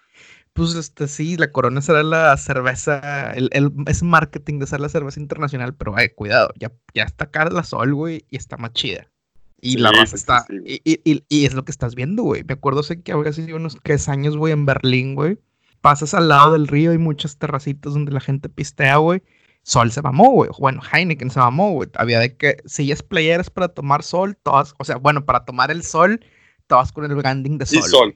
Pues 0.54 0.74
este 0.76 1.10
sí, 1.10 1.36
la 1.36 1.52
Corona 1.52 1.82
será 1.82 2.02
la 2.02 2.36
cerveza, 2.38 3.32
el, 3.34 3.50
el, 3.52 3.74
es 3.88 4.04
marketing 4.04 4.60
de 4.60 4.68
ser 4.68 4.80
la 4.80 4.88
cerveza 4.88 5.20
internacional, 5.20 5.76
pero 5.76 5.98
ay, 5.98 6.10
cuidado, 6.16 6.50
ya, 6.58 6.72
ya 6.94 7.04
está 7.04 7.30
cara 7.30 7.50
la 7.50 7.64
Sol, 7.66 7.94
güey, 7.94 8.26
y 8.30 8.38
está 8.38 8.56
más 8.56 8.72
chida. 8.72 9.12
Y 9.60 9.72
Sí, 9.74 9.78
la 9.80 9.92
raza 9.92 10.16
está, 10.16 10.46
y, 10.66 10.82
y- 10.86 11.24
y- 11.28 11.46
es 11.46 11.54
lo 11.56 11.66
que 11.66 11.72
estás 11.72 11.94
viendo, 11.96 12.24
güey. 12.24 12.46
Me 12.46 12.54
acuerdo 12.54 12.84
sé 12.84 13.02
que 13.02 13.12
ahora 13.12 13.34
sí 13.34 13.52
unos 13.52 13.78
tres 13.84 14.08
años, 14.08 14.38
güey, 14.38 14.54
en 14.54 14.66
Berlín, 14.66 15.16
güey. 15.16 15.40
Pasas 15.82 16.14
al 16.14 16.30
lado 16.30 16.54
del 16.54 16.68
río, 16.70 16.92
hay 16.92 17.00
muchas 17.00 17.38
terracitas 17.38 17.94
donde 17.94 18.14
la 18.14 18.22
gente 18.22 18.48
pistea, 18.48 18.96
güey. 18.98 19.24
Sol 19.68 19.92
se 19.92 20.02
mamó, 20.04 20.30
güey. 20.32 20.52
Bueno, 20.60 20.80
Heineken 20.94 21.32
se 21.32 21.40
mamó, 21.40 21.72
güey. 21.72 21.90
Había 21.96 22.20
de 22.20 22.38
que 22.38 22.58
sillas 22.66 23.02
playeras 23.02 23.50
para 23.50 23.68
tomar 23.70 24.04
sol, 24.04 24.38
todas, 24.44 24.76
o 24.78 24.84
sea, 24.86 24.98
bueno, 24.98 25.26
para 25.26 25.44
tomar 25.44 25.72
el 25.72 25.82
sol, 25.82 26.24
todas 26.68 26.92
con 26.92 27.04
el 27.04 27.16
branding 27.16 27.58
de 27.58 27.66
sol. 27.66 27.82
Sol. 27.84 28.16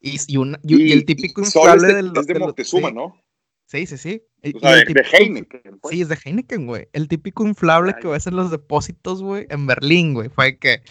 Y, 0.00 0.16
y, 0.26 0.38
una- 0.38 0.58
y- 0.62 0.82
y 0.82 0.92
el 0.92 1.04
típico 1.04 1.44
Sol 1.44 1.64
inflable 1.64 1.88
de, 1.88 1.94
del, 2.02 2.12
es 2.16 2.26
de 2.26 2.38
Moctezuma, 2.38 2.88
sí, 2.88 2.94
¿no? 2.94 3.22
Sí, 3.66 3.84
sí, 3.86 3.98
sí. 3.98 4.22
O 4.54 4.58
sea, 4.58 4.72
el 4.72 4.78
de, 4.78 4.80
de 4.80 4.86
típico 4.86 5.00
inf- 5.10 5.20
Heineken. 5.20 5.78
pues. 5.80 5.94
Sí, 5.94 6.00
es 6.00 6.08
de 6.08 6.18
Heineken, 6.24 6.66
güey. 6.66 6.88
El 6.94 7.08
típico 7.08 7.46
inflable 7.46 7.92
Ay. 7.94 8.00
que 8.00 8.08
ves 8.08 8.26
en 8.26 8.36
los 8.36 8.50
depósitos, 8.50 9.22
güey, 9.22 9.46
en 9.50 9.66
Berlín, 9.66 10.14
güey. 10.14 10.30
Fue 10.30 10.56
que. 10.58 10.82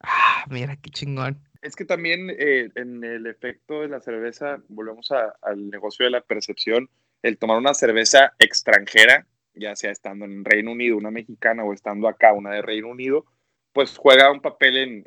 Ah, 0.00 0.44
mira 0.50 0.76
qué 0.76 0.90
chingón. 0.90 1.40
Es 1.62 1.74
que 1.76 1.86
también 1.86 2.28
eh, 2.28 2.68
en 2.74 3.02
el 3.02 3.26
efecto 3.26 3.80
de 3.80 3.88
la 3.88 4.00
cerveza, 4.02 4.58
volvemos 4.68 5.10
a- 5.12 5.34
al 5.40 5.70
negocio 5.70 6.04
de 6.04 6.10
la 6.10 6.20
percepción, 6.20 6.90
el 7.24 7.38
tomar 7.38 7.56
una 7.56 7.72
cerveza 7.74 8.34
extranjera, 8.38 9.26
ya 9.54 9.74
sea 9.76 9.90
estando 9.90 10.24
en 10.26 10.44
Reino 10.44 10.72
Unido, 10.72 10.96
una 10.96 11.10
mexicana, 11.10 11.64
o 11.64 11.72
estando 11.72 12.06
acá, 12.06 12.32
una 12.34 12.50
de 12.52 12.60
Reino 12.62 12.88
Unido, 12.88 13.24
pues 13.72 13.96
juega 13.96 14.30
un 14.30 14.40
papel 14.40 14.76
en, 14.76 15.04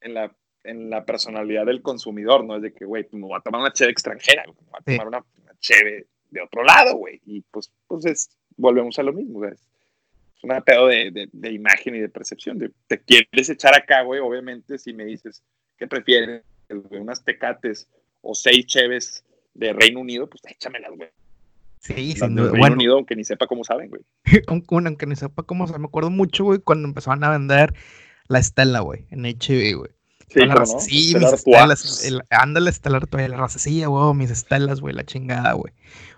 en 0.00 0.14
la, 0.14 0.34
en 0.64 0.88
la 0.88 1.04
personalidad 1.04 1.66
del 1.66 1.82
consumidor, 1.82 2.42
¿no? 2.44 2.56
Es 2.56 2.62
de 2.62 2.72
que, 2.72 2.84
güey, 2.86 3.02
pues 3.04 3.14
me 3.20 3.26
voy 3.26 3.38
a 3.38 3.42
tomar 3.42 3.60
una 3.60 3.72
cheve 3.72 3.92
extranjera, 3.92 4.44
me 4.46 4.52
voy 4.54 4.64
a 4.72 4.78
Sí. 4.78 4.96
tomar 4.96 5.08
una, 5.08 5.24
una 5.42 5.54
cheve 5.60 6.06
de 6.30 6.40
otro 6.40 6.64
lado, 6.64 6.96
güey. 6.96 7.20
Y 7.26 7.42
pues, 7.42 7.70
pues 7.86 8.06
es, 8.06 8.30
volvemos 8.56 8.98
a 8.98 9.02
lo 9.02 9.12
mismo, 9.12 9.40
güey. 9.40 9.52
Es 9.52 10.44
un 10.44 10.62
pedo 10.62 10.86
de, 10.86 11.10
de, 11.10 11.28
de 11.32 11.52
imagen 11.52 11.96
y 11.96 12.00
de 12.00 12.08
percepción. 12.08 12.58
De, 12.58 12.70
te 12.86 12.98
quieres 13.00 13.50
echar 13.50 13.74
acá, 13.76 14.02
güey, 14.02 14.20
obviamente, 14.20 14.78
si 14.78 14.94
me 14.94 15.04
dices, 15.04 15.42
¿qué 15.76 15.86
prefieres? 15.86 16.44
¿Unas 16.70 17.22
tecates 17.24 17.88
o 18.22 18.34
seis 18.34 18.64
cheves 18.66 19.24
de 19.54 19.72
Reino 19.74 20.00
Unido? 20.00 20.28
Pues 20.30 20.42
échamelas, 20.46 20.92
güey. 20.96 21.10
Sí, 21.80 22.12
sin 22.12 22.34
duda. 22.34 22.46
Reino 22.50 22.58
Bueno, 22.58 22.74
Unido, 22.76 22.94
aunque 22.96 23.16
ni 23.16 23.24
sepa 23.24 23.46
cómo 23.46 23.64
saben, 23.64 23.88
güey. 23.90 24.02
aunque, 24.48 25.06
ni 25.06 25.16
sepa 25.16 25.42
cómo, 25.44 25.66
sea, 25.66 25.78
me 25.78 25.86
acuerdo 25.86 26.10
mucho, 26.10 26.44
güey, 26.44 26.58
cuando 26.58 26.88
empezaban 26.88 27.24
a 27.24 27.30
vender 27.30 27.74
la 28.28 28.38
Estela, 28.38 28.80
güey, 28.80 29.06
en 29.10 29.24
HB, 29.24 29.76
güey. 29.78 29.90
Sí, 30.28 30.40
La 30.40 30.48
¿cómo 30.48 30.58
raza, 30.58 30.74
no? 30.74 30.80
sí, 30.80 31.14
mis 31.18 31.32
estelas. 31.32 32.04
el- 32.04 32.20
ándale, 32.28 32.68
estelar 32.68 33.06
todavía. 33.06 33.30
La 33.30 33.38
raza, 33.38 33.58
sí, 33.58 33.82
güey, 33.84 34.14
mis 34.14 34.30
estelas, 34.30 34.80
güey, 34.82 34.94
la 34.94 35.06
chingada, 35.06 35.54
güey. 35.54 35.72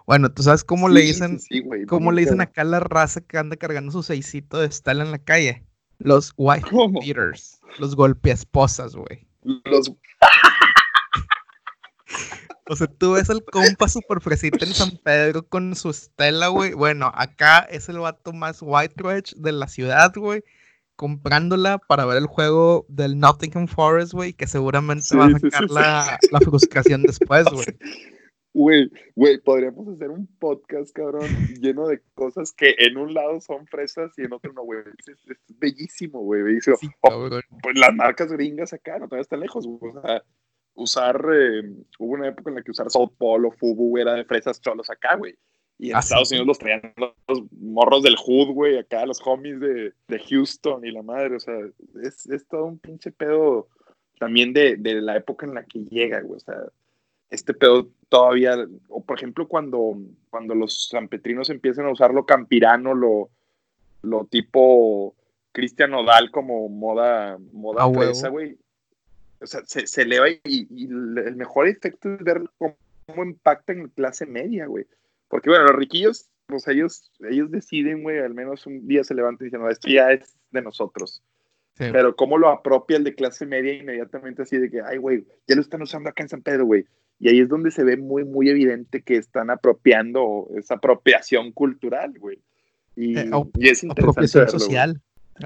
Bueno, 0.07 0.33
¿tú 0.33 0.43
sabes 0.43 0.65
cómo 0.65 0.89
le 0.89 1.03
dicen, 1.03 1.39
sí, 1.39 1.47
sí, 1.49 1.61
güey, 1.61 1.87
cómo 1.87 2.11
le 2.11 2.23
dicen 2.23 2.41
acá 2.41 2.63
a 2.63 2.65
la 2.65 2.81
raza 2.81 3.21
que 3.21 3.39
anda 3.39 3.55
cargando 3.57 3.93
su 3.93 4.03
seisito 4.03 4.59
de 4.59 4.67
estela 4.67 5.05
en 5.05 5.13
la 5.13 5.19
calle? 5.19 5.65
Los 5.99 6.33
white 6.37 6.67
¿Cómo? 6.69 6.99
beaters, 7.01 7.61
los 7.79 7.95
golpeesposas, 7.95 8.97
güey. 8.97 9.29
Los, 9.43 9.93
O 12.73 12.77
sea, 12.77 12.87
tú 12.87 13.15
ves 13.15 13.29
al 13.31 13.45
compa 13.45 13.89
super 13.89 14.21
fresita 14.21 14.65
en 14.65 14.73
San 14.73 14.91
Pedro 15.03 15.43
con 15.43 15.75
su 15.75 15.91
estela, 15.91 16.47
güey. 16.49 16.73
Bueno, 16.73 17.11
acá 17.17 17.61
es 17.69 17.89
el 17.89 17.99
vato 17.99 18.33
más 18.33 18.61
white 18.63 18.95
trash 18.95 19.35
de 19.35 19.51
la 19.51 19.67
ciudad, 19.67 20.13
güey. 20.15 20.45
Comprándola 20.95 21.79
para 21.79 22.05
ver 22.05 22.19
el 22.19 22.27
juego 22.27 22.87
del 22.89 23.19
Nottingham 23.19 23.67
Forest, 23.67 24.13
güey, 24.13 24.35
que 24.35 24.47
seguramente 24.47 25.03
Sí, 25.03 25.17
va 25.17 25.25
a 25.25 25.29
sí, 25.31 25.35
sacar 25.41 25.69
sí. 25.69 25.75
la, 25.75 26.19
la 26.31 26.39
frustración 26.41 27.03
después, 27.03 27.45
güey. 27.53 27.67
Güey, 28.53 28.91
güey, 29.17 29.39
podríamos 29.39 29.89
hacer 29.89 30.11
un 30.11 30.27
podcast, 30.39 30.93
cabrón, 30.93 31.27
lleno 31.61 31.87
de 31.89 32.03
cosas 32.15 32.53
que 32.53 32.75
en 32.79 32.97
un 32.99 33.15
lado 33.15 33.41
son 33.41 33.67
fresas 33.67 34.13
y 34.19 34.23
en 34.23 34.33
otro 34.33 34.53
no, 34.53 34.63
güey. 34.63 34.81
Es, 35.07 35.19
bellísimo, 35.59 36.21
güey. 36.21 36.43
bellísimo. 36.43 36.77
Sí, 36.77 36.89
O, 37.01 37.09
cabrón. 37.11 37.43
pues 37.63 37.79
las 37.79 37.95
marcas 37.95 38.31
gringas 38.33 38.73
acá, 38.73 38.99
no 38.99 39.07
todavía 39.07 39.23
está 39.23 39.37
lejos, 39.37 39.67
güey. 39.67 39.93
O 39.97 40.03
sea, 40.03 40.23
usar, 40.75 41.21
eh, 41.35 41.63
hubo 41.99 42.13
una 42.15 42.29
época 42.29 42.51
en 42.51 42.57
la 42.57 42.63
que 42.63 42.71
usar 42.71 42.91
South 42.91 43.13
Pole 43.19 43.49
o 43.49 43.51
Fubu 43.53 43.99
era 43.99 44.15
de 44.15 44.25
fresas 44.25 44.61
cholos 44.61 44.89
acá, 44.91 45.17
güey. 45.17 45.35
Y 45.79 45.91
en 45.91 45.97
Ah. 45.97 46.01
Estados 46.01 46.31
Unidos 46.31 46.47
los 46.47 46.59
traían 46.59 46.93
los, 46.97 47.43
morros 47.53 48.03
del 48.03 48.17
Hood, 48.17 48.53
güey, 48.53 48.79
acá, 48.79 49.07
los 49.07 49.21
homies 49.25 49.61
de, 49.61 49.93
de 50.09 50.19
Houston 50.19 50.85
y 50.85 50.91
la 50.91 51.03
madre, 51.03 51.37
o 51.37 51.41
sea, 51.41 51.55
es, 52.03 52.27
es 52.27 52.47
todo 52.47 52.67
un 52.67 52.79
pinche 52.79 53.11
pedo 53.13 53.69
también 54.19 54.53
de, 54.53 54.77
de 54.77 55.01
la 55.01 55.17
época 55.17 55.47
en 55.47 55.55
la 55.55 55.65
que 55.65 55.79
llega, 55.85 56.21
güey, 56.21 56.37
o 56.37 56.41
sea, 56.41 56.57
este 57.31 57.55
pedo 57.55 57.89
todavía, 58.11 58.57
o 58.89 59.03
por 59.05 59.17
ejemplo 59.17 59.49
cuando, 59.49 59.97
cuando 60.29 60.55
los 60.55 60.89
sanpetrinos 60.89 61.49
empiezan 61.49 61.87
a 61.87 61.93
usar 61.93 62.13
lo 62.13 62.27
campirano, 62.27 62.93
lo, 62.93 63.31
lo 64.03 64.25
tipo 64.27 65.15
Cristian 65.53 65.93
Nodal 65.93 66.31
como 66.31 66.69
moda, 66.69 67.39
moda 67.53 67.83
A 67.85 67.87
huevo. 67.87 68.03
fresa, 68.03 68.29
güey. 68.29 68.59
O 69.41 69.47
sea, 69.47 69.63
se, 69.67 69.87
se 69.87 70.03
eleva 70.03 70.29
y, 70.29 70.39
y 70.45 70.85
el 70.85 71.37
mejor 71.37 71.69
efecto 71.69 72.13
es 72.13 72.23
ver 72.23 72.43
cómo, 72.59 72.77
cómo 73.07 73.25
impacta 73.25 73.73
en 73.73 73.89
clase 73.89 74.27
media, 74.27 74.67
güey. 74.67 74.87
Porque 75.29 75.49
bueno, 75.49 75.65
los 75.65 75.77
riquillos, 75.77 76.29
pues 76.47 76.67
ellos, 76.69 77.11
ellos 77.31 77.51
deciden, 77.51 78.03
güey, 78.03 78.19
al 78.19 78.35
menos 78.35 78.67
un 78.67 78.87
día 78.87 79.05
se 79.05 79.15
levantan 79.15 79.47
diciendo, 79.47 79.69
esto 79.69 79.89
ya 79.89 80.13
es 80.13 80.37
de 80.51 80.63
nosotros. 80.63 81.23
Sí. 81.75 81.85
Pero 81.93 82.15
cómo 82.17 82.37
lo 82.37 82.49
apropia 82.49 82.97
el 82.97 83.05
de 83.05 83.15
clase 83.15 83.47
media 83.47 83.73
inmediatamente 83.73 84.43
así 84.43 84.59
de 84.59 84.71
que, 84.71 84.83
ay, 84.83 84.99
güey, 84.99 85.25
ya 85.47 85.55
lo 85.55 85.63
están 85.63 85.81
usando 85.83 86.11
acá 86.11 86.23
en 86.23 86.29
San 86.29 86.43
Pedro, 86.43 86.67
güey. 86.67 86.85
Y 87.19 87.29
ahí 87.29 87.41
es 87.41 87.49
donde 87.49 87.71
se 87.71 87.85
ve 87.85 87.97
muy, 87.97 88.25
muy 88.25 88.49
evidente 88.49 89.03
que 89.03 89.17
están 89.17 89.51
apropiando 89.51 90.49
esa 90.57 90.75
apropiación 90.75 91.53
cultural, 91.53 92.13
güey. 92.19 92.39
Y, 92.97 93.17
Eh, 93.19 93.31
y 93.55 93.69
es 93.69 93.83
interesante 93.85 94.01
Apropiación 94.03 94.45
verlo, 94.45 94.59
social. 94.59 95.01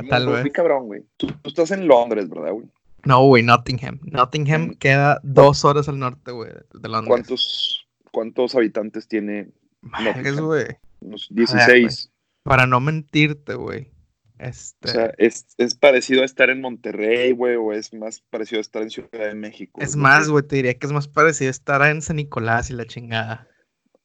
Tal 0.09 0.26
muy 0.26 0.42
vez. 0.42 0.52
cabrón, 0.52 0.87
güey. 0.87 1.02
Tú, 1.16 1.26
tú 1.42 1.50
estás 1.50 1.70
en 1.70 1.87
Londres, 1.87 2.28
¿verdad, 2.28 2.52
güey? 2.52 2.66
No, 3.04 3.24
güey, 3.26 3.42
Nottingham. 3.42 4.00
Nottingham 4.04 4.74
queda 4.74 5.20
dos 5.22 5.64
horas 5.64 5.88
al 5.88 5.98
norte, 5.98 6.32
güey, 6.32 6.50
de 6.72 6.88
Londres. 6.88 7.08
¿Cuántos, 7.08 7.88
¿Cuántos 8.12 8.54
habitantes 8.54 9.08
tiene? 9.08 9.48
Madres, 9.80 10.16
Nottingham? 10.16 10.44
güey. 10.46 10.64
Unos 11.00 11.28
ver, 11.30 11.46
16. 11.46 12.10
Para 12.42 12.66
no 12.66 12.80
mentirte, 12.80 13.54
güey. 13.54 13.90
Este, 14.38 14.88
O 14.88 14.92
sea, 14.92 15.14
¿es, 15.18 15.46
¿es 15.58 15.74
parecido 15.76 16.22
a 16.22 16.24
estar 16.24 16.50
en 16.50 16.60
Monterrey, 16.60 17.32
güey? 17.32 17.56
¿O 17.56 17.72
es 17.72 17.92
más 17.94 18.20
parecido 18.30 18.58
a 18.58 18.62
estar 18.62 18.82
en 18.82 18.90
Ciudad 18.90 19.08
de 19.28 19.34
México? 19.34 19.80
es 19.80 19.94
güey? 19.94 20.02
más, 20.02 20.28
güey, 20.28 20.44
te 20.46 20.56
diría 20.56 20.74
que 20.74 20.86
es 20.86 20.92
más 20.92 21.06
parecido 21.08 21.48
a 21.48 21.52
estar 21.52 21.82
en 21.88 22.02
San 22.02 22.16
Nicolás 22.16 22.68
y 22.70 22.72
la 22.74 22.84
chingada. 22.84 23.48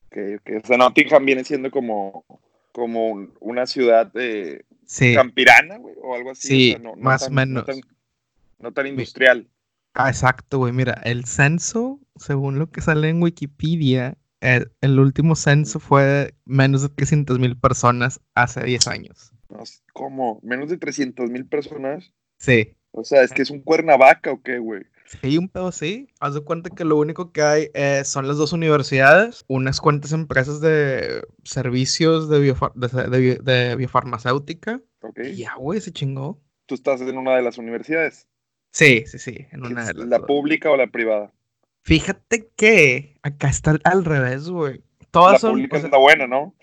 Ok, 0.07 0.17
ok. 0.39 0.51
O 0.63 0.67
sea, 0.67 0.77
Nottingham 0.77 1.25
viene 1.25 1.43
siendo 1.43 1.71
como, 1.71 2.25
como 2.71 3.07
un- 3.07 3.33
una 3.39 3.65
ciudad 3.65 4.11
eh, 4.15 4.63
Sí. 4.85 5.13
campirana, 5.15 5.77
güey, 5.77 5.95
o 6.01 6.13
algo 6.15 6.31
así. 6.31 6.47
Sí, 6.47 6.69
o 6.69 6.73
sea, 6.73 6.83
no- 6.83 6.95
no 6.95 7.01
más 7.01 7.23
o 7.27 7.31
menos. 7.31 7.67
No 7.67 7.73
tan, 7.73 7.81
no 8.59 8.71
tan 8.73 8.87
industrial. 8.87 9.49
Ah, 9.93 10.09
exacto, 10.09 10.59
güey. 10.59 10.71
Mira, 10.73 10.93
el 11.03 11.25
censo, 11.25 11.99
según 12.15 12.59
lo 12.59 12.69
que 12.71 12.81
sale 12.81 13.09
en 13.09 13.21
Wikipedia, 13.21 14.17
el, 14.41 14.71
el 14.81 14.99
último 14.99 15.35
censo 15.35 15.79
fue 15.79 16.35
menos 16.45 16.81
de 16.83 16.89
300 16.89 17.39
mil 17.39 17.57
personas 17.57 18.21
hace 18.35 18.63
10 18.63 18.87
años. 18.87 19.33
¿Cómo? 19.93 20.39
¿Menos 20.43 20.69
de 20.69 20.77
300 20.77 21.29
mil 21.29 21.45
personas? 21.47 22.13
Sí. 22.37 22.75
O 22.91 23.03
sea, 23.03 23.23
¿es 23.23 23.31
que 23.33 23.41
es 23.41 23.49
un 23.49 23.61
Cuernavaca 23.61 24.31
o 24.31 24.41
qué, 24.41 24.59
güey? 24.59 24.83
Sí, 25.05 25.37
un 25.39 25.49
pedo 25.49 25.71
sí. 25.71 26.07
Haz 26.19 26.35
de 26.35 26.41
cuenta 26.41 26.69
que 26.69 26.85
lo 26.85 26.97
único 26.97 27.31
que 27.31 27.41
hay 27.41 27.69
eh, 27.73 28.03
son 28.05 28.27
las 28.27 28.37
dos 28.37 28.53
universidades, 28.53 29.43
unas 29.47 29.81
cuantas 29.81 30.11
empresas 30.13 30.61
de 30.61 31.23
servicios 31.43 32.29
de, 32.29 32.39
biofar- 32.39 32.73
de, 32.75 33.09
de 33.09 33.19
bi- 33.19 33.43
de 33.43 33.75
biofarmacéutica. 33.75 34.81
Ok. 35.01 35.19
Y 35.25 35.37
ya, 35.37 35.55
güey, 35.55 35.81
se 35.81 35.91
chingó. 35.91 36.39
Tú 36.67 36.75
estás 36.75 37.01
en 37.01 37.17
una 37.17 37.35
de 37.35 37.41
las 37.41 37.57
universidades. 37.57 38.27
Sí, 38.71 39.03
sí, 39.07 39.17
sí, 39.19 39.47
en 39.51 39.65
una 39.65 39.83
de 39.85 39.91
¿Es 39.91 39.97
las 39.97 40.07
¿La 40.07 40.17
dos. 40.19 40.27
pública 40.27 40.69
o 40.71 40.77
la 40.77 40.87
privada? 40.87 41.31
Fíjate 41.83 42.49
que 42.55 43.17
acá 43.23 43.49
está 43.49 43.75
al- 43.83 44.05
revés, 44.05 44.49
güey. 44.49 44.83
La 44.99 45.07
Todas 45.11 45.41
son, 45.41 45.51
pública 45.53 45.77
o 45.77 45.79
sea, 45.79 45.87
es 45.87 45.91
la 45.91 45.97
buena, 45.97 46.27
¿no? 46.27 46.55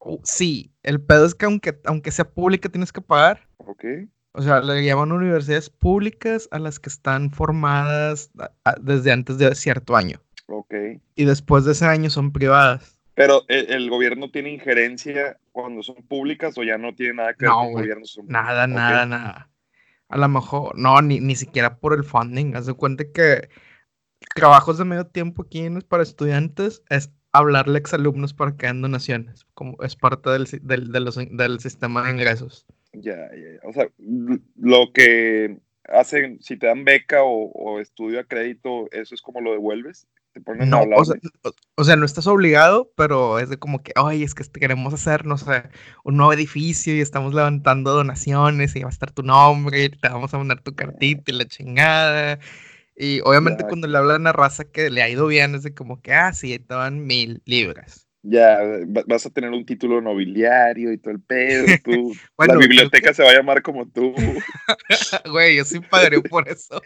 uh, 0.00 0.18
sí, 0.24 0.72
el 0.82 1.00
pedo 1.02 1.26
es 1.26 1.34
que 1.34 1.44
aunque, 1.44 1.78
aunque 1.84 2.10
sea 2.12 2.24
pública 2.30 2.68
tienes 2.68 2.92
que 2.92 3.00
pagar. 3.02 3.46
Ok. 3.58 3.84
O 4.32 4.42
sea, 4.42 4.60
le 4.60 4.84
llaman 4.84 5.12
universidades 5.12 5.68
públicas 5.68 6.48
a 6.52 6.58
las 6.58 6.78
que 6.78 6.88
están 6.88 7.30
formadas 7.30 8.30
desde 8.80 9.10
antes 9.12 9.36
de 9.38 9.54
cierto 9.54 9.96
año. 9.96 10.20
Ok. 10.46 10.72
Y 11.16 11.24
después 11.24 11.64
de 11.64 11.72
ese 11.72 11.84
año 11.86 12.08
son 12.08 12.32
privadas. 12.32 12.98
Pero 13.14 13.42
¿el, 13.48 13.70
el 13.72 13.90
gobierno 13.90 14.30
tiene 14.30 14.50
injerencia 14.52 15.38
cuando 15.50 15.82
son 15.82 15.96
públicas 16.06 16.56
o 16.56 16.62
ya 16.62 16.78
no 16.78 16.94
tiene 16.94 17.14
nada 17.14 17.34
que 17.34 17.46
ver 17.46 17.52
con 17.52 17.66
el 17.66 17.72
gobierno? 17.72 18.04
Son- 18.06 18.26
Nada, 18.28 18.66
nada, 18.68 19.04
nada. 19.06 19.50
A 20.08 20.16
lo 20.16 20.28
mejor, 20.28 20.76
no, 20.78 21.00
ni, 21.02 21.20
ni 21.20 21.36
siquiera 21.36 21.78
por 21.78 21.94
el 21.94 22.04
funding. 22.04 22.56
Haz 22.56 22.66
de 22.66 22.74
cuenta 22.74 23.04
que 23.12 23.48
trabajos 24.34 24.78
de 24.78 24.84
medio 24.84 25.06
tiempo 25.06 25.42
aquí 25.42 25.60
en, 25.60 25.80
para 25.82 26.02
estudiantes 26.02 26.82
es 26.88 27.12
hablarle 27.32 27.76
a 27.76 27.80
exalumnos 27.80 28.34
para 28.34 28.56
que 28.56 28.66
den 28.66 28.82
donaciones, 28.82 29.44
como 29.54 29.76
es 29.82 29.96
parte 29.96 30.30
del, 30.30 30.46
del, 30.62 30.92
del 31.36 31.60
sistema 31.60 32.04
de 32.04 32.10
ingresos. 32.12 32.66
Ya, 32.92 33.16
ya, 33.34 33.68
o 33.68 33.72
sea, 33.72 33.88
lo 34.56 34.92
que 34.92 35.58
hacen, 35.84 36.40
si 36.40 36.56
te 36.56 36.66
dan 36.66 36.84
beca 36.84 37.22
o, 37.22 37.80
estudio 37.80 38.20
a 38.20 38.24
crédito, 38.24 38.88
¿eso 38.92 39.14
es 39.14 39.22
como 39.22 39.40
lo 39.40 39.52
devuelves? 39.52 40.06
¿Te 40.38 40.44
ponen 40.44 40.70
no, 40.70 40.82
o 41.74 41.84
sea, 41.84 41.96
no 41.96 42.04
estás 42.04 42.26
obligado, 42.28 42.92
pero 42.96 43.40
es 43.40 43.48
de 43.48 43.58
como 43.58 43.82
que, 43.82 43.92
oye, 43.98 44.24
es 44.24 44.34
que 44.34 44.44
queremos 44.44 44.94
hacer, 44.94 45.26
no 45.26 45.36
sé, 45.36 45.64
un 46.04 46.16
nuevo 46.16 46.32
edificio 46.32 46.94
y 46.94 47.00
estamos 47.00 47.34
levantando 47.34 47.92
donaciones 47.92 48.76
y 48.76 48.82
va 48.82 48.88
a 48.88 48.92
estar 48.92 49.10
tu 49.10 49.22
nombre 49.22 49.84
y 49.84 49.88
te 49.88 50.08
vamos 50.08 50.32
a 50.32 50.38
mandar 50.38 50.62
tu 50.62 50.74
cartita 50.74 51.32
y 51.32 51.34
la 51.34 51.46
chingada. 51.46 52.38
Y 52.96 53.20
obviamente 53.24 53.64
cuando 53.64 53.88
le 53.88 53.98
hablan 53.98 54.26
a 54.28 54.32
raza 54.32 54.64
que 54.64 54.90
le 54.90 55.02
ha 55.02 55.08
ido 55.08 55.26
bien, 55.26 55.54
es 55.54 55.64
de 55.64 55.74
como 55.74 56.00
que, 56.00 56.12
ah, 56.14 56.32
sí, 56.32 56.56
te 56.58 56.74
dan 56.74 57.04
mil 57.04 57.42
libras 57.44 58.08
ya 58.22 58.58
vas 59.06 59.26
a 59.26 59.30
tener 59.30 59.50
un 59.50 59.64
título 59.64 60.00
nobiliario 60.00 60.92
y 60.92 60.98
todo 60.98 61.12
el 61.12 61.20
pedo. 61.20 61.66
Tú, 61.84 62.14
la 62.38 62.56
biblioteca 62.56 63.14
se 63.14 63.22
va 63.22 63.30
a 63.30 63.34
llamar 63.34 63.62
como 63.62 63.88
tú. 63.88 64.12
Güey, 65.30 65.56
yo 65.56 65.64
sí 65.64 65.80
pagaría 65.80 66.20
por 66.20 66.48
eso. 66.48 66.80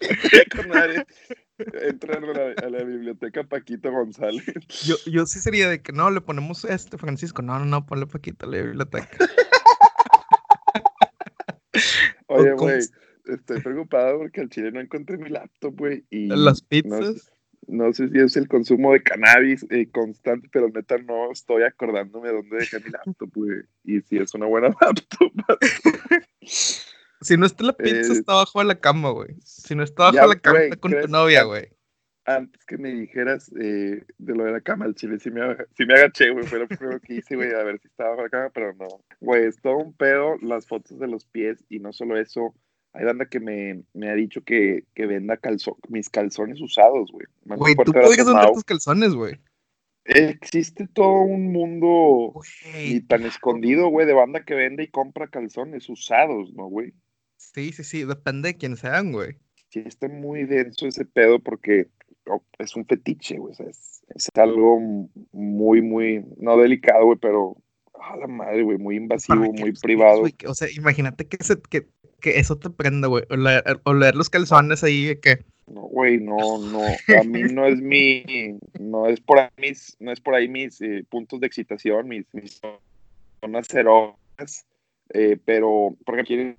Entra 1.58 2.18
a 2.18 2.68
la, 2.68 2.82
biblioteca 2.82 3.44
Paquito 3.44 3.92
González. 3.92 4.44
Yo, 4.84 4.96
yo 5.06 5.26
sí 5.26 5.38
sería 5.38 5.68
de 5.68 5.80
que 5.80 5.92
no, 5.92 6.10
le 6.10 6.20
ponemos 6.20 6.64
este 6.64 6.98
Francisco. 6.98 7.42
No, 7.42 7.58
no, 7.58 7.64
no, 7.64 7.86
ponle 7.86 8.06
Paquito 8.06 8.46
a 8.46 8.50
la 8.50 8.62
biblioteca. 8.62 9.16
Oye, 12.26 12.52
güey, 12.54 12.80
estoy 13.26 13.60
preocupado 13.60 14.18
porque 14.18 14.40
al 14.40 14.48
chile 14.48 14.72
no 14.72 14.80
encontré 14.80 15.18
mi 15.18 15.28
laptop, 15.28 15.76
güey. 15.76 16.04
¿Las 16.10 16.62
pizzas? 16.62 17.30
no 17.66 17.92
sé 17.92 18.08
si 18.08 18.18
es 18.18 18.36
el 18.36 18.48
consumo 18.48 18.92
de 18.92 19.02
cannabis 19.02 19.66
eh, 19.70 19.88
constante, 19.90 20.48
pero 20.52 20.68
neta 20.68 20.98
no 20.98 21.32
estoy 21.32 21.62
acordándome 21.62 22.30
dónde 22.30 22.58
dejé 22.58 22.80
mi 22.80 22.90
laptop, 22.90 23.30
güey. 23.34 23.62
Y 23.84 24.00
si 24.02 24.18
es 24.18 24.34
una 24.34 24.46
buena 24.46 24.68
laptop. 24.80 25.32
Si 27.24 27.36
no 27.36 27.46
está 27.46 27.64
la 27.64 27.72
pizza, 27.72 28.12
está 28.12 28.32
abajo 28.32 28.60
de 28.60 28.66
la 28.66 28.74
cama, 28.74 29.10
güey. 29.10 29.34
Si 29.44 29.74
no 29.74 29.82
está 29.82 30.08
abajo 30.08 30.28
de 30.28 30.34
la 30.34 30.40
cama, 30.40 30.60
está 30.60 30.76
con 30.76 30.92
tu 30.92 31.08
novia, 31.08 31.42
güey. 31.44 31.68
Antes 32.26 32.64
que 32.64 32.78
me 32.78 32.90
dijeras 32.90 33.50
eh, 33.60 34.02
de 34.16 34.34
lo 34.34 34.44
de 34.44 34.52
la 34.52 34.60
cama, 34.60 34.86
el 34.86 34.94
chile 34.94 35.18
sí 35.18 35.30
me, 35.30 35.40
me 35.40 35.94
agaché, 35.94 36.30
güey. 36.30 36.46
Fue 36.46 36.58
lo 36.58 36.68
primero 36.68 37.00
que 37.00 37.16
hice, 37.16 37.36
güey, 37.36 37.52
a 37.52 37.62
ver 37.64 37.78
si 37.80 37.88
estaba 37.88 38.10
abajo 38.10 38.22
de 38.22 38.26
la 38.26 38.30
cama, 38.30 38.50
pero 38.54 38.74
no. 38.74 38.88
Güey, 39.20 39.46
es 39.46 39.60
todo 39.60 39.76
un 39.76 39.92
pedo 39.92 40.36
las 40.40 40.66
fotos 40.66 40.98
de 40.98 41.08
los 41.08 41.24
pies 41.26 41.64
y 41.68 41.80
no 41.80 41.92
solo 41.92 42.18
eso 42.18 42.54
hay 42.94 43.04
banda 43.04 43.26
que 43.26 43.40
me, 43.40 43.82
me 43.92 44.08
ha 44.08 44.14
dicho 44.14 44.42
que, 44.42 44.84
que 44.94 45.06
venda 45.06 45.36
calzo, 45.36 45.76
mis 45.88 46.08
calzones 46.08 46.60
usados, 46.60 47.10
güey. 47.10 47.26
Güey, 47.44 47.74
tú 47.84 47.92
podrías 47.92 48.24
vender 48.24 48.52
tus 48.52 48.64
calzones, 48.64 49.14
güey. 49.14 49.34
Existe 50.04 50.86
todo 50.86 51.22
un 51.22 51.50
mundo 51.50 52.34
y 52.78 53.00
tan 53.00 53.24
escondido, 53.24 53.88
güey, 53.88 54.06
de 54.06 54.12
banda 54.12 54.44
que 54.44 54.54
vende 54.54 54.84
y 54.84 54.88
compra 54.88 55.26
calzones 55.26 55.88
usados, 55.88 56.52
¿no, 56.54 56.66
güey? 56.66 56.92
Sí, 57.54 57.72
sí, 57.72 57.84
sí, 57.84 58.04
depende 58.04 58.48
de 58.48 58.56
quién 58.56 58.76
sean, 58.76 59.12
güey. 59.12 59.36
Sí, 59.70 59.82
está 59.86 60.08
muy 60.08 60.44
denso 60.44 60.86
ese 60.86 61.04
pedo 61.04 61.38
porque 61.38 61.88
oh, 62.26 62.42
es 62.58 62.74
un 62.76 62.84
fetiche, 62.86 63.38
güey. 63.38 63.54
es, 63.58 64.02
es, 64.14 64.28
algo 64.34 64.80
muy, 65.32 65.82
muy, 65.82 66.24
no 66.36 66.56
delicado, 66.56 67.06
güey, 67.06 67.18
pero 67.20 67.56
a 68.00 68.16
la 68.16 68.26
madre, 68.26 68.62
güey, 68.62 68.78
muy 68.78 68.96
invasivo, 68.96 69.52
muy 69.52 69.72
privado. 69.72 70.24
o 70.46 70.54
sea, 70.54 70.68
imagínate 70.76 71.26
que, 71.26 71.42
se, 71.42 71.60
que 71.62 71.86
que 72.24 72.38
eso 72.38 72.56
te 72.56 72.70
prende, 72.70 73.06
güey. 73.06 73.24
O 73.28 73.92
leer, 73.92 74.16
los 74.16 74.30
calzones 74.30 74.82
ahí, 74.82 75.14
que. 75.20 75.44
No, 75.66 75.82
güey, 75.82 76.18
no, 76.18 76.58
no. 76.58 76.80
A 77.20 77.22
mí 77.22 77.42
no 77.52 77.66
es 77.66 77.82
mi. 77.82 78.24
No 78.80 79.06
es 79.06 79.20
por 79.20 79.38
ahí 79.38 79.50
mis, 79.58 79.94
no 80.00 80.10
es 80.10 80.20
por 80.20 80.34
ahí 80.34 80.48
mis 80.48 80.80
eh, 80.80 81.04
puntos 81.10 81.38
de 81.40 81.46
excitación, 81.46 82.08
mis, 82.08 82.24
mis 82.32 82.62
zonas 83.42 83.66
cerosas. 83.68 84.66
Eh, 85.10 85.36
pero, 85.44 85.94
porque 86.06 86.24
quieres 86.24 86.56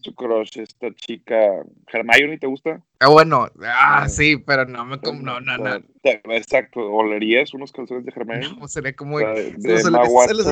tu 0.00 0.14
crush, 0.14 0.58
esta 0.58 0.94
chica. 0.94 1.64
¿Hermione 1.92 2.38
te 2.38 2.46
gusta? 2.46 2.82
Ah, 3.00 3.08
bueno, 3.08 3.50
ah, 3.62 4.08
sí, 4.08 4.36
pero 4.36 4.64
no 4.66 4.84
me 4.84 4.98
como. 5.00 5.20
No, 5.22 5.40
no, 5.40 5.58
no. 5.58 5.82
Exacto, 6.02 6.80
¿olerías 6.80 7.54
unos 7.54 7.72
calzones 7.72 8.04
de 8.04 8.12
Hermione? 8.14 8.56
No, 8.58 8.68
sería 8.68 8.94
como. 8.94 9.18
De, 9.18 9.52
se, 9.58 9.68
los, 9.68 9.82
se, 9.82 9.90
los, 9.90 10.46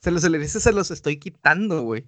se, 0.00 0.30
los, 0.30 0.52
se 0.52 0.72
los 0.72 0.90
estoy 0.90 1.18
quitando, 1.18 1.82
güey. 1.82 2.04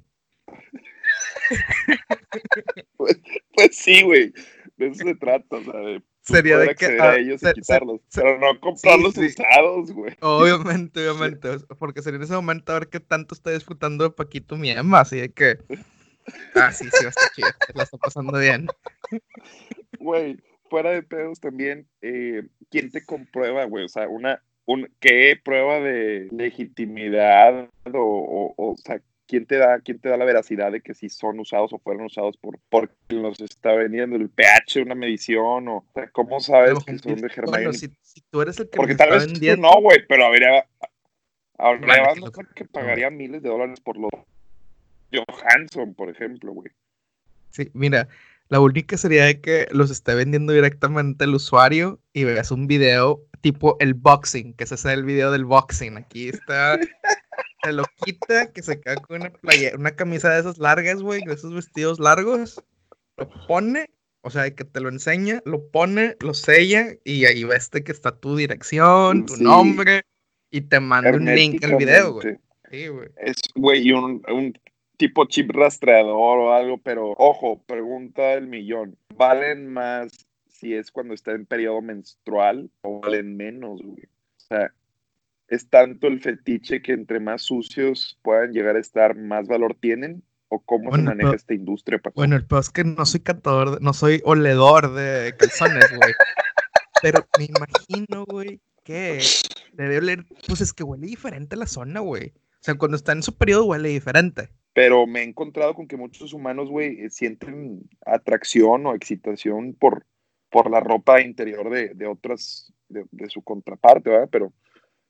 pues, 2.97 3.21
pues, 3.55 3.77
sí, 3.77 4.03
güey. 4.03 4.33
De 4.77 4.89
eso 4.89 5.05
se 5.05 5.15
trata, 5.17 5.57
o 5.57 5.65
sea, 5.65 5.81
de 5.81 6.03
Sería 6.29 6.59
de 6.59 6.75
que 6.75 7.01
a 7.01 7.05
ah, 7.05 7.17
ellos 7.17 7.43
y 7.43 7.53
quitarlos, 7.55 8.03
pero 8.15 8.39
no 8.39 8.61
comprarlos 8.61 9.17
usados, 9.17 9.91
güey. 9.93 10.15
Obviamente, 10.21 11.09
obviamente, 11.09 11.59
porque 11.79 12.03
sería 12.03 12.19
en 12.19 12.25
ese 12.25 12.35
momento 12.35 12.73
a 12.73 12.81
ver 12.81 12.89
qué 12.89 13.01
tanto 13.01 13.35
está 13.35 13.51
disfrutando 13.51 14.05
de 14.05 14.11
Paquito 14.11 14.59
Miema, 14.59 15.01
así 15.01 15.17
de 15.17 15.31
que 15.31 15.59
Ah, 16.55 16.73
sí, 16.73 16.85
sí, 16.85 17.05
va 17.05 17.09
a 17.09 17.11
estar 17.11 17.31
chido, 17.35 17.49
la 17.75 17.83
está 17.83 17.97
pasando 17.99 18.39
bien. 18.39 18.67
Güey, 19.99 20.39
fuera 20.69 20.91
de 20.91 21.03
pedos 21.03 21.41
también, 21.41 21.89
eh, 22.03 22.43
¿quién 22.71 22.91
te 22.91 23.05
comprueba, 23.05 23.65
güey? 23.65 23.85
O 23.85 23.89
sea, 23.89 24.09
una, 24.09 24.43
un, 24.67 24.91
¿qué 25.01 25.41
prueba 25.43 25.81
de 25.81 26.29
legitimidad 26.31 27.69
o, 27.85 27.99
o, 27.99 28.55
o, 28.57 28.73
o 28.73 28.77
sea, 28.77 29.01
¿quién 29.29 29.47
te 29.47 29.59
da, 29.59 29.79
quién 29.81 30.01
te 30.01 30.09
da 30.09 30.17
la 30.17 30.25
veracidad 30.25 30.73
de 30.73 30.81
que 30.81 30.95
si 30.95 31.09
son 31.09 31.39
usados 31.39 31.73
o 31.73 31.79
fueron 31.79 32.07
usados 32.07 32.37
por 32.39 32.59
porque 32.69 32.95
los 33.11 33.41
está 33.41 33.75
vendiendo 33.75 34.17
el 34.17 34.31
pH, 34.31 34.83
una 34.83 34.95
medición 34.95 35.69
o, 35.69 35.85
cómo 36.13 36.41
sabes 36.41 36.83
que 36.85 36.99
son 36.99 37.17
de 37.17 37.29
Germán? 37.29 37.53
Bueno, 37.53 37.73
si, 37.75 37.89
tú 38.31 38.41
eres 38.41 38.59
el 38.59 38.71
que 38.71 38.77
porque 38.77 38.97
tal 38.97 39.11
vez 39.11 39.27
vendiendo... 39.27 39.69
no, 39.69 39.81
güey, 39.81 39.99
pero 40.09 40.25
habría 40.25 40.67
habría 41.59 42.15
que 42.55 42.65
pagaría 42.65 43.11
miles 43.11 43.43
de 43.43 43.49
dólares 43.49 43.81
por 43.81 43.99
los 43.99 44.11
Johansson, 45.13 45.95
por 45.95 46.11
ejemplo, 46.11 46.53
güey. 46.53 46.71
Sí, 47.51 47.71
mira, 47.73 48.09
la 48.49 48.61
única 48.61 48.97
sería 48.97 49.41
que 49.41 49.69
los 49.73 49.91
esté 49.91 50.15
vendiendo 50.15 50.53
directamente 50.53 51.25
el 51.25 51.35
usuario 51.35 52.01
y 52.13 52.25
veas 52.25 52.51
un 52.51 52.67
video 52.67 53.23
tipo 53.41 53.77
el 53.81 53.95
boxing, 53.95 54.55
que 54.55 54.65
ese 54.65 54.75
es 54.75 54.85
el 54.85 55.05
video 55.05 55.31
del 55.31 55.45
boxing. 55.45 55.97
Aquí 55.97 56.29
está 56.29 56.79
se 57.63 57.73
lo 57.73 57.85
quita, 58.05 58.53
que 58.53 58.63
se 58.63 58.81
queda 58.81 58.97
con 58.97 59.21
una 59.21 59.31
playa, 59.31 59.73
una 59.77 59.93
camisa 59.93 60.31
de 60.31 60.41
esas 60.41 60.59
largas, 60.59 61.03
güey, 61.03 61.23
de 61.25 61.35
esos 61.35 61.55
vestidos 61.55 61.99
largos, 61.99 62.63
lo 63.17 63.29
pone, 63.47 63.91
o 64.23 64.31
sea, 64.31 64.51
que 64.55 64.65
te 64.65 64.81
lo 64.81 64.89
enseña, 64.89 65.43
lo 65.45 65.69
pone, 65.71 66.17
lo 66.21 66.35
sella 66.35 66.95
y 67.05 67.25
ahí 67.25 67.45
ves 67.45 67.69
que 67.69 67.93
está 67.93 68.19
tu 68.19 68.37
dirección, 68.37 69.27
tu 69.27 69.37
nombre 69.37 70.03
y 70.51 70.63
te 70.63 70.81
manda 70.81 71.11
un 71.11 71.25
link 71.27 71.63
al 71.65 71.77
video, 71.77 72.15
güey. 72.15 72.39
Sí, 72.71 72.89
güey. 72.89 73.09
Es, 73.17 73.37
güey, 73.55 73.93
un, 73.93 74.23
un 74.29 74.59
tipo 74.99 75.25
chip 75.27 75.51
rastreador 75.53 76.39
o 76.39 76.53
algo, 76.53 76.79
pero 76.79 77.15
ojo, 77.17 77.63
pregunta 77.63 78.23
del 78.35 78.49
millón. 78.49 78.99
¿Valen 79.17 79.73
más 79.73 80.29
si 80.49 80.75
es 80.75 80.91
cuando 80.91 81.15
está 81.15 81.33
en 81.33 81.47
periodo 81.47 81.81
menstrual 81.81 82.71
o 82.83 83.01
valen 83.01 83.37
menos, 83.37 83.81
güey? 83.81 84.05
O 84.05 84.41
sea, 84.41 84.73
es 85.47 85.71
tanto 85.71 86.09
el 86.09 86.21
fetiche 86.21 86.83
que 86.83 86.93
entre 86.93 87.21
más 87.21 87.43
sucios 87.43 88.19
puedan 88.23 88.53
llegar 88.53 88.77
a 88.77 88.81
estar, 88.81 89.17
más 89.17 89.47
valor 89.47 89.77
tienen? 89.81 90.23
¿O 90.51 90.61
cómo 90.61 90.95
se 90.95 91.03
maneja 91.03 91.35
esta 91.35 91.53
industria? 91.53 92.01
Bueno, 92.15 92.35
el 92.35 92.47
peor 92.47 92.63
es 92.63 92.71
que 92.71 92.83
no 92.83 93.05
soy 93.05 93.21
cantador, 93.21 93.83
no 93.83 93.93
soy 93.93 94.23
oledor 94.25 94.95
de 94.95 95.35
calzones, 95.39 95.91
güey. 95.91 96.13
pero 97.03 97.27
me 97.39 97.45
imagino, 97.45 98.25
güey, 98.25 98.61
que 98.83 99.21
debe 99.75 99.99
oler, 99.99 100.25
pues 100.47 100.63
es 100.63 100.73
que 100.73 100.85
huele 100.85 101.07
diferente 101.07 101.55
la 101.55 101.67
zona, 101.67 102.01
güey. 102.01 102.33
O 102.35 102.63
sea, 102.63 102.77
cuando 102.77 102.97
está 102.97 103.13
en 103.13 103.23
su 103.23 103.37
periodo 103.37 103.67
huele 103.67 103.91
diferente. 103.91 104.49
Pero 104.79 105.09
me 105.09 105.23
he 105.23 105.25
encontrado 105.25 105.75
con 105.75 105.89
que 105.89 105.97
muchos 105.97 106.33
humanos, 106.33 106.69
güey, 106.69 107.01
eh, 107.01 107.11
sienten 107.11 107.81
atracción 108.07 108.87
o 108.87 108.95
excitación 108.95 109.75
por, 109.75 110.07
por 110.51 110.71
la 110.71 110.79
ropa 110.79 111.21
interior 111.21 111.69
de, 111.69 111.95
de 111.95 112.07
otras, 112.07 112.73
de, 112.89 113.05
de, 113.11 113.29
su 113.29 113.43
contraparte, 113.43 114.09
¿verdad? 114.09 114.29
Pero 114.31 114.53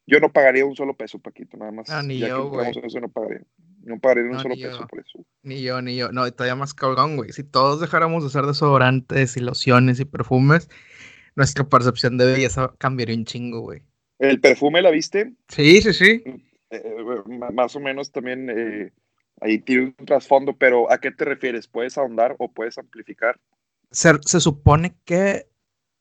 yo 0.07 0.21
no 0.21 0.33
pagaría 0.33 0.65
un 0.65 0.75
solo 0.75 0.97
peso, 0.97 1.19
Paquito, 1.19 1.59
nada 1.59 1.71
más. 1.71 1.91
Ah, 1.91 2.03
ni 2.03 2.19
yo, 2.19 2.49
güey. 2.49 2.71
Eso 2.83 2.99
no 2.99 3.11
pagaría. 3.11 3.43
No 3.83 3.99
pagaría 3.99 4.31
un 4.31 4.39
solo 4.39 4.55
peso 4.55 4.87
por 4.87 5.01
eso. 5.01 5.23
Ni 5.43 5.61
yo, 5.61 5.83
ni 5.83 5.97
yo. 5.97 6.13
No, 6.13 6.33
todavía 6.33 6.57
más 6.57 6.73
cabrón, 6.73 7.17
güey. 7.17 7.33
Si 7.33 7.45
todos 7.45 7.79
dejáramos 7.79 8.23
de 8.23 8.29
usar 8.29 8.47
desodorantes 8.47 9.37
y 9.37 9.41
lociones 9.41 10.01
y 10.01 10.07
perfumes, 10.07 10.71
nuestra 11.37 11.69
percepción 11.69 12.17
de 12.17 12.25
belleza 12.25 12.73
cambiaría 12.79 13.17
un 13.17 13.27
chingo, 13.27 13.61
güey. 13.61 13.83
¿El 14.19 14.41
perfume 14.41 14.81
la 14.81 14.91
viste? 14.91 15.35
Sí, 15.49 15.83
sí, 15.83 15.93
sí. 15.93 16.23
Eh, 16.25 16.41
eh, 16.71 17.53
más 17.53 17.77
o 17.77 17.81
menos 17.81 18.11
también 18.13 18.49
eh, 18.49 18.93
ahí 19.41 19.59
tiene 19.59 19.95
un 19.99 20.07
trasfondo, 20.07 20.57
pero 20.57 20.91
¿a 20.91 20.99
qué 20.99 21.11
te 21.11 21.25
refieres? 21.25 21.69
¿Puedes 21.69 21.99
ahondar 21.99 22.37
o 22.39 22.51
puedes 22.51 22.79
amplificar? 22.79 23.39
Se, 23.91 24.13
se 24.25 24.41
supone 24.41 24.97
que 25.05 25.47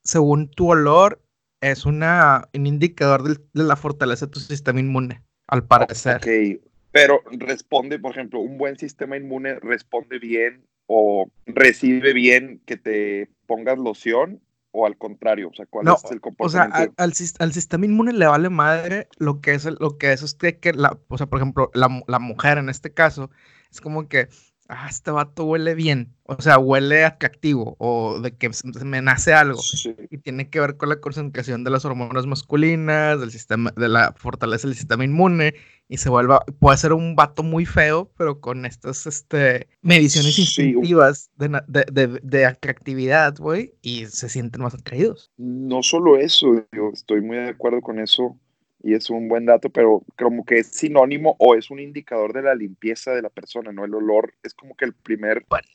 según 0.03 0.49
tu 0.49 0.71
olor 0.71 1.21
es 1.61 1.85
una, 1.85 2.49
un 2.53 2.67
indicador 2.67 3.23
de, 3.23 3.39
la 3.53 3.75
fortaleza 3.75 4.25
de 4.25 4.31
tu 4.31 4.39
sistema 4.39 4.79
inmune, 4.79 5.23
al 5.47 5.65
parecer. 5.65 6.17
Ok, 6.17 6.61
pero 6.91 7.21
responde, 7.31 7.99
por 7.99 8.11
ejemplo, 8.11 8.39
un 8.39 8.57
buen 8.57 8.77
sistema 8.77 9.17
inmune 9.17 9.59
responde 9.59 10.19
bien 10.19 10.63
o 10.87 11.29
recibe 11.45 12.13
bien 12.13 12.61
que 12.65 12.77
te 12.77 13.29
pongas 13.45 13.77
loción 13.77 14.41
o 14.79 14.85
al 14.85 14.97
contrario? 14.97 15.49
O 15.49 15.53
sea, 15.53 15.65
¿cuál 15.65 15.85
No, 15.85 15.95
es 15.95 16.03
el 16.11 16.21
O 16.37 16.49
sea, 16.49 16.69
comportamiento? 16.69 16.77
al, 16.77 16.93
al 16.97 17.13
sis- 17.13 17.35
al 17.39 17.51
sistema 17.53 17.85
inmune 17.85 18.13
le 18.13 18.27
vale 18.27 18.49
madre 18.49 19.07
lo 19.17 19.41
que 19.41 19.53
es, 19.55 19.65
el- 19.65 19.77
lo 19.79 19.97
que 19.97 20.13
es 20.13 20.21
este, 20.23 20.59
que 20.59 20.73
la, 20.73 20.97
o 21.07 21.17
sea, 21.17 21.27
por 21.27 21.39
ejemplo, 21.39 21.71
la, 21.73 21.87
la 22.07 22.19
mujer 22.19 22.57
en 22.59 22.69
este 22.69 22.93
caso, 22.93 23.29
es 23.71 23.81
como 23.81 24.07
que, 24.07 24.29
ah, 24.69 24.87
este 24.89 25.11
vato 25.11 25.45
huele 25.45 25.75
bien, 25.75 26.13
o 26.23 26.41
sea, 26.41 26.57
huele 26.59 27.05
atractivo, 27.05 27.75
o 27.79 28.19
de 28.19 28.35
que 28.35 28.49
me 28.83 29.01
nace 29.01 29.33
algo, 29.33 29.59
Sí. 29.61 29.95
y 30.09 30.17
tiene 30.19 30.49
que 30.49 30.59
ver 30.59 30.77
con 30.77 30.89
la 30.89 30.99
concentración 30.99 31.63
de 31.63 31.71
las 31.71 31.85
hormonas 31.85 32.25
masculinas, 32.25 33.19
del 33.19 33.31
sistema, 33.31 33.71
de 33.75 33.89
la 33.89 34.13
fortaleza 34.17 34.67
del 34.67 34.75
sistema 34.77 35.03
inmune, 35.05 35.53
y 35.89 35.97
se 35.97 36.09
vuelva, 36.09 36.43
puede 36.59 36.77
ser 36.77 36.91
un 36.93 37.15
vato 37.15 37.43
muy 37.43 37.65
feo, 37.65 38.11
pero 38.17 38.41
con 38.41 38.65
estas, 38.65 39.05
este, 39.07 39.69
mediciones 39.81 40.35
Sí, 40.35 40.41
instintivas 40.41 41.29
de, 41.37 41.61
de, 41.67 41.85
de, 41.91 42.19
de 42.21 42.45
atractividad, 42.45 43.35
güey, 43.37 43.73
y 43.81 44.05
se 44.07 44.27
sienten 44.27 44.61
más 44.63 44.73
atraídos. 44.73 45.31
No 45.37 45.81
solo 45.83 46.17
eso, 46.17 46.65
yo 46.73 46.89
estoy 46.93 47.21
muy 47.21 47.37
de 47.37 47.49
acuerdo 47.49 47.79
con 47.81 47.99
eso 47.99 48.37
y 48.83 48.93
es 48.93 49.09
un 49.09 49.27
buen 49.27 49.45
dato, 49.45 49.69
pero 49.69 50.03
como 50.17 50.45
que 50.45 50.59
es 50.59 50.67
sinónimo 50.67 51.35
o 51.39 51.55
es 51.55 51.69
un 51.71 51.79
indicador 51.79 52.33
de 52.33 52.43
la 52.43 52.55
limpieza 52.55 53.11
de 53.13 53.21
la 53.21 53.29
persona, 53.29 53.71
¿no? 53.71 53.85
El 53.85 53.93
olor 53.95 54.33
es 54.43 54.53
como 54.53 54.75
que 54.75 54.85
el 54.85 54.93
primer, 54.93 55.45
Bueno. 55.49 55.67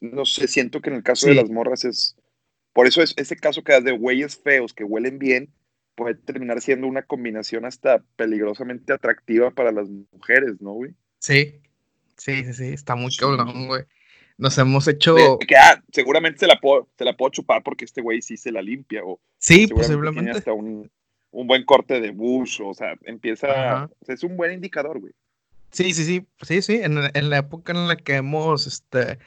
no 0.00 0.24
sé, 0.24 0.46
siento 0.48 0.80
que 0.80 0.90
en 0.90 0.96
el 0.96 1.02
caso 1.02 1.26
de 1.26 1.32
Sí. 1.34 1.40
las 1.40 1.50
morras 1.50 1.84
es, 1.84 2.16
por 2.72 2.86
eso 2.86 3.02
es 3.02 3.14
ese 3.16 3.36
caso 3.36 3.62
que 3.64 3.72
das 3.72 3.84
de 3.84 3.92
güeyes 3.92 4.36
feos 4.38 4.72
que 4.74 4.84
huelen 4.84 5.18
bien, 5.18 5.50
puede 5.94 6.14
terminar 6.14 6.60
siendo 6.60 6.86
una 6.86 7.02
combinación 7.02 7.64
hasta 7.64 8.04
peligrosamente 8.16 8.92
atractiva 8.92 9.50
para 9.50 9.72
las 9.72 9.88
mujeres, 10.12 10.60
¿no, 10.60 10.72
güey? 10.72 10.92
Sí, 11.18 11.60
sí, 12.16 12.44
sí, 12.44 12.52
sí, 12.52 12.64
está 12.68 12.94
muy 12.94 13.10
Sí. 13.10 13.18
cabrón, 13.18 13.66
güey. 13.66 13.82
Nos 14.36 14.56
hemos 14.58 14.86
hecho, 14.86 15.16
De 15.16 15.46
que, 15.48 15.56
ah, 15.56 15.82
seguramente 15.90 16.38
se 16.38 16.46
la, 16.46 16.60
puedo, 16.60 16.88
se 16.96 17.04
la 17.04 17.16
puedo 17.16 17.30
chupar 17.32 17.64
porque 17.64 17.84
este 17.84 18.00
güey 18.02 18.22
sí 18.22 18.36
se 18.36 18.52
la 18.52 18.62
limpia 18.62 19.02
o 19.04 19.18
sí, 19.38 19.66
seguramente 19.66 19.86
tiene 19.88 19.96
posiblemente. 20.04 20.38
hasta 20.38 20.52
un, 20.52 20.88
un 21.30 21.46
buen 21.46 21.64
corte 21.64 22.00
de 22.00 22.10
bush, 22.10 22.60
o 22.62 22.74
sea, 22.74 22.94
empieza, 23.04 23.84
o 24.00 24.04
sea, 24.04 24.14
es 24.14 24.24
un 24.24 24.36
buen 24.36 24.52
indicador, 24.52 25.00
güey. 25.00 25.12
Sí, 25.70 25.92
sí, 25.92 26.04
sí, 26.04 26.26
sí, 26.42 26.62
sí, 26.62 26.80
en, 26.82 26.98
en 27.12 27.30
la 27.30 27.38
época 27.38 27.72
en 27.72 27.88
la 27.88 27.96
que 27.96 28.14
hemos, 28.16 28.66
este, 28.66 29.18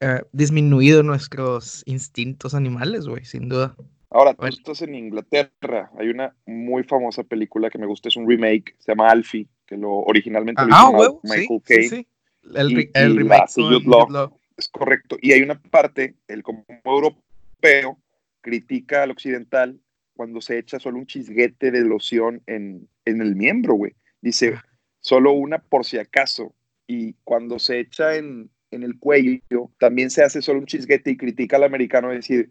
eh, 0.00 0.22
disminuido 0.32 1.02
nuestros 1.02 1.82
instintos 1.86 2.54
animales, 2.54 3.06
güey, 3.06 3.24
sin 3.24 3.48
duda. 3.48 3.76
Ahora, 4.08 4.34
tú 4.34 4.46
estás 4.46 4.80
en 4.82 4.94
Inglaterra, 4.94 5.90
hay 5.98 6.08
una 6.08 6.34
muy 6.46 6.84
famosa 6.84 7.24
película 7.24 7.68
que 7.68 7.78
me 7.78 7.86
gusta, 7.86 8.08
es 8.08 8.16
un 8.16 8.26
remake, 8.28 8.74
se 8.78 8.92
llama 8.92 9.08
Alfie, 9.10 9.48
que 9.66 9.76
lo 9.76 9.92
originalmente 9.92 10.62
lo 10.64 10.68
Ah, 10.74 10.82
hizo 10.82 10.92
Ma- 10.92 10.98
huevo, 10.98 11.20
sí, 11.24 11.28
Michael 11.28 11.60
sí, 11.64 11.74
Caine, 11.74 11.88
sí. 11.88 12.06
El, 12.54 12.70
y- 12.78 12.90
el 12.94 13.12
y 13.12 13.16
remake 13.18 13.52
con 13.54 13.64
Jude 13.64 13.84
Law. 13.90 14.10
Law. 14.10 14.40
es 14.56 14.68
correcto, 14.68 15.18
y 15.20 15.32
hay 15.32 15.42
una 15.42 15.60
parte, 15.60 16.14
el 16.28 16.42
como 16.42 16.64
europeo 16.84 17.98
critica 18.40 19.02
al 19.02 19.10
occidental 19.10 19.78
cuando 20.16 20.40
se 20.40 20.58
echa 20.58 20.80
solo 20.80 20.98
un 20.98 21.06
chisguete 21.06 21.70
de 21.70 21.82
loción 21.82 22.42
en, 22.46 22.88
en 23.04 23.20
el 23.20 23.36
miembro, 23.36 23.74
güey. 23.74 23.94
Dice, 24.20 24.58
solo 25.00 25.32
una 25.32 25.58
por 25.58 25.84
si 25.84 25.98
acaso. 25.98 26.54
Y 26.86 27.14
cuando 27.24 27.58
se 27.58 27.80
echa 27.80 28.16
en, 28.16 28.50
en 28.70 28.82
el 28.82 28.98
cuello, 28.98 29.70
también 29.78 30.10
se 30.10 30.24
hace 30.24 30.40
solo 30.42 30.60
un 30.60 30.66
chisguete 30.66 31.10
y 31.10 31.16
critica 31.16 31.56
al 31.56 31.64
americano 31.64 32.10
decir 32.10 32.50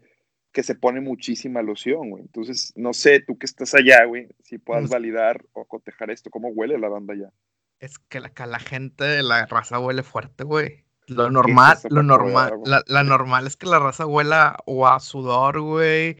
que 0.52 0.62
se 0.62 0.74
pone 0.74 1.00
muchísima 1.00 1.60
loción, 1.60 2.10
güey. 2.10 2.22
Entonces, 2.22 2.72
no 2.76 2.94
sé, 2.94 3.20
tú 3.20 3.36
que 3.36 3.44
estás 3.46 3.74
allá, 3.74 4.04
güey, 4.04 4.28
si 4.42 4.56
puedas 4.58 4.84
Pues- 4.84 4.90
validar 4.92 5.44
o 5.52 5.64
cotejar 5.66 6.10
esto, 6.10 6.30
cómo 6.30 6.48
huele 6.48 6.78
la 6.78 6.88
banda 6.88 7.12
allá. 7.14 7.30
Es 7.78 7.98
que 7.98 8.20
la, 8.20 8.28
acá 8.28 8.46
la 8.46 8.58
gente 8.58 9.04
de 9.04 9.22
la 9.22 9.44
raza 9.46 9.78
huele 9.78 10.02
fuerte, 10.02 10.44
güey. 10.44 10.84
Lo 11.08 11.24
¿Qué 11.24 11.26
es 11.26 11.32
normal, 11.32 11.78
lo 11.90 12.02
normal, 12.02 12.52
la, 12.64 12.82
la 12.86 13.04
normal 13.04 13.46
es 13.46 13.56
que 13.56 13.66
la 13.66 13.78
raza 13.78 14.06
huela 14.06 14.56
o 14.64 14.88
a 14.88 14.98
sudor, 14.98 15.60
güey, 15.60 16.16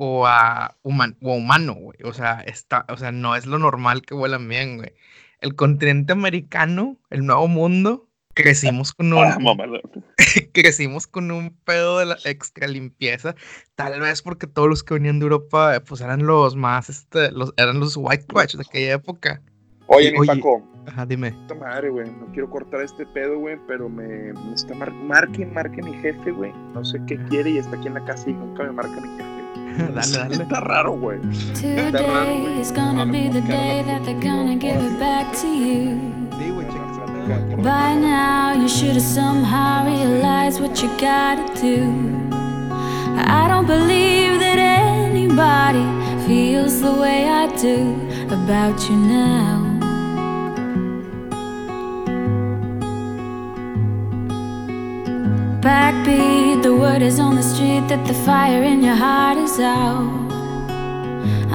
o 0.00 0.26
a, 0.28 0.76
human- 0.84 1.16
o 1.20 1.32
a 1.32 1.36
humano, 1.36 1.74
güey. 1.74 1.98
O 2.04 2.12
sea, 2.12 2.40
está, 2.42 2.86
o 2.88 2.96
sea, 2.96 3.10
no 3.10 3.34
es 3.34 3.46
lo 3.46 3.58
normal 3.58 4.02
que 4.02 4.14
huelan 4.14 4.48
bien, 4.48 4.76
güey. 4.76 4.92
El 5.40 5.56
continente 5.56 6.12
americano, 6.12 6.96
el 7.10 7.26
nuevo 7.26 7.48
mundo, 7.48 8.08
crecimos 8.32 8.92
con 8.94 9.12
un, 9.12 9.24
Ah, 9.24 9.38
mamá, 9.40 9.64
crecimos 10.52 11.08
con 11.08 11.32
un 11.32 11.50
pedo 11.64 11.98
de 11.98 12.06
la 12.06 12.16
extra 12.26 12.68
limpieza, 12.68 13.34
tal 13.74 13.98
vez 14.00 14.22
porque 14.22 14.46
todos 14.46 14.68
los 14.68 14.84
que 14.84 14.94
venían 14.94 15.18
de 15.18 15.24
Europa, 15.24 15.74
eh, 15.74 15.80
pues 15.80 16.00
eran 16.00 16.24
los 16.26 16.54
más, 16.54 16.88
este, 16.90 17.32
los, 17.32 17.52
eran 17.56 17.80
los 17.80 17.96
white 17.96 18.24
trash 18.28 18.54
de 18.54 18.62
aquella 18.68 18.92
época. 18.94 19.42
Oye, 19.88 20.12
mi 20.12 20.26
Paco, 20.26 20.62
Ajá, 20.86 21.06
dime. 21.06 21.32
puta 21.32 21.54
madre, 21.56 21.88
güey. 21.90 22.08
No 22.08 22.26
quiero 22.32 22.48
cortar 22.50 22.82
este 22.82 23.04
pedo, 23.06 23.38
güey, 23.38 23.56
pero 23.66 23.88
me, 23.88 24.32
me 24.32 24.54
está 24.54 24.74
mar 24.74 24.92
marque, 24.92 25.44
marque 25.44 25.82
mi 25.82 25.94
jefe, 25.94 26.30
güey. 26.30 26.52
No 26.72 26.84
sé 26.84 27.00
qué 27.08 27.16
quiere 27.24 27.50
y 27.50 27.58
está 27.58 27.74
aquí 27.76 27.88
en 27.88 27.94
la 27.94 28.04
casa 28.04 28.30
y 28.30 28.34
nunca 28.34 28.62
me 28.62 28.70
marca 28.72 29.00
mi 29.00 29.08
jefe. 29.16 29.37
dale, 29.94 30.28
dale. 30.28 30.42
Está 30.42 30.60
raro, 30.60 30.92
güey. 30.94 31.20
Today 31.54 32.60
is 32.60 32.72
gonna 32.72 33.06
be 33.06 33.28
the 33.28 33.40
day 33.40 33.82
that 33.86 34.04
they're 34.04 34.20
gonna 34.20 34.56
give 34.56 34.76
it 34.82 34.98
back 34.98 35.32
to 35.40 35.46
you. 35.46 35.98
Sí, 36.38 36.50
güey, 36.50 36.66
checa. 36.66 36.98
By 37.62 37.94
now, 37.94 38.54
you 38.54 38.68
should 38.68 38.94
have 38.94 39.02
somehow 39.02 39.84
realized 39.86 40.60
what 40.60 40.82
you 40.82 40.88
gotta 40.98 41.44
do. 41.60 41.84
I 43.18 43.46
don't 43.48 43.66
believe 43.66 44.40
that 44.40 44.58
anybody 44.58 45.84
feels 46.26 46.80
the 46.80 46.92
way 46.92 47.28
I 47.28 47.46
do 47.56 47.94
about 48.30 48.88
you 48.88 48.96
now. 48.96 49.67
Backbeat, 55.60 56.62
the 56.62 56.72
word 56.72 57.02
is 57.02 57.18
on 57.18 57.34
the 57.34 57.42
street 57.42 57.88
that 57.88 58.06
the 58.06 58.14
fire 58.14 58.62
in 58.62 58.80
your 58.80 58.94
heart 58.94 59.36
is 59.38 59.58
out. 59.58 60.30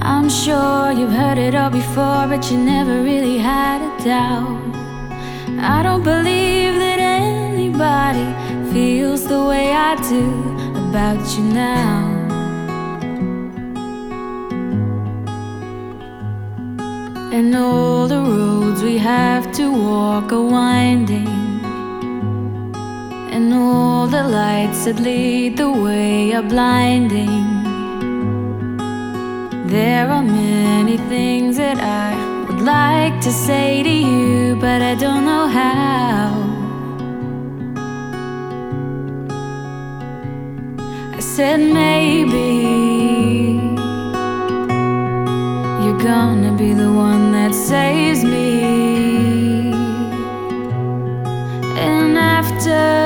I'm 0.02 0.30
sure 0.30 0.92
you've 0.92 1.14
heard 1.14 1.38
it 1.38 1.56
all 1.56 1.70
before, 1.70 2.28
but 2.28 2.52
you 2.52 2.58
never 2.58 3.02
really 3.02 3.38
had 3.38 3.80
a 3.82 4.04
doubt. 4.04 4.62
I 5.58 5.84
don't 5.84 6.04
believe 6.04 6.74
that 6.84 7.00
anybody 7.00 8.28
feels 8.74 9.26
the 9.26 9.42
way 9.46 9.72
I 9.72 9.96
do 9.96 10.26
about 10.90 11.24
you 11.38 11.44
now. 11.46 12.10
And 17.32 17.56
all 17.56 18.10
the 18.10 18.20
roads 18.20 18.84
we 18.84 18.98
have 18.98 19.50
to 19.54 19.72
walk 19.72 20.34
are 20.34 20.42
winding. 20.42 21.43
And 23.44 23.56
all 23.56 24.08
the 24.08 24.24
lights 24.24 24.86
that 24.86 25.02
lead 25.02 25.58
the 25.58 25.70
way 25.70 26.34
are 26.34 26.42
blinding. 26.42 27.44
There 29.68 30.08
are 30.10 30.24
many 30.24 30.96
things 31.12 31.58
that 31.58 31.78
I 31.78 32.16
would 32.46 32.62
like 32.62 33.20
to 33.20 33.32
say 33.34 33.84
to 33.84 33.90
you, 33.90 34.56
but 34.62 34.82
I 34.82 34.96
don't 34.96 35.26
know 35.26 35.48
how. 35.60 36.32
I 41.18 41.20
said 41.20 41.60
maybe 41.60 42.52
you're 45.84 46.02
gonna 46.12 46.56
be 46.58 46.72
the 46.72 46.94
one 46.94 47.34
that 47.34 47.54
saves 47.54 48.24
me. 48.24 49.74
And 51.76 52.18
after 52.18 53.03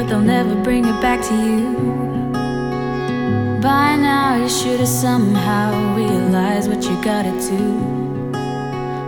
but 0.00 0.08
they'll 0.08 0.18
never 0.18 0.54
bring 0.62 0.86
it 0.86 0.98
back 1.02 1.20
to 1.20 1.34
you. 1.34 1.74
By 3.60 3.96
now, 3.96 4.36
you 4.36 4.48
should 4.48 4.80
have 4.80 4.88
somehow 4.88 5.94
realized 5.94 6.70
what 6.70 6.82
you 6.84 6.96
gotta 7.04 7.32
do. 7.52 7.64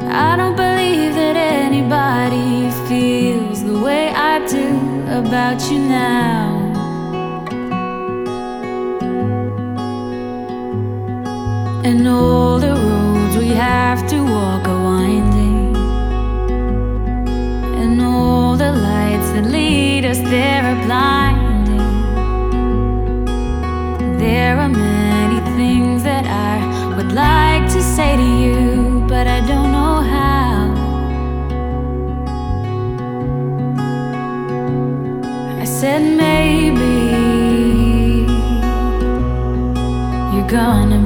I 0.06 0.36
don't 0.36 0.54
believe 0.54 1.14
that 1.14 1.36
anybody 1.36 2.70
feels 2.88 3.64
the 3.64 3.78
way 3.80 4.10
I 4.10 4.44
do 4.46 4.68
about 5.20 5.58
you 5.70 5.78
now. 5.78 6.58
And 11.86 12.06
all 12.06 12.58
the 12.58 12.74
roads 12.74 13.36
we 13.38 13.48
have 13.48 14.06
to 14.08 14.18
walk 14.24 14.68
are 14.68 14.84
winding. 14.84 15.31
tears, 20.12 20.30
there 20.30 20.64
are 20.64 20.84
blinding. 20.84 21.78
There 24.18 24.58
are 24.58 24.68
many 24.68 25.40
things 25.56 26.02
that 26.04 26.24
I 26.26 26.96
would 26.96 27.12
like 27.12 27.70
to 27.72 27.82
say 27.82 28.16
to 28.16 28.22
you, 28.22 29.04
but 29.08 29.26
I 29.26 29.40
don't 29.46 29.72
know 29.72 30.00
how. 30.14 30.72
I 35.60 35.64
said, 35.64 36.02
maybe 36.16 36.92
you're 40.34 40.48
gonna. 40.48 41.01